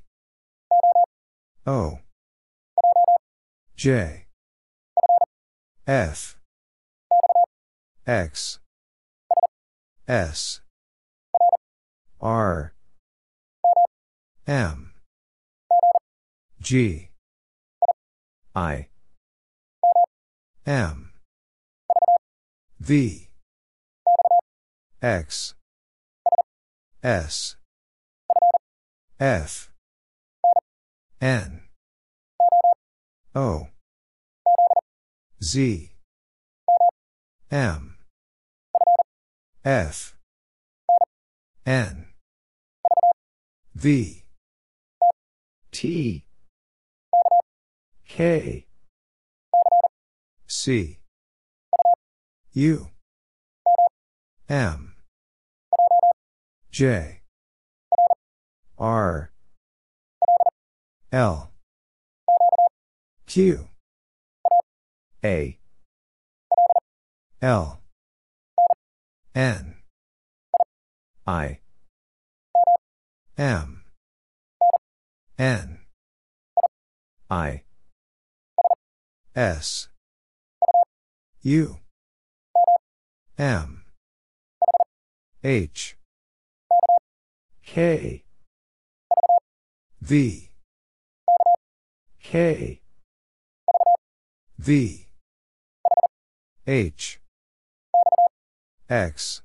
O. 1.67 1.99
J. 3.77 4.27
F. 5.87 6.39
X. 8.07 8.59
S. 10.09 10.61
R. 12.21 12.73
M. 14.47 14.93
G. 16.61 17.11
I. 18.55 18.89
M. 20.67 21.13
V. 22.81 23.29
X. 25.03 25.55
S. 27.03 27.57
F 29.19 29.70
N. 31.21 31.61
O. 33.35 33.69
Z. 35.43 35.91
M. 37.51 37.97
F. 39.63 40.17
N. 41.67 42.07
V. 43.75 44.25
T. 45.71 46.25
K. 48.09 48.67
C. 50.47 50.99
U. 52.55 52.89
M. 54.49 54.95
J. 56.71 57.21
R 58.79 59.30
L. 61.13 61.51
Q. 63.27 63.67
A. 65.25 65.59
L. 67.43 67.81
N. 69.35 69.75
I. 71.27 71.59
M. 73.37 73.83
N. 75.37 75.79
I. 77.29 77.63
S. 79.35 79.89
U. 81.43 81.79
M. 83.37 83.85
H. 85.43 85.97
K. 87.65 88.23
V 90.01 90.50
K. 92.23 92.81
V. 94.59 95.07
H. 96.67 97.21
X. 98.89 99.43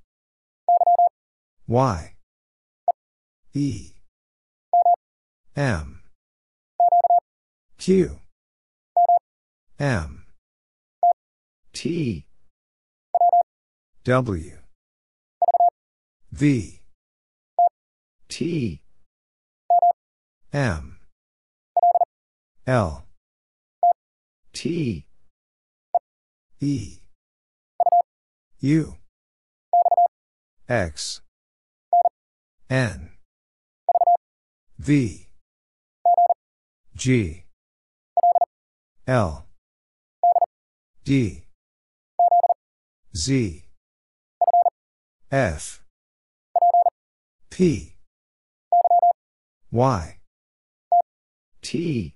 Y. 1.67 2.15
E. 3.53 3.91
M. 5.55 6.01
Q. 7.77 8.19
M. 9.79 10.25
T. 11.73 12.25
W. 14.03 14.57
V. 16.31 16.81
T. 18.27 18.81
M 20.53 20.94
L. 22.67 23.05
T. 24.51 25.05
E. 26.59 26.97
U. 28.59 28.95
X. 30.67 31.21
N. 32.67 33.11
V. 34.79 35.27
G. 36.95 37.43
L. 39.05 39.45
D. 41.03 41.43
Z. 43.15 43.63
F. 45.31 45.83
P. 47.51 47.95
Y. 49.71 50.17
T 51.61 52.15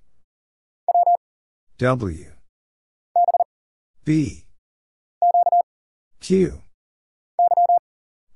W. 1.80 2.26
B. 4.04 4.44
Q. 6.20 6.60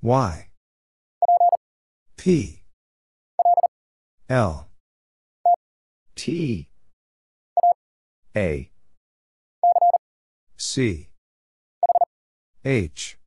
Y. 0.00 0.48
P. 2.16 2.62
L. 4.30 4.66
T. 6.16 6.68
A. 8.34 8.70
C. 10.56 11.08
H. 12.64 13.18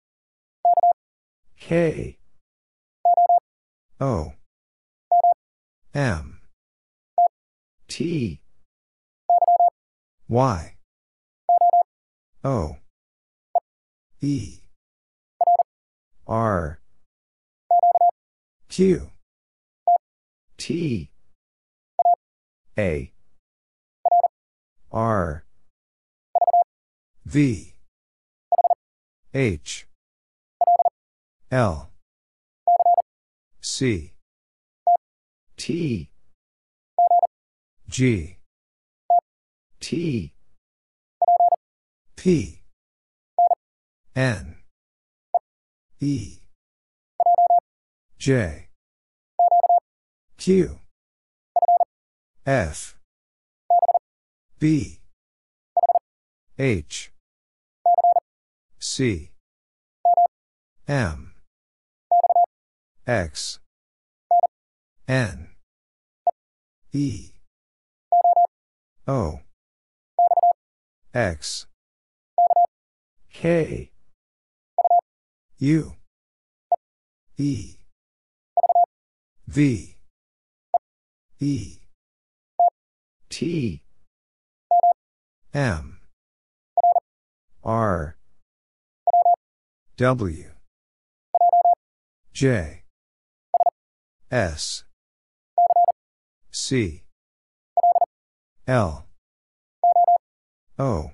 K. 1.60 2.18
O. 4.02 4.34
M. 5.94 6.40
T 7.88 8.42
Y. 10.30 10.74
O. 12.44 12.76
E. 14.20 14.60
R. 16.28 16.80
Q. 18.68 19.10
T. 20.58 21.10
A. 22.78 23.12
R. 24.92 25.46
V. 27.26 27.74
H. 29.34 29.88
L. 31.52 31.90
C. 33.62 34.12
T. 35.56 36.10
G 37.88 38.37
T. 39.80 40.34
P. 42.16 42.62
N. 44.16 44.56
E. 46.00 46.40
J. 48.18 48.68
Q. 50.38 50.80
F. 52.46 52.98
B. 54.60 55.00
H. 56.58 57.12
C. 58.80 59.32
M. 60.88 61.34
X. 63.06 63.60
N. 65.08 65.50
E. 66.94 67.32
O 69.08 69.40
X. 71.18 71.66
K. 73.34 73.90
U. 75.58 75.94
E. 77.40 77.78
V. 79.48 79.96
E. 81.40 81.78
T. 83.30 83.82
M. 85.56 86.00
R. 87.64 88.16
W. 89.98 90.52
J. 92.32 92.84
S. 94.30 94.84
C. 96.52 97.02
L 98.68 99.07
O. 100.80 101.10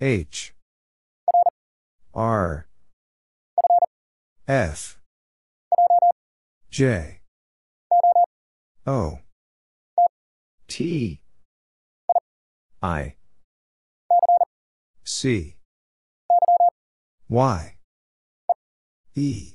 H. 0.00 0.54
R. 2.14 2.68
F. 4.46 5.00
J. 6.70 7.20
O. 8.86 9.18
T. 10.68 11.20
I. 12.80 13.16
C. 15.02 15.56
Y. 17.28 17.76
E. 19.16 19.54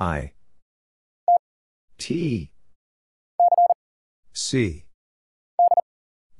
I. 0.00 0.32
T. 1.96 2.50
C. 4.32 4.84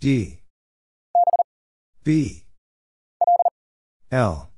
D 0.01 0.40
B. 2.09 2.43
L. 4.10 4.48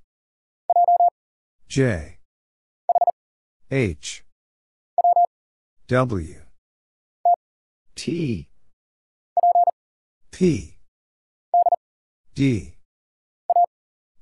J. 1.66 2.18
H. 3.68 4.22
W. 5.88 6.36
T. 7.96 8.46
P. 10.30 10.76
D. 12.36 12.74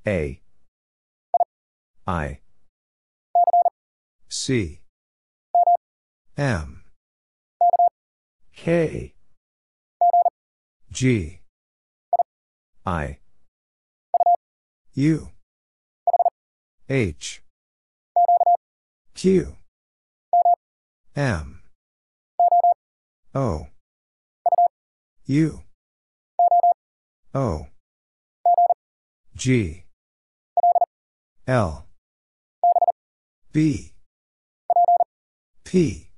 A. 0.07 0.41
I. 2.07 2.39
C. 4.31 4.81
M. 6.39 6.83
K. 8.57 9.13
G 10.91 11.38
I. 12.89 13.19
U. 14.95 15.29
H. 16.89 17.43
Q. 19.15 19.57
M. 21.15 21.61
O. 23.35 23.67
U. 25.27 25.61
O. 27.35 27.67
G. 29.37 29.85
L. 31.47 31.87
B. 33.53 33.93
P. 35.65 36.09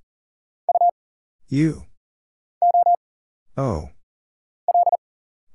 U. 1.48 1.82
O. 3.56 3.90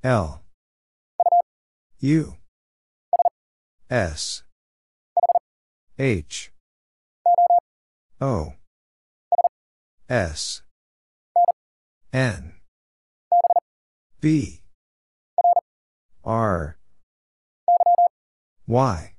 L 0.04 0.45
U. 2.06 2.36
S. 3.90 4.44
H. 5.98 6.52
O. 8.22 8.54
S. 10.08 10.62
N. 12.14 12.54
B. 14.22 14.62
R. 16.24 16.78
Y. 18.68 19.16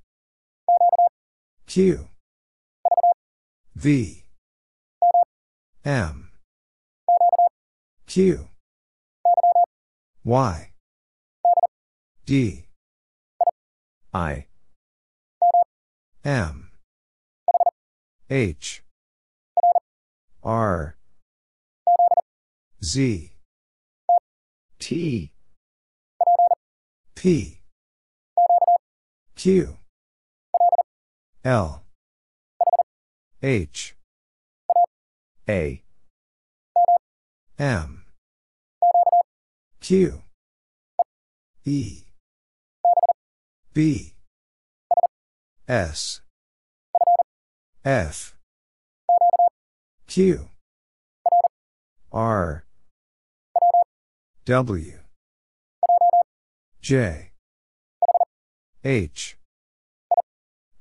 Q. 1.67 2.09
V. 3.75 4.25
M. 5.85 6.31
Q. 8.07 8.47
Y. 10.25 10.71
D 12.25 12.66
I. 14.17 14.47
M. 16.25 16.71
H. 18.31 18.83
R. 20.43 20.97
Z. 22.83 23.33
T. 24.79 25.33
P. 27.15 27.61
Q. 29.35 29.77
L. 31.45 31.83
H. 33.43 33.97
A. 35.47 35.83
M. 37.59 38.05
Q. 39.83 40.23
E 41.67 42.06
B. 43.77 44.15
S. 45.69 46.23
F. 47.85 48.35
Q. 50.07 50.49
R. 52.11 52.65
W. 54.47 54.99
J. 56.81 57.33
H. 58.83 59.37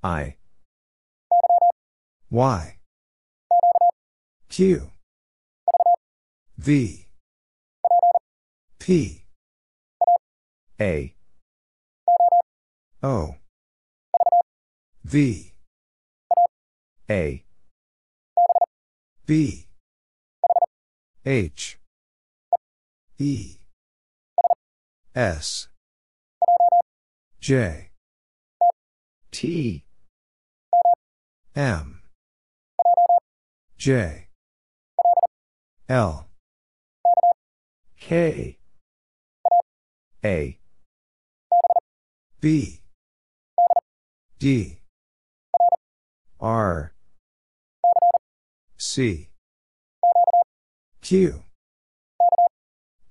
I. 0.01 0.37
Y. 2.31 2.77
Q. 4.47 4.89
V. 6.57 7.07
P. 8.79 9.25
A 10.79 11.14
O. 13.05 13.35
V. 15.03 15.53
A. 17.07 17.43
B. 19.27 19.67
H. 21.23 21.77
E. 23.19 23.57
S. 25.13 25.67
J. 27.39 27.91
T. 29.29 29.83
M. 31.55 32.01
J. 33.77 34.29
L. 35.87 36.27
K. 37.99 38.57
A. 40.23 40.57
B 42.41 42.81
D. 44.37 44.79
R. 46.39 46.93
C. 48.77 49.29
Q. 51.01 51.43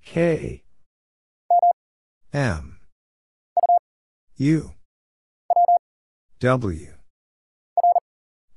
K. 0.05 0.63
M. 2.31 2.79
U. 4.37 4.71
W. 6.39 6.93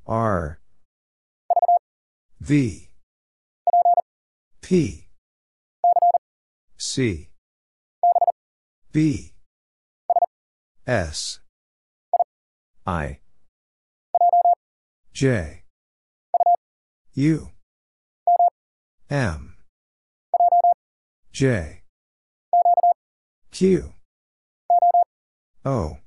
R. 0.06 0.60
V. 2.40 2.90
P. 4.60 5.06
C. 6.76 7.28
B. 8.92 9.32
S 10.86 11.40
I. 12.88 13.18
J. 15.12 15.64
U. 17.12 17.50
M. 19.10 19.56
J. 21.30 21.82
Q. 23.50 23.92
O. 25.66 25.98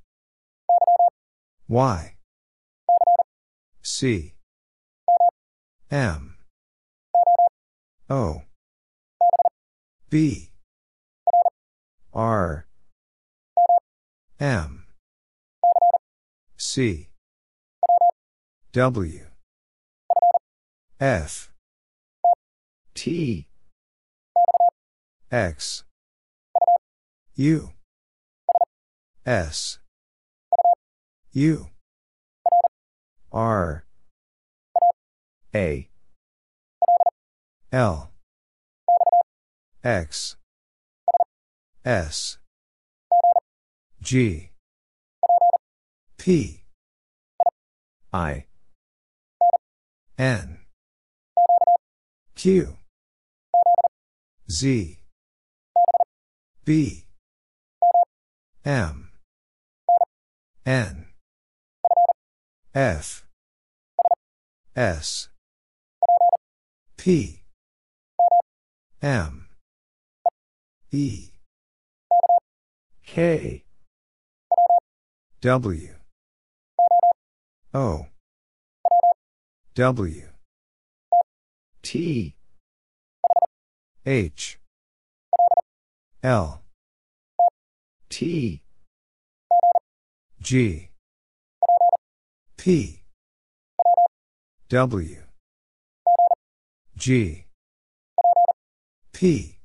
Y. 1.69 2.15
C. 3.83 4.33
M. 5.91 6.35
O. 8.09 8.41
B. 10.09 10.49
R. 12.11 12.65
M 14.39 14.80
C. 16.63 17.09
W. 18.71 19.25
F. 20.99 21.51
T. 22.93 23.47
X. 25.31 25.83
U. 27.35 27.71
S. 29.25 29.79
U. 31.33 31.67
R. 33.31 33.83
A. 35.55 35.89
L. 37.71 38.11
X. 39.83 40.35
S. 41.83 42.37
G 43.99 44.50
P. 46.21 46.61
I. 48.13 48.45
N. 50.19 50.59
Q. 52.35 52.77
Z. 54.47 54.99
B. 56.63 57.05
M. 58.63 59.09
N. 60.63 61.07
F. 62.75 63.25
S. 64.75 65.29
P. 66.97 67.41
M. 69.01 69.47
E. 70.91 71.31
K. 73.07 73.63
W 75.41 76.00
O. 77.73 78.07
W. 79.75 80.27
T. 81.81 82.35
H. 84.05 84.59
L. 86.21 86.61
T. 88.09 88.61
G. 90.41 90.89
P. 92.57 93.03
W. 94.67 95.17
G. 96.97 97.45
P. 99.13 99.59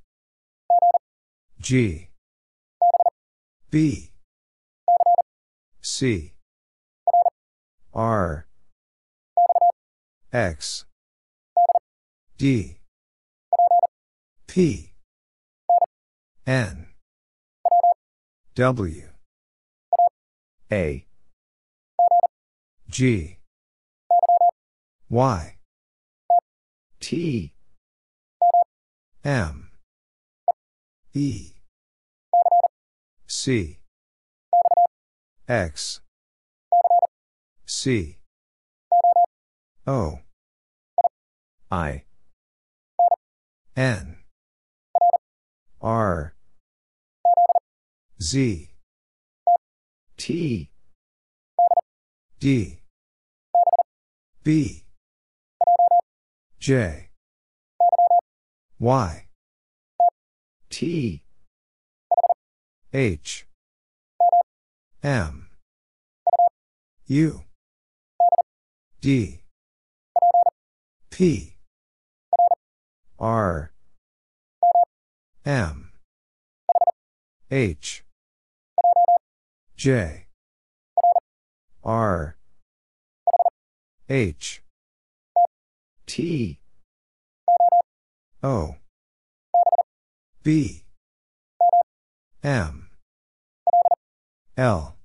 G. 1.60 2.08
B. 3.68 4.10
C 5.82 6.35
R 7.96 8.46
X 10.30 10.84
D 12.36 12.76
P 14.46 14.92
N 16.46 16.88
W 18.54 19.02
A 20.70 21.06
G 22.90 23.38
Y 25.08 25.56
T 27.00 27.52
M 29.24 29.70
E 31.14 31.52
C 33.26 33.78
X 35.48 36.00
C. 37.66 38.18
O. 39.88 40.20
I. 41.68 42.04
N. 43.76 44.18
R. 45.82 46.34
Z. 48.22 48.70
T. 50.16 50.70
D. 52.38 52.78
B. 54.44 54.84
J. 56.60 57.10
Y. 58.78 59.26
T. 60.70 61.22
H. 62.92 63.46
M. 65.02 65.48
U 67.08 67.42
D. 69.06 69.38
P. 71.10 71.54
R. 73.20 73.70
M. 75.44 75.92
H. 77.48 78.02
J. 79.76 80.26
R. 81.84 82.36
H. 84.08 84.64
T. 86.06 86.58
O. 88.42 88.74
B. 90.42 90.82
M. 92.42 92.88
L. 94.56 94.96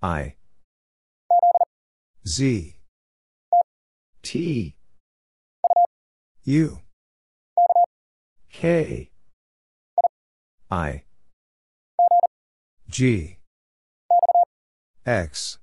I 0.00 0.36
Z. 2.26 2.76
T. 4.22 4.76
U. 6.44 6.78
K. 8.48 9.10
I. 10.70 11.02
G. 12.88 13.38
X. 15.04 15.58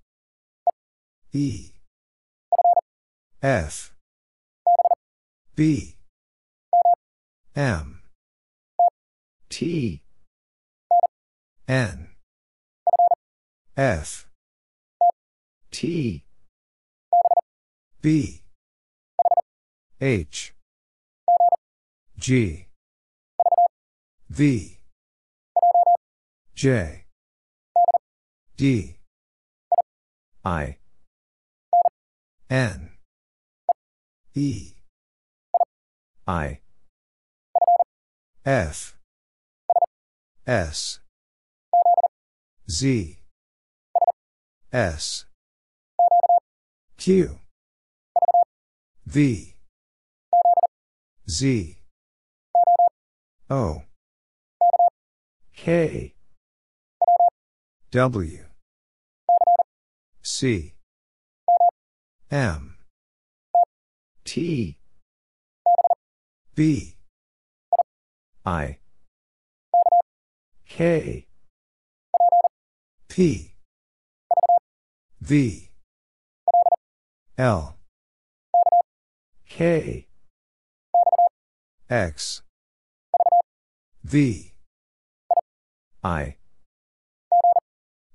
E. 1.32 1.72
F. 3.42 3.94
B. 5.56 5.96
M. 7.56 8.02
T. 9.50 10.02
N. 11.70 12.08
F. 13.78 14.28
T 15.72 16.26
B. 18.02 18.42
H. 20.00 20.54
G. 22.18 22.68
V. 24.30 24.78
J. 26.56 27.04
D. 28.56 28.96
I. 30.46 30.78
N. 32.50 32.92
E. 34.34 34.74
I. 36.26 36.60
F. 38.46 38.96
S. 40.48 41.00
Z. 42.70 43.18
S. 44.72 45.26
Q 46.98 47.40
V. 49.10 49.56
Z. 51.28 51.78
O. 53.50 53.82
K. 55.58 56.14
W. 57.90 58.46
C. 60.22 60.76
M. 62.30 62.76
T. 64.26 64.78
B. 66.54 66.96
I. 68.46 68.78
K. 70.68 71.26
P. 73.08 73.56
V. 75.20 75.70
L 77.40 77.79
K. 79.50 80.06
X. 81.90 82.44
V. 84.04 84.54
I. 86.04 86.36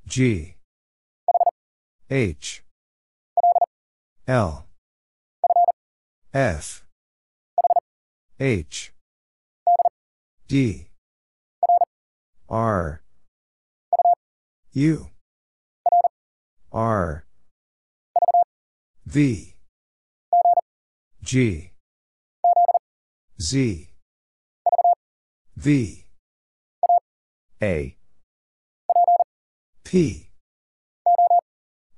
G. 0.07 0.55
H. 2.09 2.63
L. 4.29 4.67
F. 6.33 6.85
H. 8.39 8.93
D. 10.49 10.89
R. 12.49 13.03
U. 14.73 15.09
R. 16.73 17.25
V 19.05 19.54
G. 21.25 21.71
Z. 23.41 23.89
V. 25.57 26.05
A. 27.63 27.97
P. 29.85 30.29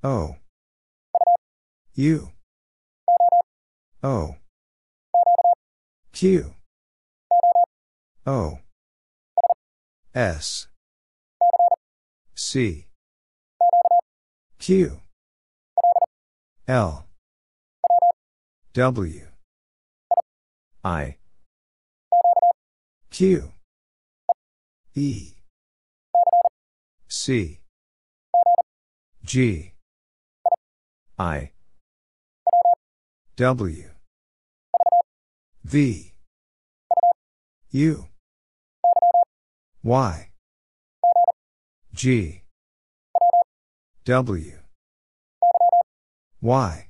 O. 0.04 0.36
U. 1.96 2.28
O. 4.04 4.36
Q. 6.12 6.54
O. 8.24 8.58
S. 10.14 10.68
C. 12.36 12.86
Q. 14.60 15.00
L 16.68 17.06
W 18.76 19.22
I 20.84 21.16
Q 23.10 23.50
E 24.94 25.32
C 27.08 27.60
G 29.24 29.72
I 31.18 31.52
W 33.38 33.84
V 35.64 36.12
U 37.70 38.04
Y 39.84 40.28
G 41.94 42.42
W 44.04 44.52
Y 46.42 46.85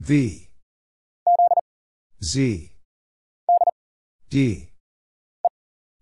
V 0.00 0.48
Z 2.22 2.72
D 4.30 4.68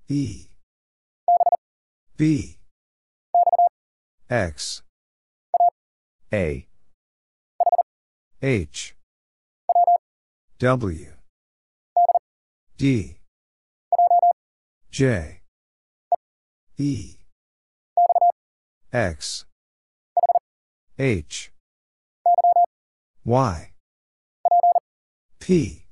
E 0.09 0.47
B 2.17 2.59
X 4.31 4.83
A 6.33 6.67
H 8.41 8.95
W 10.59 11.07
D 12.79 13.17
J 14.91 15.41
E 16.79 17.17
X 18.93 19.45
H 20.99 21.51
Y 23.25 23.72
P. 25.43 25.87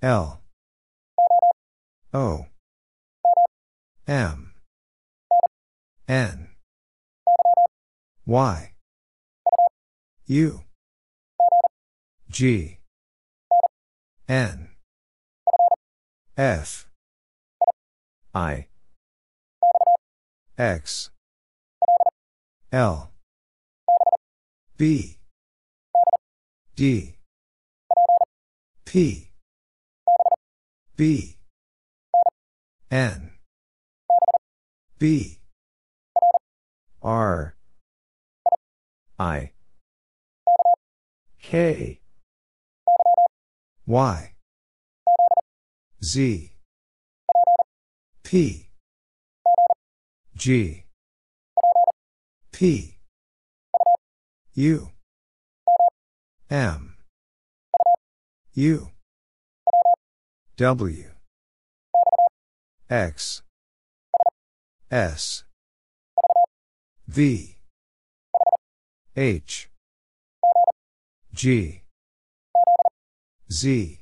L. 0.00 0.40
O. 2.14 2.46
M. 4.08 4.54
N. 6.08 6.48
Y. 8.24 8.72
U. 10.26 10.60
G. 12.30 12.78
N. 14.26 14.70
F. 16.38 16.88
I. 18.34 18.68
X. 20.56 21.10
L. 22.72 23.10
B. 24.78 25.18
D 26.74 27.16
P. 28.92 29.30
B. 30.98 31.38
N. 32.90 33.30
B. 34.98 35.38
R. 37.00 37.56
I. 39.18 39.52
K. 41.40 42.00
Y. 43.86 44.34
Z. 46.04 46.52
P. 48.22 48.68
G. 50.36 50.84
P. 52.52 52.98
U. 54.54 54.90
M 56.50 56.91
U. 58.54 58.90
W. 60.58 61.04
X. 62.90 63.42
S. 64.90 65.44
V. 67.08 67.56
H. 69.16 69.70
G. 71.32 71.82
Z. 73.50 74.00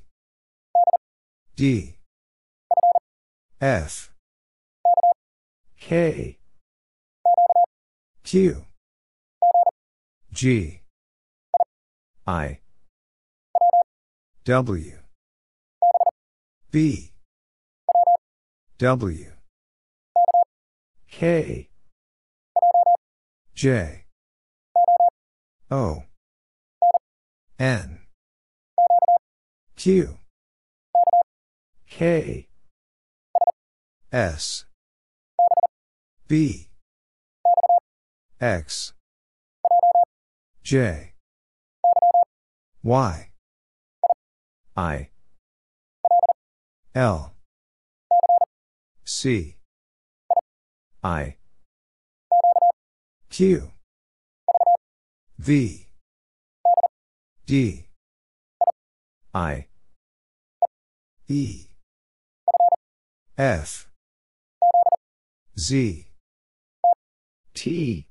D. 1.54 1.96
F. 3.60 4.10
K. 5.78 6.38
Q. 8.24 8.64
G. 10.32 10.80
I 12.26 12.58
W. 14.50 14.98
B. 16.72 17.12
W. 18.78 19.26
K. 21.08 21.68
J. 23.54 24.04
O. 25.70 26.02
N. 27.60 28.00
Q. 29.76 30.18
K. 31.88 32.48
S. 34.10 34.64
B. 36.26 36.70
X. 38.40 38.94
J. 40.64 41.12
Y 42.82 43.29
I. 44.80 45.10
L. 46.94 47.34
C. 49.04 49.56
I. 51.04 51.36
Q. 53.28 53.72
V. 55.38 55.86
D. 57.44 57.84
I. 59.34 59.66
E. 61.28 61.66
F. 63.36 63.86
Z. 65.58 66.06
T. 67.52 68.06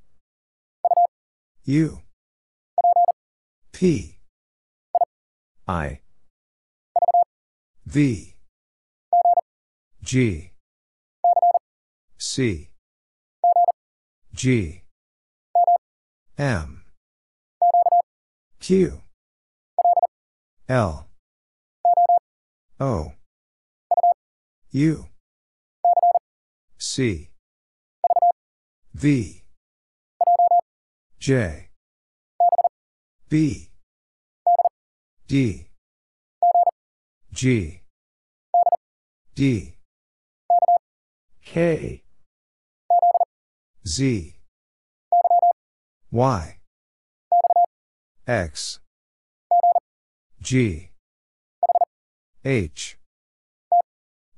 U. 1.65 2.01
P. 3.71 4.17
I 5.67 6.01
V. 7.91 8.35
G. 10.03 10.51
C. 12.19 12.69
G. 14.31 14.83
M. 16.37 16.83
Q. 18.59 19.01
L. 20.67 21.07
O. 22.79 23.11
U. 24.71 25.05
C. 26.77 27.31
V. 28.93 29.41
J. 31.17 31.69
B. 33.29 33.71
D. 35.27 35.65
G 37.33 37.78
D. 39.39 39.73
K. 41.45 42.03
Z. 43.87 44.35
Y. 46.11 46.57
X. 48.27 48.79
G. 50.41 50.89
H. 52.43 52.97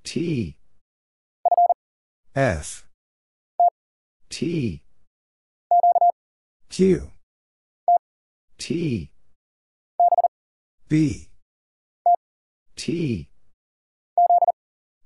T. 0.03 0.57
F. 2.35 2.85
T. 4.29 4.83
Q. 6.69 7.11
T. 8.59 9.09
B. 10.87 11.27
T 12.75 13.30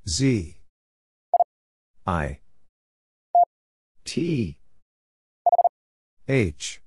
Z. 0.07 0.57
I. 2.05 2.39
T. 4.03 4.57
H. 6.27 6.81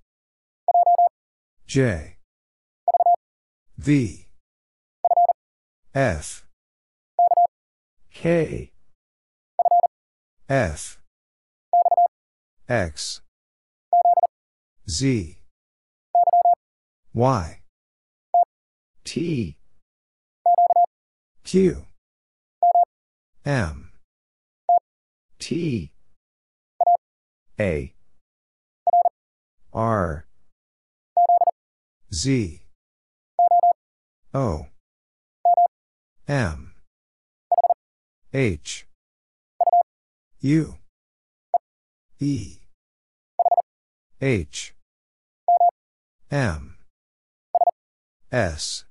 J. 1.67 2.17
V. 3.77 4.27
F. 5.95 6.47
K. 8.15 8.71
F. 10.49 11.01
X. 12.69 13.21
Z. 14.89 15.39
Y. 17.15 17.61
T. 19.05 19.57
Q 21.43 21.88
M. 23.49 23.93
T. 25.39 25.91
A. 27.59 27.95
R. 29.73 30.27
Z. 32.13 32.61
O. 34.35 34.67
M. 36.29 36.75
H. 38.35 38.87
U. 40.43 40.75
E. 42.21 42.59
H. 44.21 44.75
M. 46.31 46.77
S. 48.31 48.85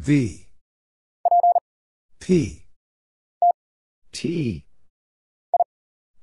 V. 0.00 0.48
P 2.18 2.64
T. 4.20 4.64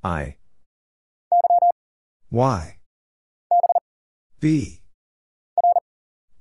I. 0.04 0.36
Y. 2.30 2.78
B 4.42 4.82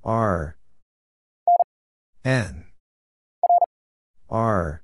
R. 0.03 0.57
N. 2.25 2.65
R. 4.29 4.83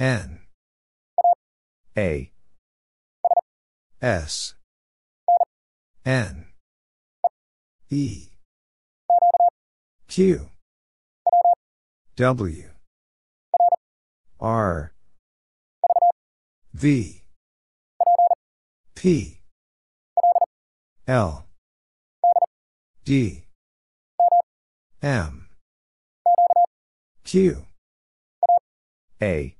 N. 0.00 0.40
A. 1.98 2.32
S. 4.00 4.54
N. 6.06 6.46
E. 7.90 8.28
Q. 10.08 10.48
W. 12.16 12.70
R 14.40 14.93
V. 16.74 17.22
P. 18.96 19.38
L. 21.06 21.46
D. 23.04 23.44
M. 25.00 25.48
Q. 27.22 27.64
A. 29.22 29.54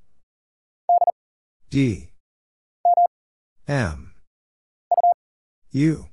D. 1.70 2.10
M. 3.68 4.14
U. 5.70 6.06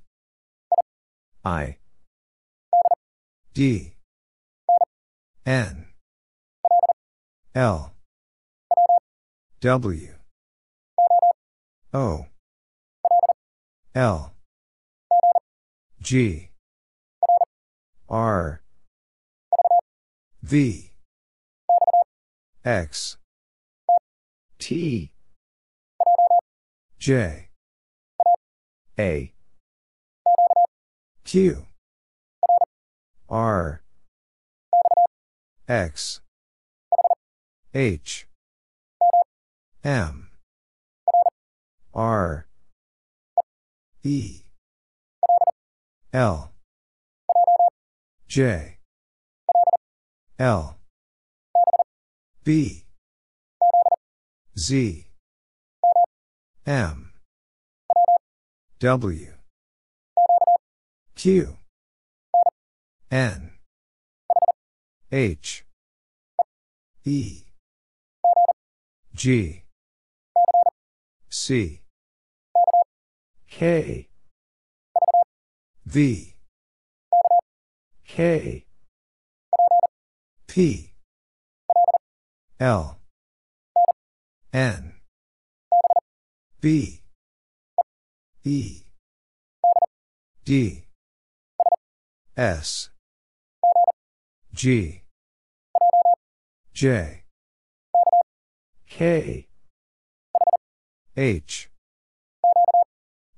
I. 1.44 1.78
D. 3.56 3.94
N. 5.48 5.88
L. 7.56 7.92
W 9.62 10.21
O. 11.94 12.26
L. 13.94 14.34
G. 16.02 16.52
R. 18.08 18.62
V. 20.42 20.92
X. 22.64 23.18
T. 24.58 25.12
J. 26.98 27.50
A. 28.98 29.34
Q. 31.26 31.66
R. 33.30 33.82
X. 35.68 36.22
H. 37.74 38.28
M 39.84 40.31
R 41.94 42.48
E 44.04 44.42
L 46.14 46.52
J 48.28 48.78
L 50.40 50.78
B 52.44 52.86
Z 54.58 55.06
M 56.66 57.12
W 58.80 59.28
Q 61.16 61.58
N 63.12 63.52
H 65.12 65.66
E 67.04 67.44
G 69.14 69.64
C 71.30 71.81
K. 73.52 74.08
V. 75.86 76.36
K. 78.08 78.66
P. 80.48 80.94
L. 82.60 82.98
N. 84.54 84.94
B. 86.62 87.02
E. 88.44 88.82
D. 90.46 90.86
S. 92.36 92.90
G. 94.54 95.04
J. 96.74 97.24
K. 98.88 99.48
H 101.18 101.71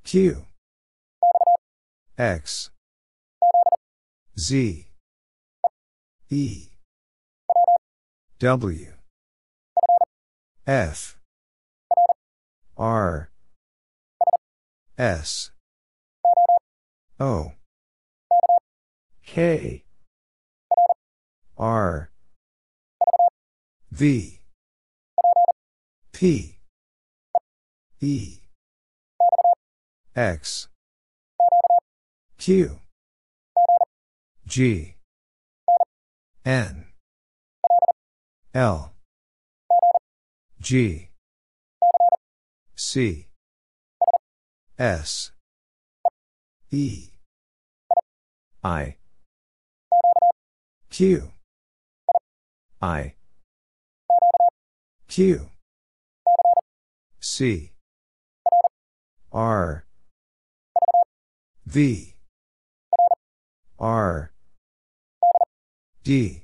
Q. 0.03 0.45
X. 2.17 2.69
Z. 4.38 4.88
E. 6.30 6.67
W. 8.39 8.88
F. 10.67 11.17
R. 12.77 13.30
S. 14.97 15.51
O. 17.19 17.53
K. 19.25 19.84
R. 21.57 22.09
V. 23.91 24.39
P. 26.11 26.57
E 28.01 28.42
X. 30.15 30.68
Q. 32.38 32.80
G. 34.45 34.95
N. 36.45 36.85
L. 38.53 38.94
G. 40.61 41.10
C. 42.76 43.27
S. 44.77 45.31
E. 46.69 47.10
I. 48.64 48.98
Q. 50.92 51.32
I. 52.80 53.16
Q. 55.08 55.50
C. 57.19 57.72
R 59.32 59.85
V. 61.66 62.16
R. 63.80 64.32
D. 66.03 66.43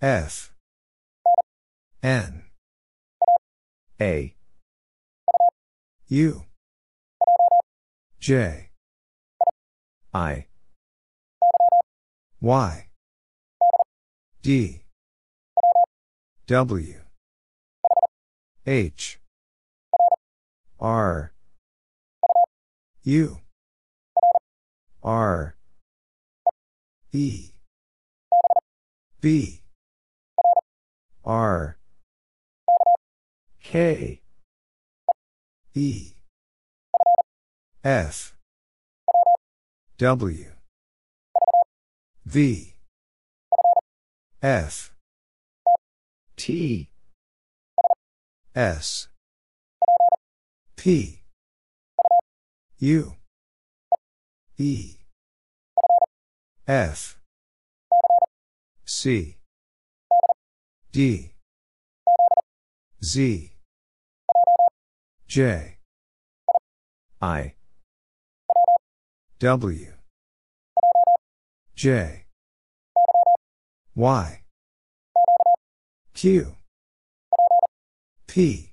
F. 0.00 0.52
N. 2.02 2.42
A. 4.00 4.34
U. 6.08 6.44
J. 8.20 8.70
I. 10.12 10.46
Y. 12.40 12.88
D. 14.42 14.82
W. 16.46 16.94
H. 18.66 19.18
R. 20.78 21.32
U 23.02 23.38
R. 25.06 25.54
E. 27.12 27.52
B 29.20 29.60
R. 31.24 31.78
K. 33.62 34.20
E. 35.74 36.12
F. 37.84 38.34
W. 39.98 40.46
V. 42.24 42.74
F. 44.42 44.92
T. 46.36 46.90
S. 48.56 49.06
P. 50.74 51.22
U. 52.80 53.14
E 54.58 54.95
F. 56.68 57.16
C. 58.84 59.36
D. 60.90 61.30
Z. 63.04 63.52
J. 65.28 65.76
I. 67.22 67.54
W. 69.38 69.92
J. 71.76 72.24
Y. 73.94 74.42
Q. 76.14 76.56
P. 78.26 78.72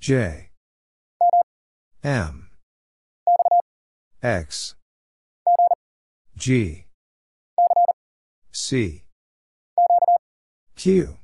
J. 0.00 0.50
M. 2.02 2.50
X 4.20 4.74
G. 6.38 6.84
C. 8.52 9.02
Q. 10.76 11.16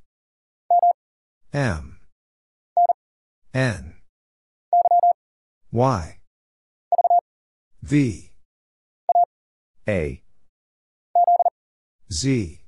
M. 1.52 2.00
N. 3.54 3.94
Y. 5.70 6.18
V. 7.80 8.30
A. 9.86 10.22
Z. 12.10 12.60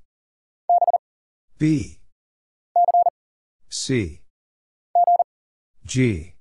B. 1.59 1.99
C. 3.69 4.21
G. 5.85 6.35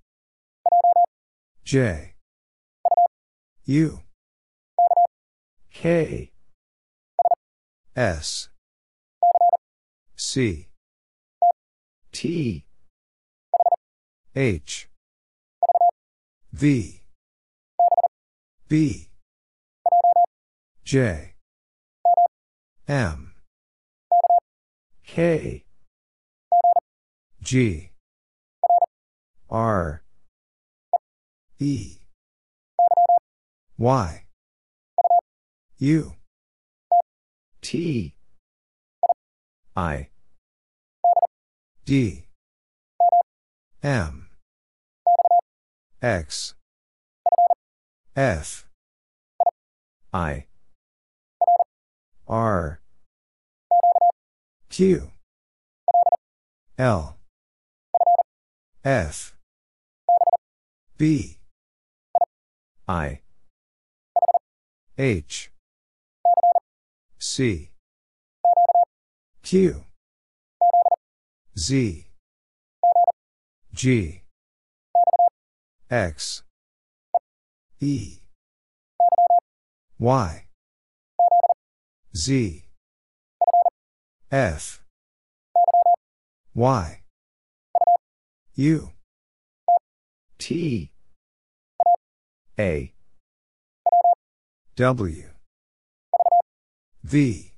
J. 1.63 2.13
U 3.65 3.99
K. 5.75 6.31
S. 7.97 8.49
C. 10.15 10.69
T. 12.13 12.65
H. 14.35 14.89
V. 16.53 17.01
B. 18.69 19.09
J. 20.85 21.35
M. 22.87 23.33
K. 25.05 25.65
G. 27.43 27.91
R. 29.49 30.03
E. 31.59 31.97
Y 33.77 34.24
U 35.79 36.13
T. 37.65 38.13
I. 39.75 40.09
D. 41.83 42.25
M. 43.81 44.29
X. 46.01 46.53
F. 48.15 48.67
I. 50.13 50.45
R. 52.27 52.79
Q. 54.69 55.11
L. 56.77 57.17
F. 58.83 59.35
B. 60.97 61.39
I. 62.87 63.21
H 64.99 65.49
C 67.27 67.71
Q 69.41 69.83
Z 71.57 72.05
G 73.73 74.21
X 75.89 76.43
E 77.81 78.19
Y 79.99 80.45
Z 82.15 82.63
F 84.31 84.81
Y. 86.53 87.01
U. 88.55 88.91
T. 90.37 90.91
A. 92.59 92.93
W. 94.77 95.34
V. 97.05 97.51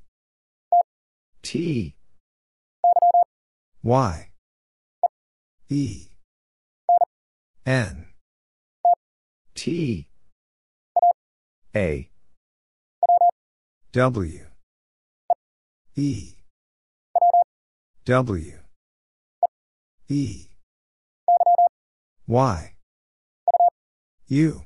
T. 1.41 1.95
Y. 3.81 4.29
E. 5.69 6.07
N. 7.65 8.07
T. 9.55 10.07
A. 11.73 12.09
W. 13.93 14.45
E. 15.95 16.33
W. 18.03 18.53
E. 20.09 20.47
Y. 22.27 22.73
U. 24.27 24.61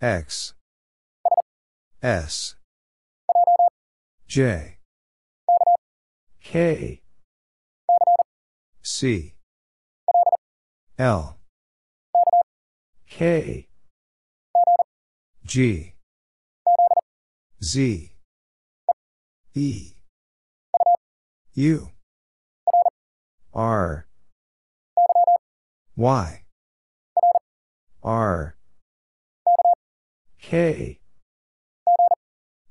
X. 0.00 0.54
S. 2.02 2.56
J. 4.32 4.78
K. 6.42 7.02
C. 8.80 9.34
L. 10.98 11.36
K. 13.10 13.68
G. 15.44 15.92
Z. 17.62 18.12
E. 19.54 19.92
U. 21.52 21.88
R. 23.52 24.06
Y. 25.94 26.42
R. 28.02 28.56
K. 30.40 31.00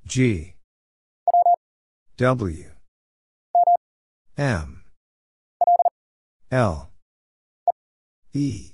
G. 0.07 0.55
W. 2.17 2.65
M. 4.37 4.83
L. 6.51 6.89
E. 8.33 8.71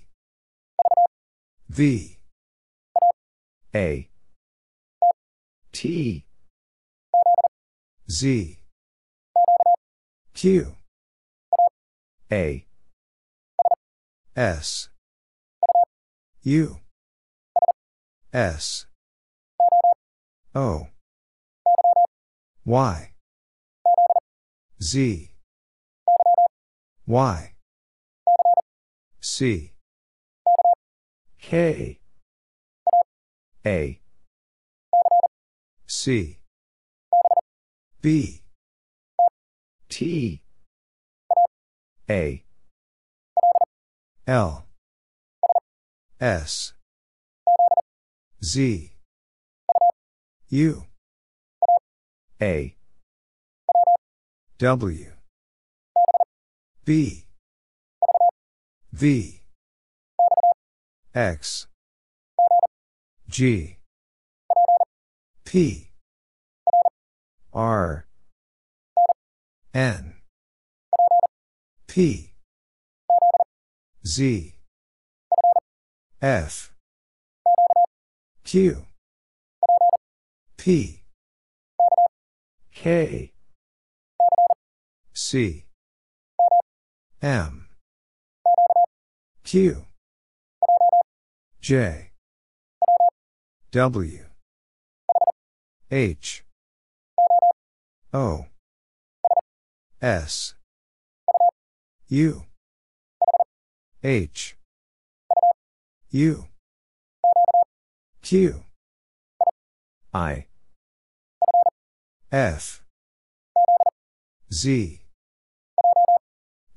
V. 1.69 2.17
A. 3.75 4.09
T. 5.71 6.25
Z. 8.09 8.59
Q. 10.33 10.75
A. 12.31 12.65
S. 14.35 14.89
U. 16.43 16.79
S. 18.33 18.85
O. 20.55 20.87
Y. 22.65 23.11
Z. 24.81 25.31
Y. 27.07 27.53
C. 29.19 29.73
K. 31.41 31.99
A. 33.65 34.01
C. 35.87 36.39
B. 38.01 38.43
T. 39.89 40.41
A. 42.09 42.43
L. 44.27 44.65
S. 46.21 46.73
Z. 48.41 48.91
U. 50.49 50.83
A. 52.39 52.76
W. 54.59 55.11
B. 56.83 57.25
V. 58.91 59.41
X. 61.13 61.67
G. 63.29 63.77
P. 65.45 65.91
R. 67.53 68.07
N. 69.75 70.15
P. 71.85 72.31
Z. 74.03 74.55
F. 76.19 76.73
Q. 78.43 78.87
P. 80.57 81.03
K. 82.73 83.33
C. 85.19 85.65
M. 87.23 87.69
Q. 89.43 89.83
J. 91.59 92.11
W. 93.71 94.25
H. 95.89 96.45
O. 98.13 98.45
S. 99.99 100.53
U. 102.09 102.43
H. 104.03 104.55
U. 106.11 106.45
Q. 108.21 108.63
I. 110.13 110.45
F. 112.31 112.83
Z. 114.53 115.06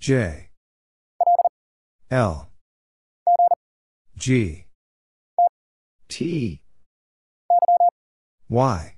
J. 0.00 0.48
L. 2.10 2.48
G. 4.16 4.64
T. 6.08 6.62
Y. 8.48 8.96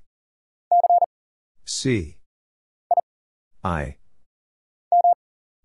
C. 1.64 2.16
I. 3.64 3.97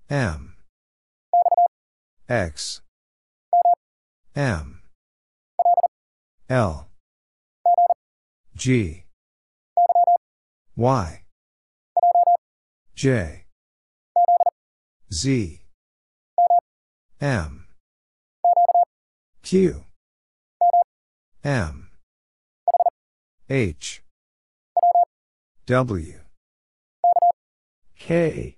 M. 0.10 0.56
X. 2.28 2.82
M. 4.36 4.82
L. 6.50 6.88
G. 8.56 9.06
Y. 10.76 11.22
J. 12.96 13.47
Z. 15.12 15.62
M. 17.22 17.66
Q. 19.42 19.86
M. 21.46 21.90
H. 23.50 24.04
W. 25.66 26.20
K. 27.98 28.58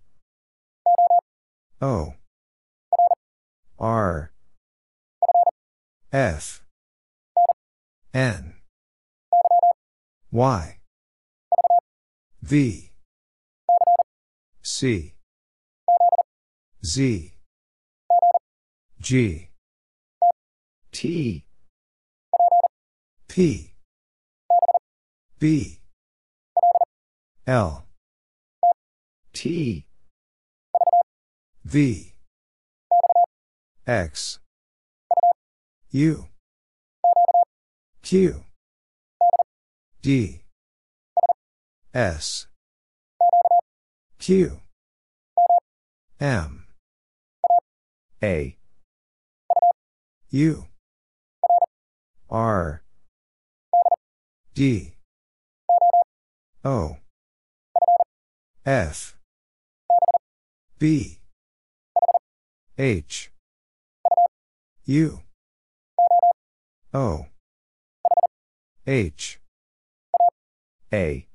O. 1.81 2.13
R. 3.77 4.31
F. 6.11 6.63
N. 8.11 8.55
Y. 10.31 10.79
V. 12.41 12.91
C. 14.63 15.13
Z. 16.83 17.33
G. 19.01 19.49
T. 20.91 21.45
P. 23.27 23.73
B. 25.39 25.79
L. 27.45 27.85
T. 29.33 29.85
V. 31.65 32.13
X. 33.85 34.39
U. 35.91 36.25
Q. 38.01 38.43
D. 40.01 40.41
S. 41.93 42.47
Q. 44.17 44.59
M. 46.21 46.68
A. 48.21 48.57
U. 50.29 50.65
R. 52.29 52.83
D. 54.53 54.93
O. 56.63 56.97
F. 58.65 59.15
B 60.77 61.19
H 62.77 63.31
U 64.85 65.19
O 66.93 67.25
H 68.87 69.39
A 70.93 71.27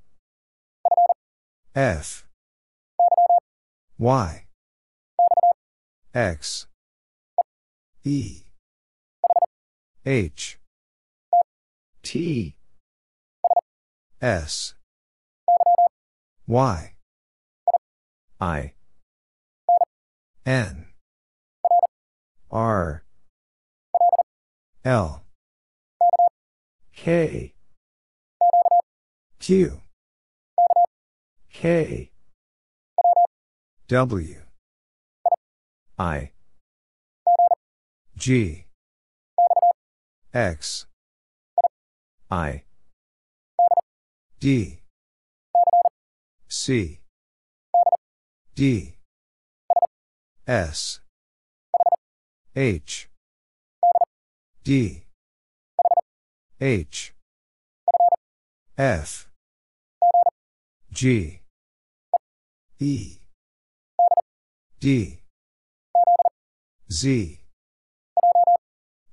F 1.75 2.25
Y 3.99 4.47
X 6.15 6.67
E 8.05 8.43
H 10.05 10.59
T 12.03 12.55
S 14.21 14.75
Y 16.47 16.93
I 18.39 18.73
N 20.45 20.87
R 22.51 23.05
L 24.85 25.25
K 26.95 27.55
Q 29.41 29.81
K 31.51 32.11
W 33.89 34.37
I 35.99 36.34
G. 38.17 38.65
X. 40.33 40.87
I. 42.31 42.63
D. 44.39 44.81
C. 46.49 47.01
D. 48.55 48.95
S. 50.47 51.01
H. 52.55 53.09
D. 54.63 55.03
H. 56.61 57.15
F. 58.79 59.29
G. 60.93 61.41
E. 62.79 63.19
D. 64.81 65.19
Z 66.91 67.44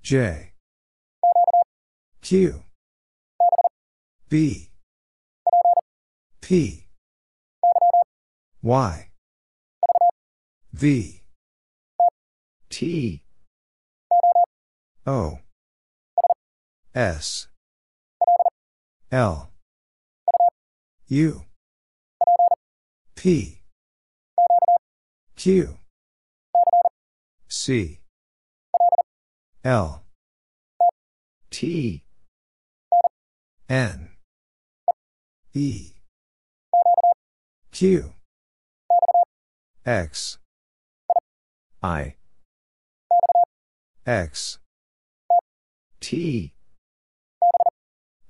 J. 0.04 0.52
Q. 2.22 2.64
B. 4.30 4.70
P. 6.42 6.88
Y. 8.64 9.10
V. 10.74 11.22
T. 12.70 13.24
O. 15.06 15.40
S. 16.96 17.48
L. 19.12 19.52
U. 21.10 21.44
P. 23.16 23.62
Q. 25.36 25.78
C 27.48 28.01
L. 29.64 30.02
T. 31.52 32.04
N. 33.70 34.10
E. 35.54 35.92
Q. 37.72 38.14
X. 39.86 40.40
I. 41.84 42.16
X. 44.08 44.58
T. 46.00 46.54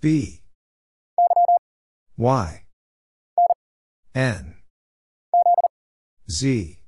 B. 0.02 0.42
Y. 2.18 2.64
N. 4.14 4.56
Z. 6.30 6.80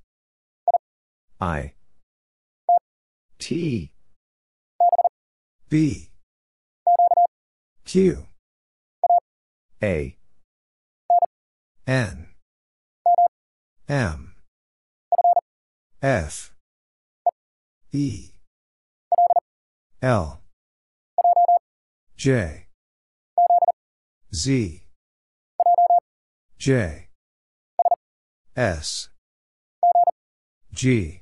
I. 1.40 1.74
T 3.40 3.94
B. 5.70 6.10
Q. 7.86 8.26
A. 9.82 10.16
N. 11.86 12.28
M. 13.90 14.36
F. 16.02 16.54
E. 17.92 18.32
L. 20.02 20.42
J. 22.16 22.68
Z. 24.34 24.84
J. 26.58 27.08
S. 28.56 29.10
G. 30.74 31.22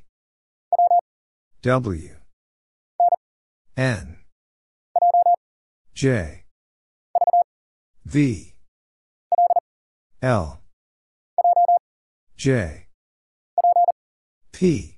W. 1.64 2.16
N 3.76 4.21
J. 5.94 6.46
V. 8.06 8.54
L. 10.22 10.62
J. 12.38 12.88
P. 14.52 14.98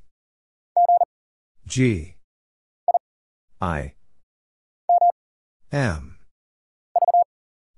G. 1.65 2.15
I. 3.61 3.93
M. 5.72 6.17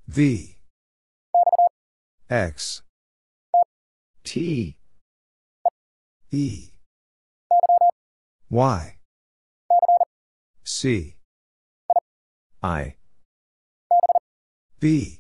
V. 0.07 0.57
X. 2.29 2.81
T. 4.23 4.77
E. 6.31 6.69
Y. 8.49 8.97
C. 10.63 11.15
I 12.61 12.95
B. 14.85 15.19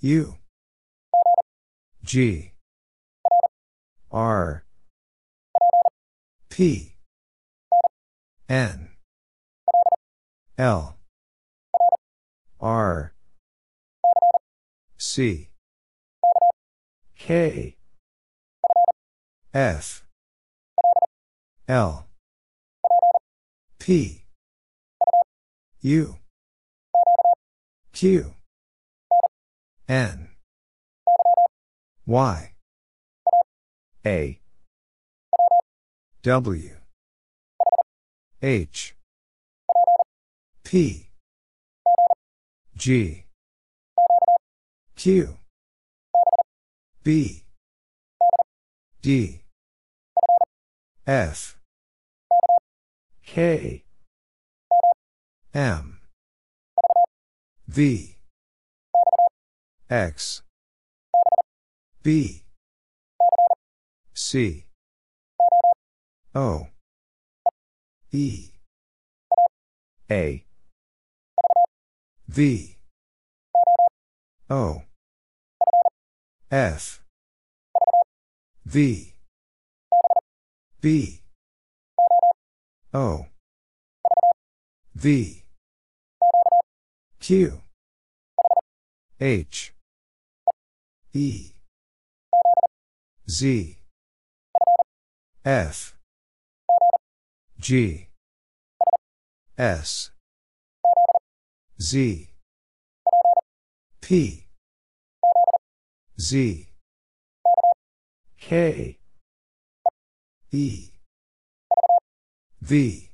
U. 0.00 0.36
G. 2.02 2.52
R. 4.10 4.64
P. 6.48 6.94
N. 8.48 8.88
L. 10.56 10.96
R. 12.58 13.12
C. 14.96 15.50
K. 17.14 17.76
F. 19.52 20.06
L. 21.68 22.06
P. 23.78 24.24
U 25.82 26.16
Q. 27.98 28.32
N. 29.88 30.28
Y. 32.06 32.52
A. 34.06 34.40
W. 36.22 36.76
H. 38.40 38.94
P. 40.62 41.08
G. 42.76 43.24
Q. 44.94 45.36
B. 47.02 47.42
D. 49.02 49.40
F. 51.04 51.58
K. 53.26 53.82
M 55.52 55.97
V. 57.68 58.16
X. 59.90 60.42
B. 62.02 62.42
C. 64.14 64.64
O. 66.34 66.66
E. 68.10 68.52
A. 70.10 70.44
V. 72.26 72.76
O. 74.48 74.82
F. 76.50 77.02
V. 78.64 79.14
B. 80.80 81.20
O. 82.94 83.26
V 84.94 85.47
Q. 87.28 87.60
H. 89.20 89.74
E. 91.12 91.52
Z. 93.28 93.76
F. 95.44 95.94
G. 97.60 98.08
S. 99.58 100.10
Z. 101.78 102.30
P. 104.00 104.46
Z. 106.18 106.68
K. 108.40 108.98
E. 110.50 110.90
V. 112.62 113.10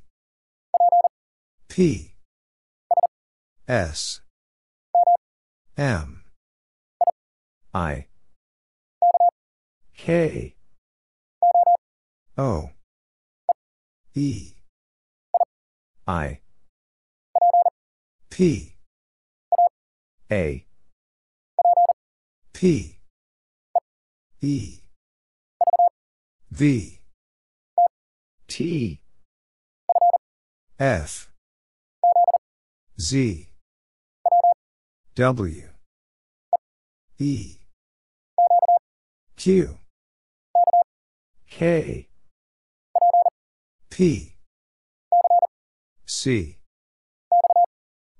P 1.68 2.13
S. 3.66 4.20
M. 5.78 6.22
I. 7.72 8.06
K. 9.96 10.54
O. 12.36 12.70
E. 14.14 14.52
I. 16.06 16.40
P. 18.28 18.74
A. 20.30 20.66
P. 22.52 22.98
E. 24.42 24.78
V. 26.50 27.00
T. 28.46 29.00
F. 30.78 31.30
Z 33.00 33.53
W. 35.16 35.68
E. 37.20 37.58
Q. 39.36 39.78
K. 41.48 42.08
P. 43.90 44.34
C. 46.04 46.58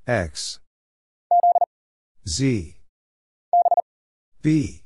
X. 0.07 0.61
Z. 2.29 2.77
B. 4.41 4.83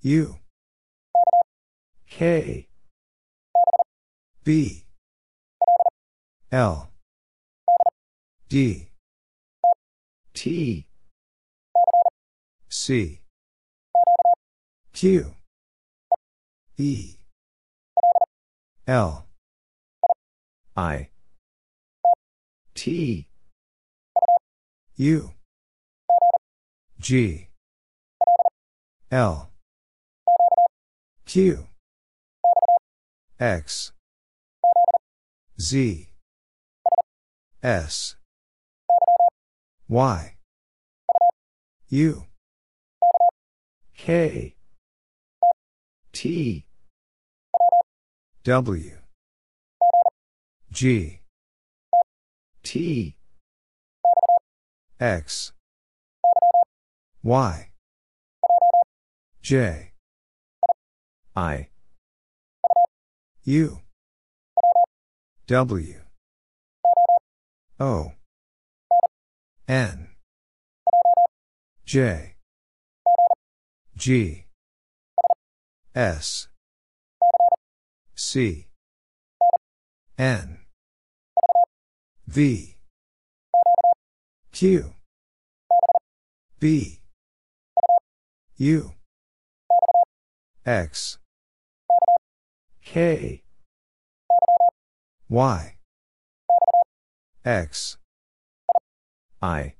U. 0.00 0.36
K. 2.08 2.66
B. 4.42 4.84
L. 6.50 6.88
D 8.48 8.88
T. 10.36 10.86
C. 12.68 13.22
Q. 14.92 15.32
E. 16.76 17.16
L. 18.86 19.26
I. 20.76 21.08
T. 22.74 23.26
U. 24.96 25.30
G. 27.00 27.48
L. 29.10 29.50
Q. 31.24 31.66
X. 33.40 33.92
Z. 35.58 36.08
S 37.62 38.16
Y. 39.88 40.34
U. 41.90 42.24
K. 43.96 44.56
T. 46.12 46.66
W. 48.42 48.90
G. 50.72 51.20
T. 52.64 53.16
X. 54.98 55.52
Y. 57.22 57.70
J. 59.42 59.92
I. 61.36 61.68
U. 63.44 63.80
W. 65.46 66.00
O 67.78 68.12
N. 69.68 70.10
J. 71.84 72.36
G. 73.96 74.44
S. 75.92 76.46
C. 78.14 78.68
N. 80.16 80.58
V. 82.28 82.76
Q. 84.52 84.94
B. 86.60 87.00
U. 88.58 88.92
X. 90.64 91.18
K. 92.84 93.42
Y. 95.28 95.76
X 97.44 97.98
I. 99.42 99.74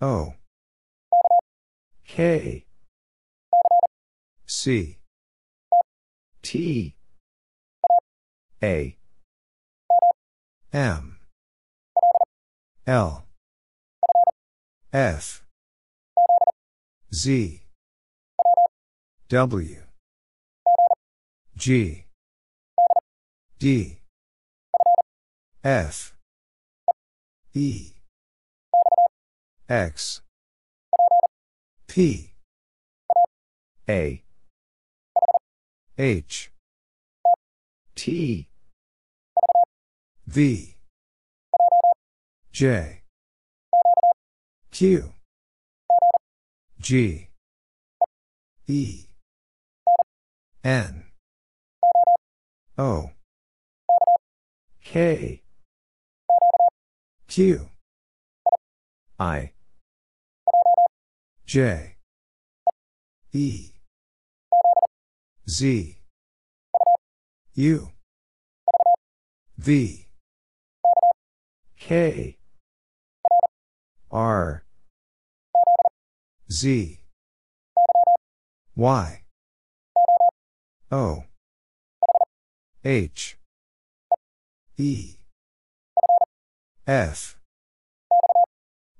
O. 0.00 0.34
K. 2.06 2.66
C. 4.46 4.98
T. 6.42 6.94
A. 8.62 8.96
M. 10.72 11.18
L. 12.86 13.24
F. 14.92 15.44
Z. 17.14 17.62
W. 19.28 19.76
G. 21.56 22.04
D. 23.58 23.98
F 25.64 26.14
E. 27.54 27.92
X. 29.68 30.22
P. 31.86 32.32
A. 33.86 34.22
H. 35.98 36.50
T. 37.94 38.48
V. 40.26 40.76
J. 42.52 43.02
Q. 44.70 45.12
G. 46.80 47.28
E. 48.66 49.06
N. 50.64 51.04
O. 52.78 53.10
K 54.82 55.41
Q. 57.34 57.66
I. 59.18 59.52
J. 61.46 61.96
E. 63.32 63.70
Z. 65.48 65.96
U. 67.54 67.88
V. 69.56 70.06
K. 71.80 72.36
R. 74.10 74.64
Z. 76.50 77.00
Y. 78.76 79.22
O. 80.90 81.24
H. 82.84 83.38
E 84.76 85.21
F. 86.86 87.36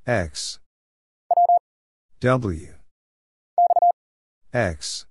X. 0.06 0.60
W. 2.20 2.74
X. 4.54 5.06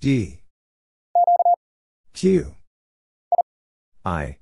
D. 0.00 0.40
Q. 2.12 2.54
I. 4.04 4.36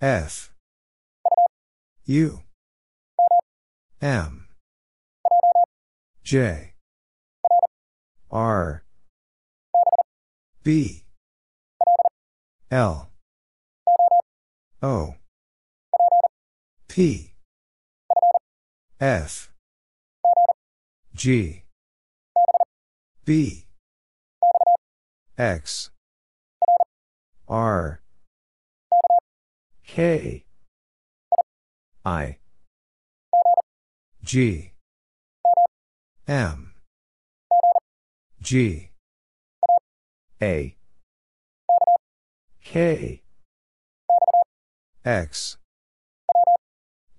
F. 0.00 0.52
U. 2.06 2.40
M. 4.00 4.46
J. 6.22 6.74
R. 8.30 8.84
B. 10.62 11.02
L 12.70 13.11
O. 14.84 15.14
P. 16.88 17.34
F. 19.00 19.52
G. 21.14 21.62
B. 23.24 23.66
X. 25.38 25.90
R. 27.48 28.00
K. 29.86 30.44
I. 32.04 32.38
G. 34.24 34.72
M. 36.26 36.74
G. 38.40 38.90
A. 40.42 40.76
K 42.64 43.21
X. 45.04 45.56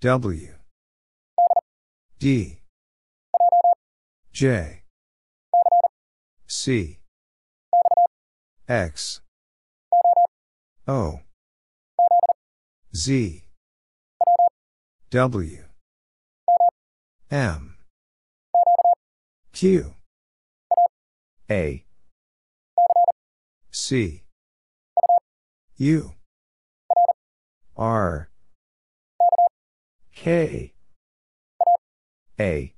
W. 0.00 0.54
D. 2.18 2.58
J. 4.32 4.82
C. 6.46 6.98
X. 8.66 9.20
O. 10.88 11.20
Z. 12.96 13.44
W. 15.10 15.64
M. 17.30 17.76
Q. 19.52 19.94
A. 21.50 21.84
C. 23.70 24.22
U 25.76 26.14
R. 27.76 28.30
K. 30.14 30.72
A. 32.38 32.74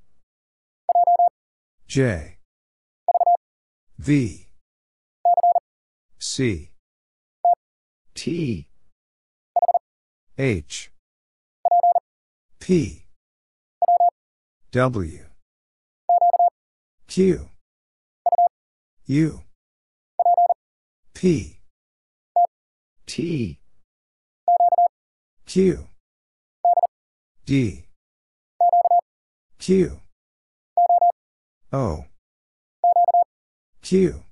J. 1.87 2.39
V. 3.99 4.49
C. 6.19 6.71
T. 8.15 8.69
H. 10.39 10.91
P. 12.59 13.05
W. 14.73 15.25
Q. 17.07 17.49
U. 19.07 19.41
P. 21.15 21.61
T 23.07 23.61
Q. 25.47 25.87
D. 27.45 27.85
Q. 29.59 30.01
O. 31.73 32.05
Q. 33.81 34.23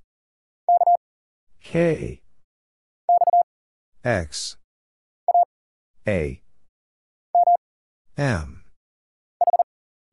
K. 1.63 2.21
X. 4.05 4.57
A. 6.07 6.43
M. 8.19 8.65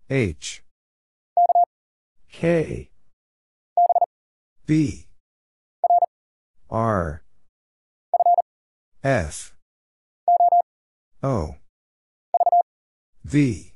H. 0.10 0.64
K. 2.32 2.90
B. 4.68 5.08
R. 6.70 7.24
F 9.04 9.56
O. 11.24 11.56
V. 13.24 13.74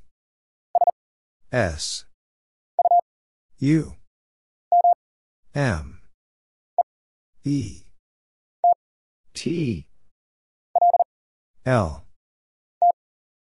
S. 1.52 2.06
U. 3.60 3.94
M. 5.54 6.02
E. 7.44 7.84
T. 9.36 9.86
L. 11.68 12.04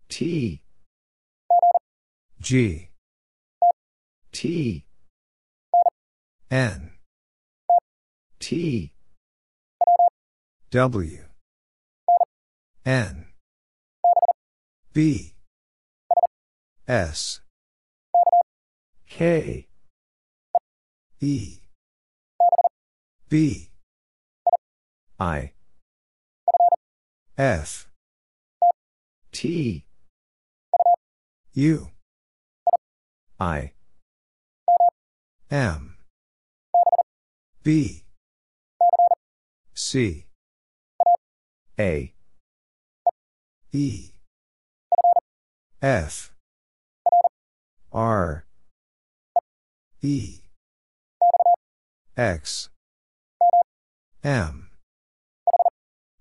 T. 0.09 0.63
G. 2.41 2.89
T. 4.33 4.85
N. 6.51 6.91
T. 8.41 8.93
W. 10.73 11.19
N 12.85 13.32
B 14.93 15.33
S. 16.87 17.41
K. 19.09 19.67
E. 21.21 21.59
B 23.31 23.71
I. 25.19 25.53
F. 27.39 27.89
T. 29.31 29.87
U. 31.55 31.89
I. 33.41 33.73
M. 35.51 35.97
B 37.63 38.03
C. 39.75 40.27
A. 41.79 42.13
E 43.73 44.12
F. 45.83 46.33
R. 47.93 48.45
E. 50.01 50.39
X. 52.17 52.69
M. 54.23 54.71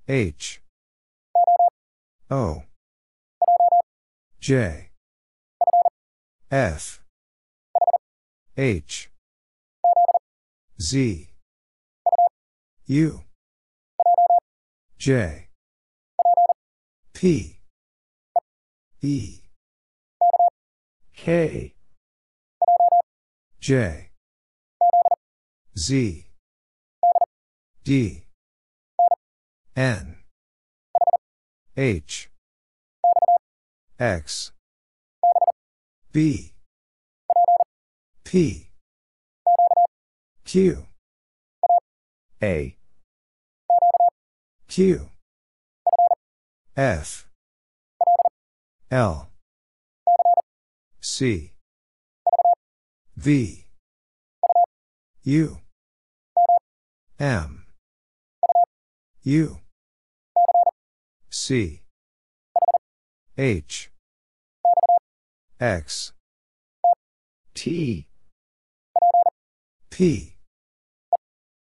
H. 0.08 0.62
O. 2.32 2.64
J. 4.40 4.90
F. 6.50 7.04
H. 8.58 9.12
Z. 10.82 11.30
U. 12.88 13.22
J. 14.98 15.50
P. 17.14 17.60
E 19.04 19.41
K. 21.24 21.76
J. 23.60 24.10
Z. 25.78 26.26
D. 27.84 28.24
N. 29.76 30.16
H. 31.78 32.32
X. 34.00 34.52
B. 36.12 36.54
P. 38.24 38.72
Q. 40.44 40.88
A. 42.42 42.76
Q. 44.68 45.10
F. 46.76 47.28
L 48.90 49.31
C. 51.14 51.52
V. 53.18 53.66
U. 55.24 55.58
M. 57.20 57.66
U. 59.24 59.58
C. 61.30 61.82
H. 63.38 63.92
X. 65.60 66.14
T. 67.56 68.08
P. 69.90 70.36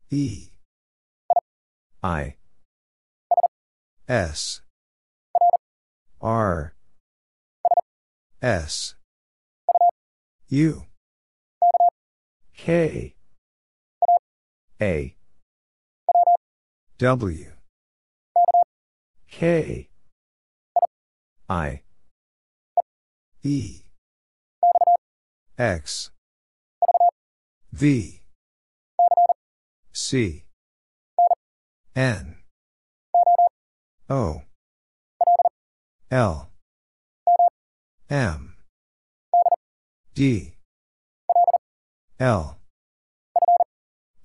E. 0.09 0.47
I. 2.01 2.35
S. 4.07 4.61
R. 6.21 6.73
S 8.41 8.95
U 10.53 10.85
K. 12.55 13.15
A. 14.79 15.15
W. 16.99 17.45
K. 19.31 19.89
I. 21.49 21.81
E. 23.41 23.81
X. 25.57 26.11
V. 27.71 28.21
C. 29.91 30.43
N. 31.95 32.35
O. 34.07 34.43
L. 36.11 36.49
M 38.11 38.52
D 40.15 40.53
L 42.19 42.59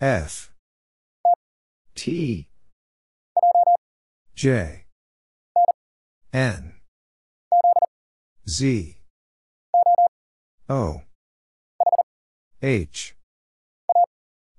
F 0.00 0.52
T. 1.98 2.46
J. 4.36 4.84
N. 6.32 6.74
Z. 8.48 8.96
O. 10.68 11.02
H. 12.62 13.16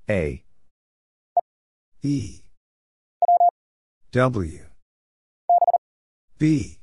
A. 0.10 0.44
E. 2.02 2.42
W. 4.12 4.60
B. 6.38 6.80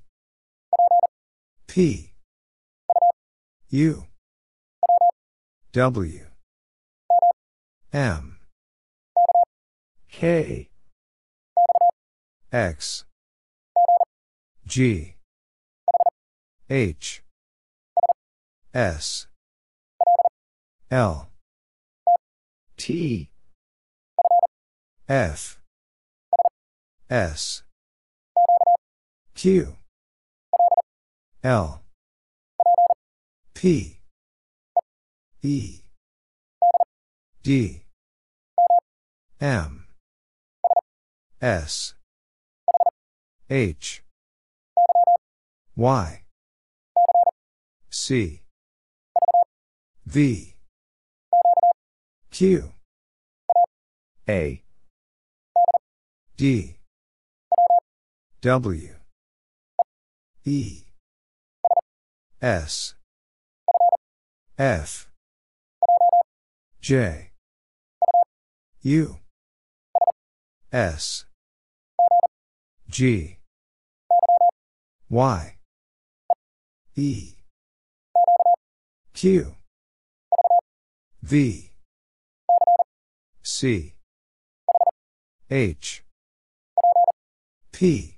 P. 1.66 2.12
U. 3.68 4.06
W. 5.76 6.24
M. 7.92 8.38
K. 10.10 10.70
X. 12.50 13.04
G. 14.66 15.16
H. 16.70 17.22
S. 18.72 19.26
L. 20.90 21.28
T. 22.78 23.28
F. 25.06 25.60
S. 27.10 27.64
Q. 29.34 29.76
L. 31.44 31.82
P. 33.52 33.95
E. 35.46 35.80
D. 37.44 37.84
M. 39.40 39.86
S. 41.40 41.94
H. 43.48 44.02
Y. 45.76 46.24
C. 47.88 48.42
V. 50.04 50.56
Q. 52.32 52.72
A. 54.28 54.62
D. 56.36 56.76
W. 58.40 58.94
E. 60.44 60.82
S. 62.42 62.96
F. 64.58 65.08
J. 66.86 67.32
U. 68.82 69.18
S. 70.72 71.24
G. 72.88 73.38
Y. 75.10 75.56
E. 76.94 77.34
Q. 79.12 79.56
V. 81.24 81.72
C. 83.42 83.94
H. 85.50 86.04
P. 87.72 88.16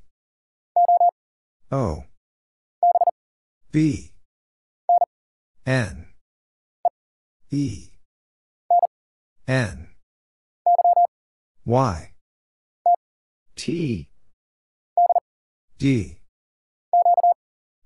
O. 1.72 2.05
B. 3.72 4.12
N. 5.64 6.08
E. 7.50 7.88
N. 9.49 9.89
Y. 11.65 12.12
T. 13.57 14.10
D. 15.78 16.18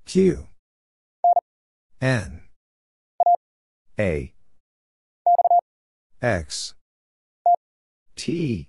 Q. 0.05 0.49
N. 2.01 2.41
A. 3.97 4.35
X. 6.21 6.75
T. 8.17 8.69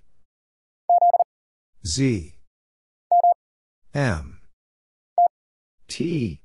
Z. 1.84 2.34
M. 3.92 4.40
T. 5.88 6.40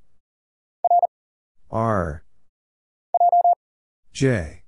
R. 1.70 2.24
J. 4.12 4.59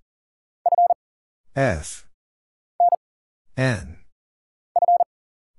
F. 1.62 2.08
N. 3.56 3.98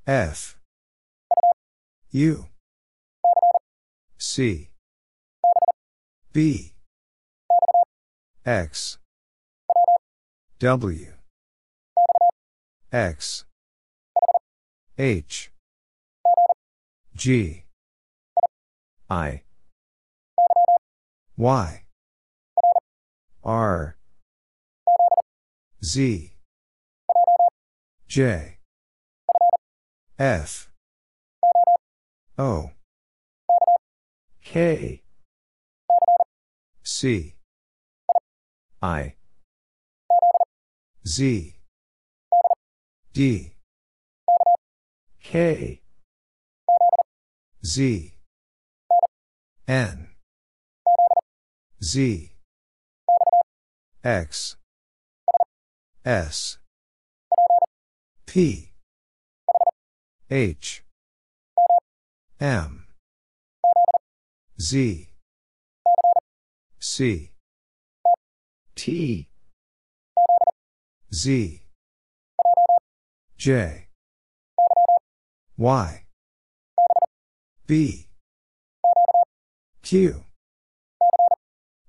F. 0.04 0.58
U. 2.10 2.46
C. 4.18 4.70
B. 6.32 6.72
X. 8.44 8.98
W. 10.58 11.12
X. 12.92 13.44
H. 14.98 15.52
G. 17.14 17.62
I. 19.08 19.42
Y. 21.36 21.84
R. 23.44 23.96
Z. 25.84 26.30
J. 28.06 28.58
F. 30.16 30.70
O. 32.38 32.70
K. 34.44 35.02
C. 36.84 37.34
I. 38.80 39.14
Z. 41.04 41.54
D. 43.12 43.52
K. 45.20 45.80
Z. 47.64 48.14
N. 49.66 50.08
Z. 51.82 52.32
X. 54.04 54.61
S. 56.04 56.58
P. 58.26 58.72
H. 60.28 60.82
M. 62.40 62.86
Z. 64.60 65.08
C. 66.80 67.30
T. 68.74 69.28
Z. 71.14 71.62
J. 73.36 73.86
Y. 75.56 76.04
B. 77.66 78.08
Q. 79.82 80.24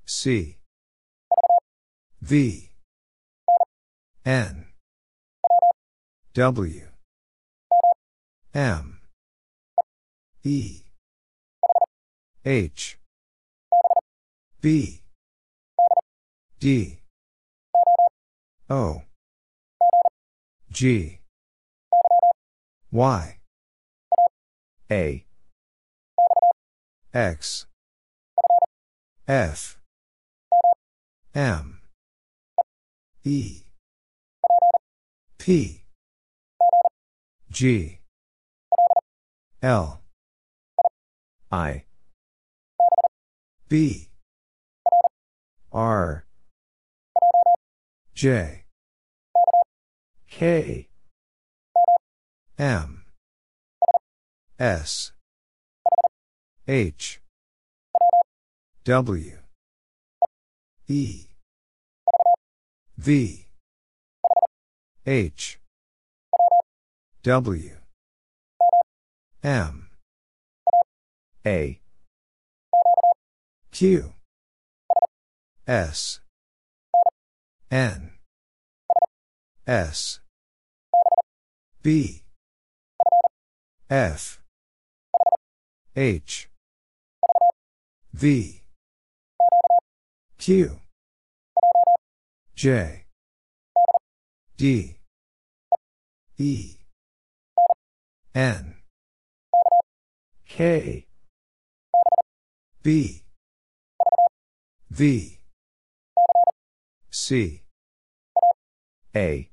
C. 0.05 0.57
V. 2.21 2.72
N. 4.25 4.67
W. 6.33 6.81
M. 8.53 8.99
E. 10.45 10.83
H. 12.45 12.97
B. 14.61 15.01
D. 16.59 16.99
O. 18.69 19.01
G. 20.71 21.19
Y. 22.91 23.37
A. 24.89 25.25
X. 27.13 27.65
F. 29.27 29.77
M. 31.35 31.81
E. 33.25 33.62
P. 35.43 35.83
G. 37.51 37.99
L. 39.61 39.99
I. 41.51 41.83
B. 43.67 44.07
R. 45.73 46.23
J. 48.15 48.63
K. 50.31 50.87
M. 52.57 53.03
S. 54.57 55.11
H. 56.65 57.19
W. 58.85 59.37
E. 60.87 61.25
V. 62.97 63.47
H. 65.05 65.59
W. 67.23 67.71
M. 69.43 69.89
A. 71.45 71.81
Q. 73.71 74.13
S. 75.67 76.21
N. 77.69 78.11
S. 79.67 80.21
B. 81.81 82.23
F. 83.89 84.41
H. 85.97 86.49
V. 88.13 88.61
Q. 90.37 90.79
J 92.55 93.02
D. 94.63 94.95
E. 96.37 96.77
N. 98.33 98.75
K. 100.47 101.05
B. 102.81 103.23
V. 104.89 105.39
C. 107.11 107.61
A. 109.13 109.49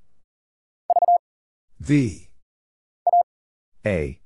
V. 1.80 2.28
A. 3.84 4.20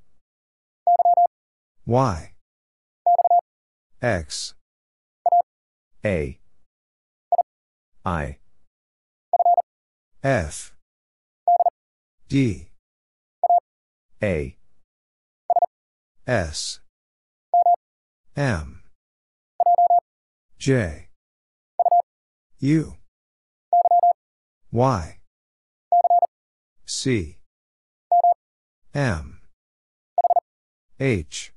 Y. 1.87 2.33
X. 4.03 4.55
A. 6.05 6.39
I. 8.05 8.37
F 10.23 10.74
D. 12.35 12.67
A. 14.21 14.57
S. 16.27 16.81
M. 18.37 18.83
J. 20.59 21.11
U. 22.59 22.95
Y. 24.73 25.19
C. 26.85 27.39
M. 28.93 29.39
H. 30.99 31.53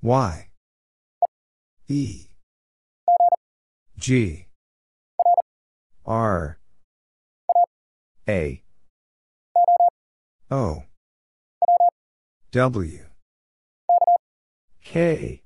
Y. 0.00 0.48
E. 1.88 2.26
G. 3.98 4.46
R. 6.06 6.60
A 8.28 8.62
O 10.52 10.82
W 12.50 13.04
K 14.84 15.42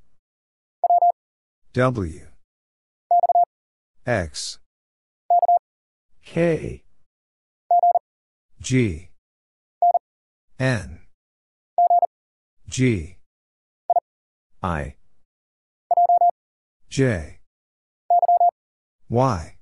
W 1.75 2.21
X 4.07 4.59
K 6.25 6.83
G 8.63 9.11
N 10.59 11.01
G 12.67 13.17
I 14.63 14.95
J 16.89 17.41
Y 19.11 19.57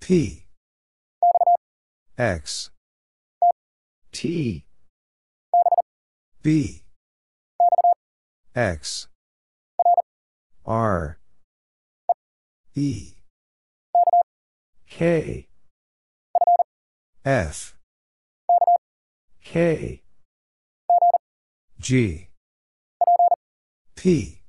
P 0.00 0.44
X 2.18 2.70
T. 4.12 4.64
B. 6.42 6.82
X. 8.54 9.08
R. 10.66 11.18
E. 12.74 13.12
K. 14.88 15.46
F. 17.24 17.76
K. 19.44 20.02
G. 21.78 22.28
P. 23.96 24.40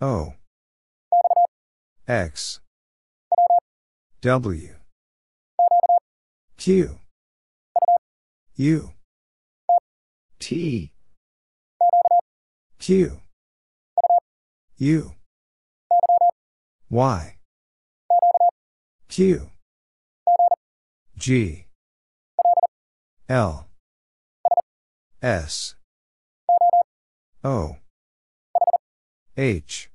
O. 0.00 0.34
X. 2.06 2.60
W. 4.20 4.74
Q 6.56 6.98
U 8.60 8.90
T. 10.40 10.92
Q. 12.80 13.20
U 14.78 15.12
Y. 16.90 17.36
Q. 19.08 19.50
G. 21.16 21.66
L. 23.28 23.68
S. 25.22 25.76
O. 27.44 27.76
H. 29.36 29.88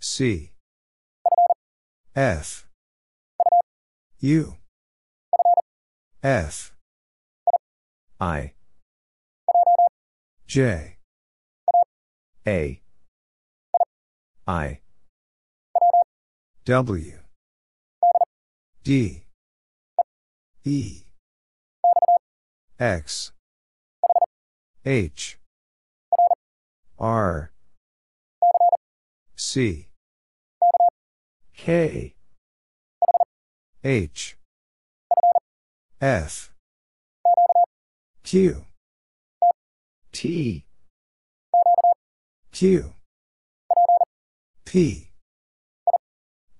C. 0.00 0.50
F. 2.14 2.66
U. 4.20 4.56
F 6.22 6.74
I. 8.20 8.52
J. 10.46 10.98
A. 12.46 12.82
I. 14.46 14.80
W. 16.66 17.18
D. 18.84 19.22
E. 20.64 21.02
X. 22.78 23.32
H. 24.84 25.38
R. 26.98 27.52
C. 29.36 29.88
K. 31.54 32.14
H. 33.82 34.36
F 36.02 36.50
Q. 38.30 38.64
T. 40.12 40.64
Q. 42.52 42.92
P. 44.64 45.10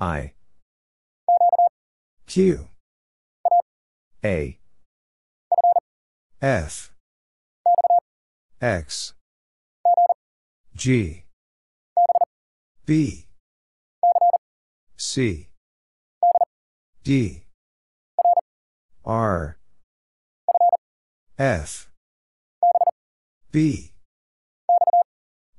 I. 0.00 0.32
Q. 2.26 2.66
A. 4.24 4.58
F. 6.42 6.92
X. 8.60 9.14
G. 10.74 11.22
B. 12.84 13.26
C. 14.96 15.48
D. 17.04 17.44
R 19.04 19.59
F. 21.40 21.88
B. 23.50 23.92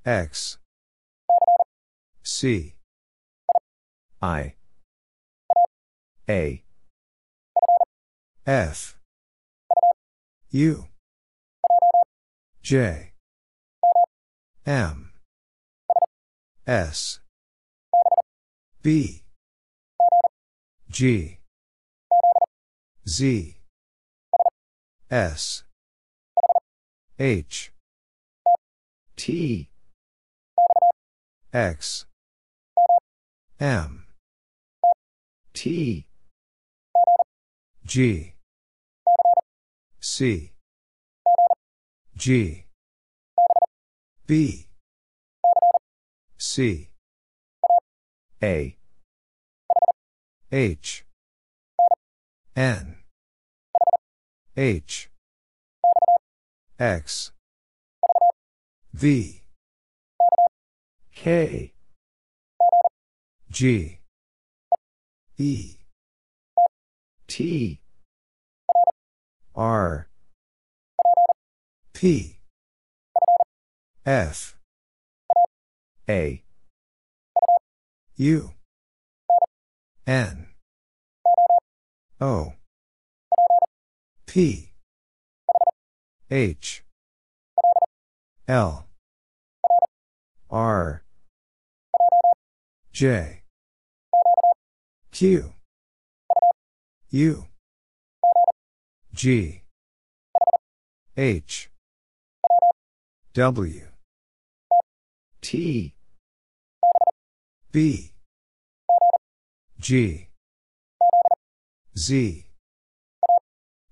X. 0.06 0.60
C. 2.22 2.76
I. 4.22 4.54
A. 6.30 6.64
F. 8.46 9.00
U. 10.52 10.86
J. 12.62 13.14
M. 14.68 15.12
S. 16.68 17.20
B. 18.84 19.24
G. 20.92 21.40
Z. 23.08 23.58
S 25.10 25.64
H. 27.22 27.72
T. 29.16 29.70
X. 31.54 32.08
M. 33.60 34.06
T. 35.54 36.08
G. 37.86 38.34
C. 40.00 40.52
G. 42.18 42.66
B. 44.26 44.66
C. 46.40 46.90
A. 48.42 48.76
H. 50.52 51.06
N. 52.56 52.96
H 54.58 55.11
X. 56.82 57.32
V. 58.92 59.44
K. 61.14 61.74
G. 63.52 64.00
E. 65.38 65.76
T. 67.28 67.80
R. 69.56 70.08
P. 71.94 72.40
F. 74.04 74.58
A. 76.10 76.44
U. 78.16 78.52
N. 80.08 80.48
O. 82.20 82.54
P 84.26 84.71
H. 86.34 86.82
L. 88.48 88.88
R. 90.50 91.04
J. 92.94 93.42
Q. 95.12 95.52
U. 97.10 97.46
G. 99.14 99.64
H. 101.18 101.70
W. 103.34 103.82
T. 105.42 105.94
B. 107.74 108.14
G. 109.82 110.30
Z. 111.98 112.46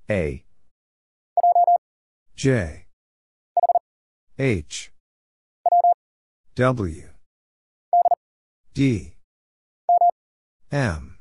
A 0.09 0.45
J. 2.40 2.85
H. 4.38 4.93
W. 6.56 7.03
D. 8.74 9.14
M. 10.72 11.18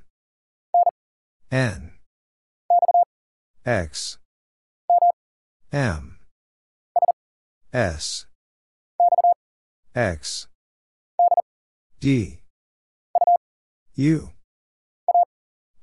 N. 1.51 1.91
X. 3.67 4.19
M. 5.73 6.19
S. 7.73 8.27
X. 9.97 10.47
D. 11.99 12.39
U. 13.97 14.31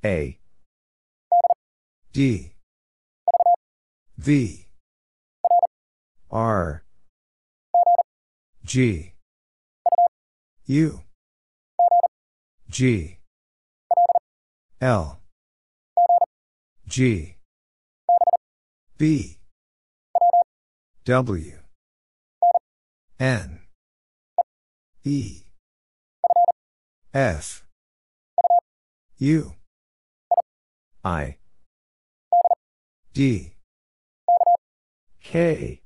A. 0.01 0.39
D. 2.13 2.53
V 4.17 4.64
R. 6.35 6.83
G. 8.65 9.13
U. 10.65 10.99
G. 12.69 13.19
L. 14.81 15.21
G. 16.89 17.37
B. 18.97 19.37
W. 21.05 21.53
N. 23.17 23.59
E. 25.05 25.43
F. 27.13 27.63
U. 29.19 29.53
I. 31.01 31.37
D. 33.13 33.53
K 35.23 35.81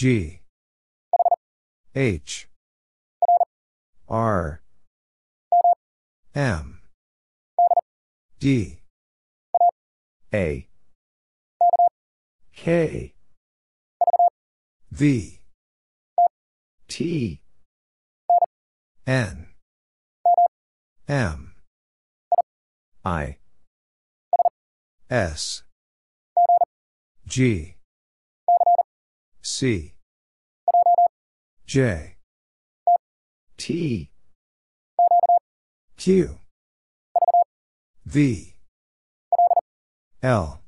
G. 0.00 0.42
H. 1.92 2.48
R. 4.08 4.62
M. 6.36 6.80
D. 8.38 8.78
A. 10.32 10.68
K. 12.54 13.12
V. 14.92 15.40
T. 16.86 17.40
N. 19.04 19.46
M. 21.08 21.54
I. 23.04 23.38
S. 25.10 25.64
G 27.26 27.77
C. 29.50 29.94
J. 31.66 32.16
T. 33.56 34.10
Q. 35.96 36.38
V. 38.04 38.54
L. 40.22 40.60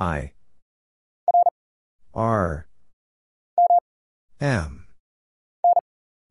I. 0.00 0.32
R. 2.14 2.66
M. 4.40 4.86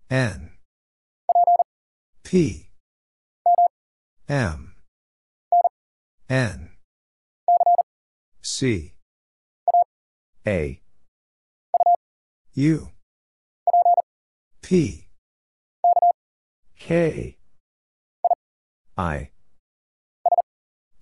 N. 0.09 0.51
P. 2.24 2.72
M. 4.27 4.74
N. 6.27 6.72
C. 8.42 8.95
A 10.48 10.82
U. 12.58 12.88
P. 14.61 15.09
K. 16.80 17.38
I. 18.98 19.30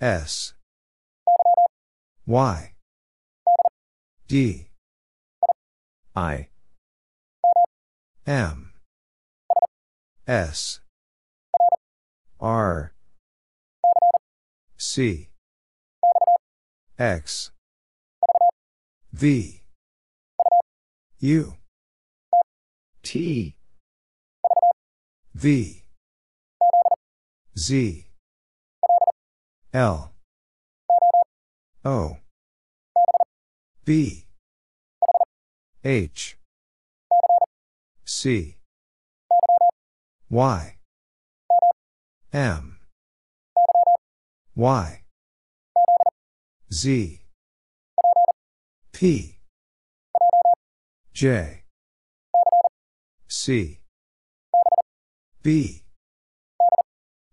S. 0.01 0.56
Y. 2.25 2.73
D. 4.27 4.69
I. 6.15 6.48
M. 8.25 8.73
S. 10.27 10.80
R. 12.40 12.93
C. 14.75 15.30
X. 16.98 17.51
V 19.11 19.62
U. 21.24 21.53
T. 23.02 23.56
V. 25.34 25.84
Z. 27.58 28.06
L. 29.74 30.11
O. 31.85 32.18
B. 33.85 34.26
H. 35.85 36.38
C. 38.03 38.58
Y. 40.30 40.76
M. 42.34 42.80
Y. 44.58 45.03
Z. 46.69 47.22
P 48.92 49.38
J. 51.14 51.61
C. 53.27 53.80
B. 55.43 55.83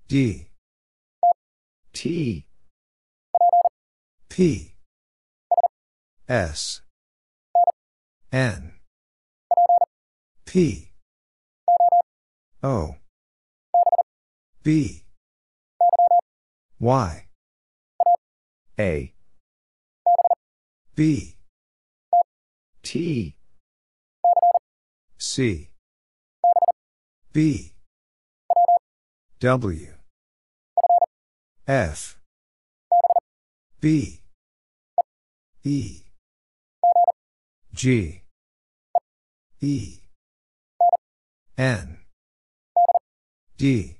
D. 0.06 0.48
T. 1.94 2.46
P. 4.28 4.74
S. 6.28 6.82
N. 8.30 8.72
P. 10.44 10.92
O. 12.62 12.96
B. 14.62 15.04
Y. 16.78 17.26
A. 18.78 19.14
B. 20.94 21.36
T 22.82 23.36
C. 25.22 25.68
B. 27.30 27.74
W. 29.38 29.92
F. 31.68 32.18
B. 33.80 34.20
E. 35.62 36.00
G. 37.74 38.22
E. 39.60 39.98
N. 41.58 41.98
D. 43.58 43.98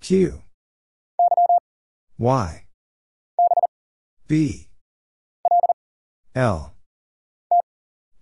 Q. 0.00 0.42
Y. 2.18 2.64
B. 4.28 4.68
L. 6.36 6.72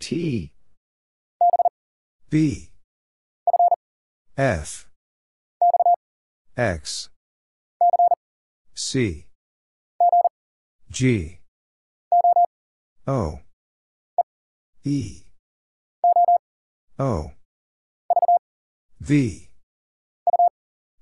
T 0.00 0.52
B. 2.31 2.68
F. 4.36 4.86
X. 6.58 7.08
C. 8.74 9.26
G. 10.90 11.39
O. 13.07 13.40
E. 14.84 15.23
O. 16.98 17.32
V. 19.00 19.48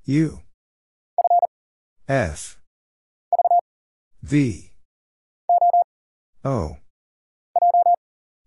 U. 0.04 0.40
F. 2.08 2.60
V. 4.22 4.70
O. 6.44 6.76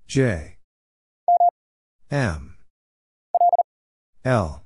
J. 0.08 0.56
M 2.10 2.59
L. 4.30 4.62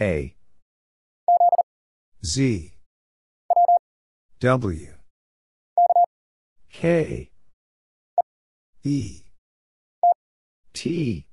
A. 0.00 0.34
Z. 2.24 2.72
W. 4.40 4.94
K. 6.72 7.30
E. 8.82 9.22
T. 10.72 11.26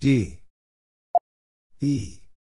D. 0.00 0.40
E 1.80 2.23